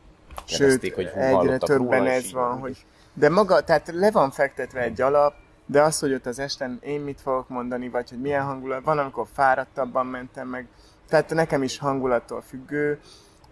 Sőt, 0.44 0.94
hogy 0.94 1.10
egyre 1.14 1.58
többen 1.58 2.06
ez 2.06 2.32
van, 2.32 2.58
hogy... 2.58 2.76
De 3.14 3.28
maga, 3.28 3.60
tehát 3.60 3.90
le 3.94 4.10
van 4.10 4.30
fektetve 4.30 4.80
egy 4.80 5.00
alap, 5.00 5.34
de 5.66 5.82
az, 5.82 5.98
hogy 5.98 6.12
ott 6.12 6.26
az 6.26 6.38
esten 6.38 6.78
én 6.82 7.00
mit 7.00 7.20
fogok 7.20 7.48
mondani, 7.48 7.88
vagy 7.88 8.08
hogy 8.08 8.20
milyen 8.20 8.44
hangulat, 8.44 8.84
van, 8.84 8.98
amikor 8.98 9.26
fáradtabban 9.32 10.06
mentem 10.06 10.48
meg, 10.48 10.66
tehát 11.08 11.30
nekem 11.30 11.62
is 11.62 11.78
hangulattól 11.78 12.40
függő, 12.40 13.00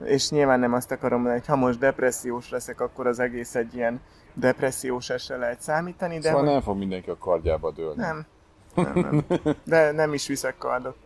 és 0.04 0.30
nyilván 0.30 0.60
nem 0.60 0.72
azt 0.72 0.90
akarom 0.90 1.20
mondani, 1.20 1.38
hogy 1.38 1.48
ha 1.48 1.56
most 1.56 1.78
depressziós 1.78 2.50
leszek, 2.50 2.80
akkor 2.80 3.06
az 3.06 3.18
egész 3.18 3.54
egy 3.54 3.74
ilyen 3.74 4.00
depressziós 4.34 5.10
esre 5.10 5.36
lehet 5.36 5.60
számítani. 5.60 6.18
De 6.18 6.28
szóval 6.28 6.40
hogy... 6.40 6.50
nem 6.50 6.60
fog 6.60 6.76
mindenki 6.76 7.10
a 7.10 7.18
kardjába 7.18 7.70
dőlni. 7.70 8.00
Nem. 8.00 8.26
nem, 8.74 8.92
nem. 8.94 9.24
De 9.64 9.92
nem 9.92 10.12
is 10.12 10.26
viszek 10.26 10.58
kardot. 10.58 10.96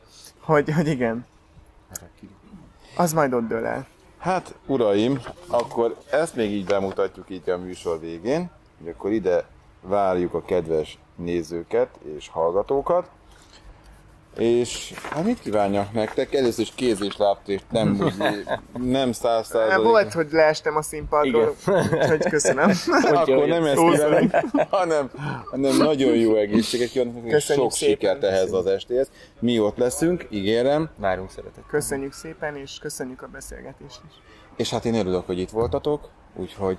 Hogy, 0.40 0.70
hogy 0.70 0.86
igen. 0.86 1.26
Az 2.96 3.12
majd 3.12 3.32
ott 3.32 3.48
dől 3.48 3.66
el. 3.66 3.86
Hát, 4.18 4.54
uraim, 4.66 5.20
akkor 5.46 5.96
ezt 6.10 6.36
még 6.36 6.50
így 6.50 6.64
bemutatjuk 6.64 7.30
így 7.30 7.50
a 7.50 7.58
műsor 7.58 8.00
végén, 8.00 8.50
hogy 8.78 8.88
akkor 8.88 9.12
ide 9.12 9.46
várjuk 9.80 10.34
a 10.34 10.42
kedves 10.42 10.98
nézőket 11.16 11.98
és 12.16 12.28
hallgatókat. 12.28 13.08
És 14.38 14.92
hát 15.10 15.24
mit 15.24 15.40
kívánjak 15.40 15.92
nektek? 15.92 16.34
Először 16.34 16.64
is 16.64 16.72
kéz 16.74 17.02
és 17.02 17.16
lábtést, 17.16 17.64
nem, 17.70 17.98
úgy, 18.04 18.14
nem 18.82 19.12
száz 19.12 19.46
százalék. 19.46 19.86
Volt, 19.86 20.12
hogy 20.12 20.28
leestem 20.30 20.76
a 20.76 20.82
színpadról, 20.82 21.54
úgyhogy 21.92 22.28
köszönöm. 22.28 22.70
Akkor 23.12 23.46
nem 23.46 23.64
ezt 23.64 23.90
kívánom, 23.90 24.30
hanem, 24.70 25.10
hanem 25.50 25.76
nagyon 25.76 26.14
jó 26.14 26.36
egészséget 26.36 26.88
kívánok, 26.88 27.32
és 27.32 27.44
sok 27.44 27.72
sikert 27.72 28.22
ehhez 28.24 28.52
az 28.52 28.66
estéhez. 28.66 29.10
Mi 29.40 29.60
ott 29.60 29.76
leszünk, 29.76 30.26
ígérem. 30.30 30.90
Várunk 30.96 31.30
szeretet. 31.30 31.64
Köszönjük 31.68 32.12
szépen, 32.12 32.56
és 32.56 32.78
köszönjük 32.80 33.22
a 33.22 33.28
beszélgetést 33.32 34.00
is. 34.08 34.14
És 34.56 34.70
hát 34.70 34.84
én 34.84 34.94
örülök, 34.94 35.26
hogy 35.26 35.38
itt 35.38 35.50
voltatok, 35.50 36.08
úgyhogy 36.36 36.78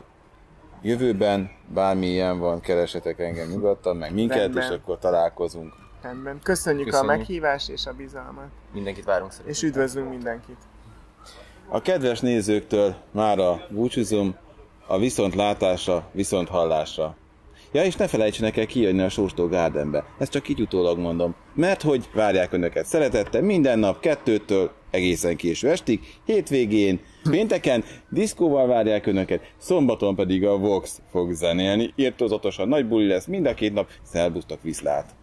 jövőben 0.82 1.52
bármilyen 1.74 2.40
van, 2.40 2.60
keresetek 2.60 3.20
engem 3.20 3.48
nyugodtan, 3.48 3.96
meg 3.96 4.14
minket, 4.14 4.38
Rendben. 4.38 4.64
és 4.64 4.70
akkor 4.70 5.00
találkozunk. 5.00 5.74
Rendben. 6.06 6.40
Köszönjük, 6.44 6.86
Köszönjük 6.86 7.12
a 7.12 7.18
meghívást 7.18 7.70
és 7.70 7.86
a 7.86 7.94
bizalmat. 7.94 8.48
Mindenkit 8.74 9.04
várunk 9.04 9.32
szeretettel. 9.32 9.62
És 9.62 9.70
üdvözlünk 9.70 10.10
mindenkit. 10.10 10.58
A 11.68 11.82
kedves 11.82 12.20
nézőktől 12.20 12.96
már 13.12 13.40
a 13.40 13.66
búcsúzom, 13.70 14.36
a 14.88 14.98
viszont 14.98 15.36
látásra, 15.36 16.10
viszont 16.12 16.48
hallásra. 16.48 17.16
Ja, 17.72 17.84
és 17.84 17.96
ne 17.96 18.08
felejtsenek 18.08 18.58
el 18.58 18.66
kijönni 18.66 19.02
a 19.02 19.10
Sóstó 19.10 19.48
Gardenbe. 19.48 20.06
Ezt 20.20 20.32
csak 20.32 20.48
így 20.48 20.62
utólag 20.62 20.98
mondom. 20.98 21.36
Mert 21.54 21.82
hogy 21.82 22.10
várják 22.14 22.54
önöket 22.54 22.86
szeretettel 22.86 23.42
minden 23.42 23.80
nap 23.80 24.00
kettőtől 24.00 24.72
egészen 24.92 25.36
késő 25.36 25.70
estig, 25.70 26.00
hétvégén, 26.26 27.00
pénteken 27.30 27.84
diszkóval 28.10 28.68
várják 28.68 29.06
önöket, 29.06 29.54
szombaton 29.58 30.16
pedig 30.16 30.46
a 30.46 30.58
Vox 30.58 31.02
fog 31.12 31.32
zenélni, 31.32 31.94
írtózatosan 31.96 32.68
nagy 32.68 32.88
buli 32.88 33.08
lesz 33.08 33.26
mind 33.26 33.46
a 33.46 33.54
két 33.54 33.74
nap, 33.74 33.90
szerbusztok 34.04 34.62
viszlát! 34.62 35.16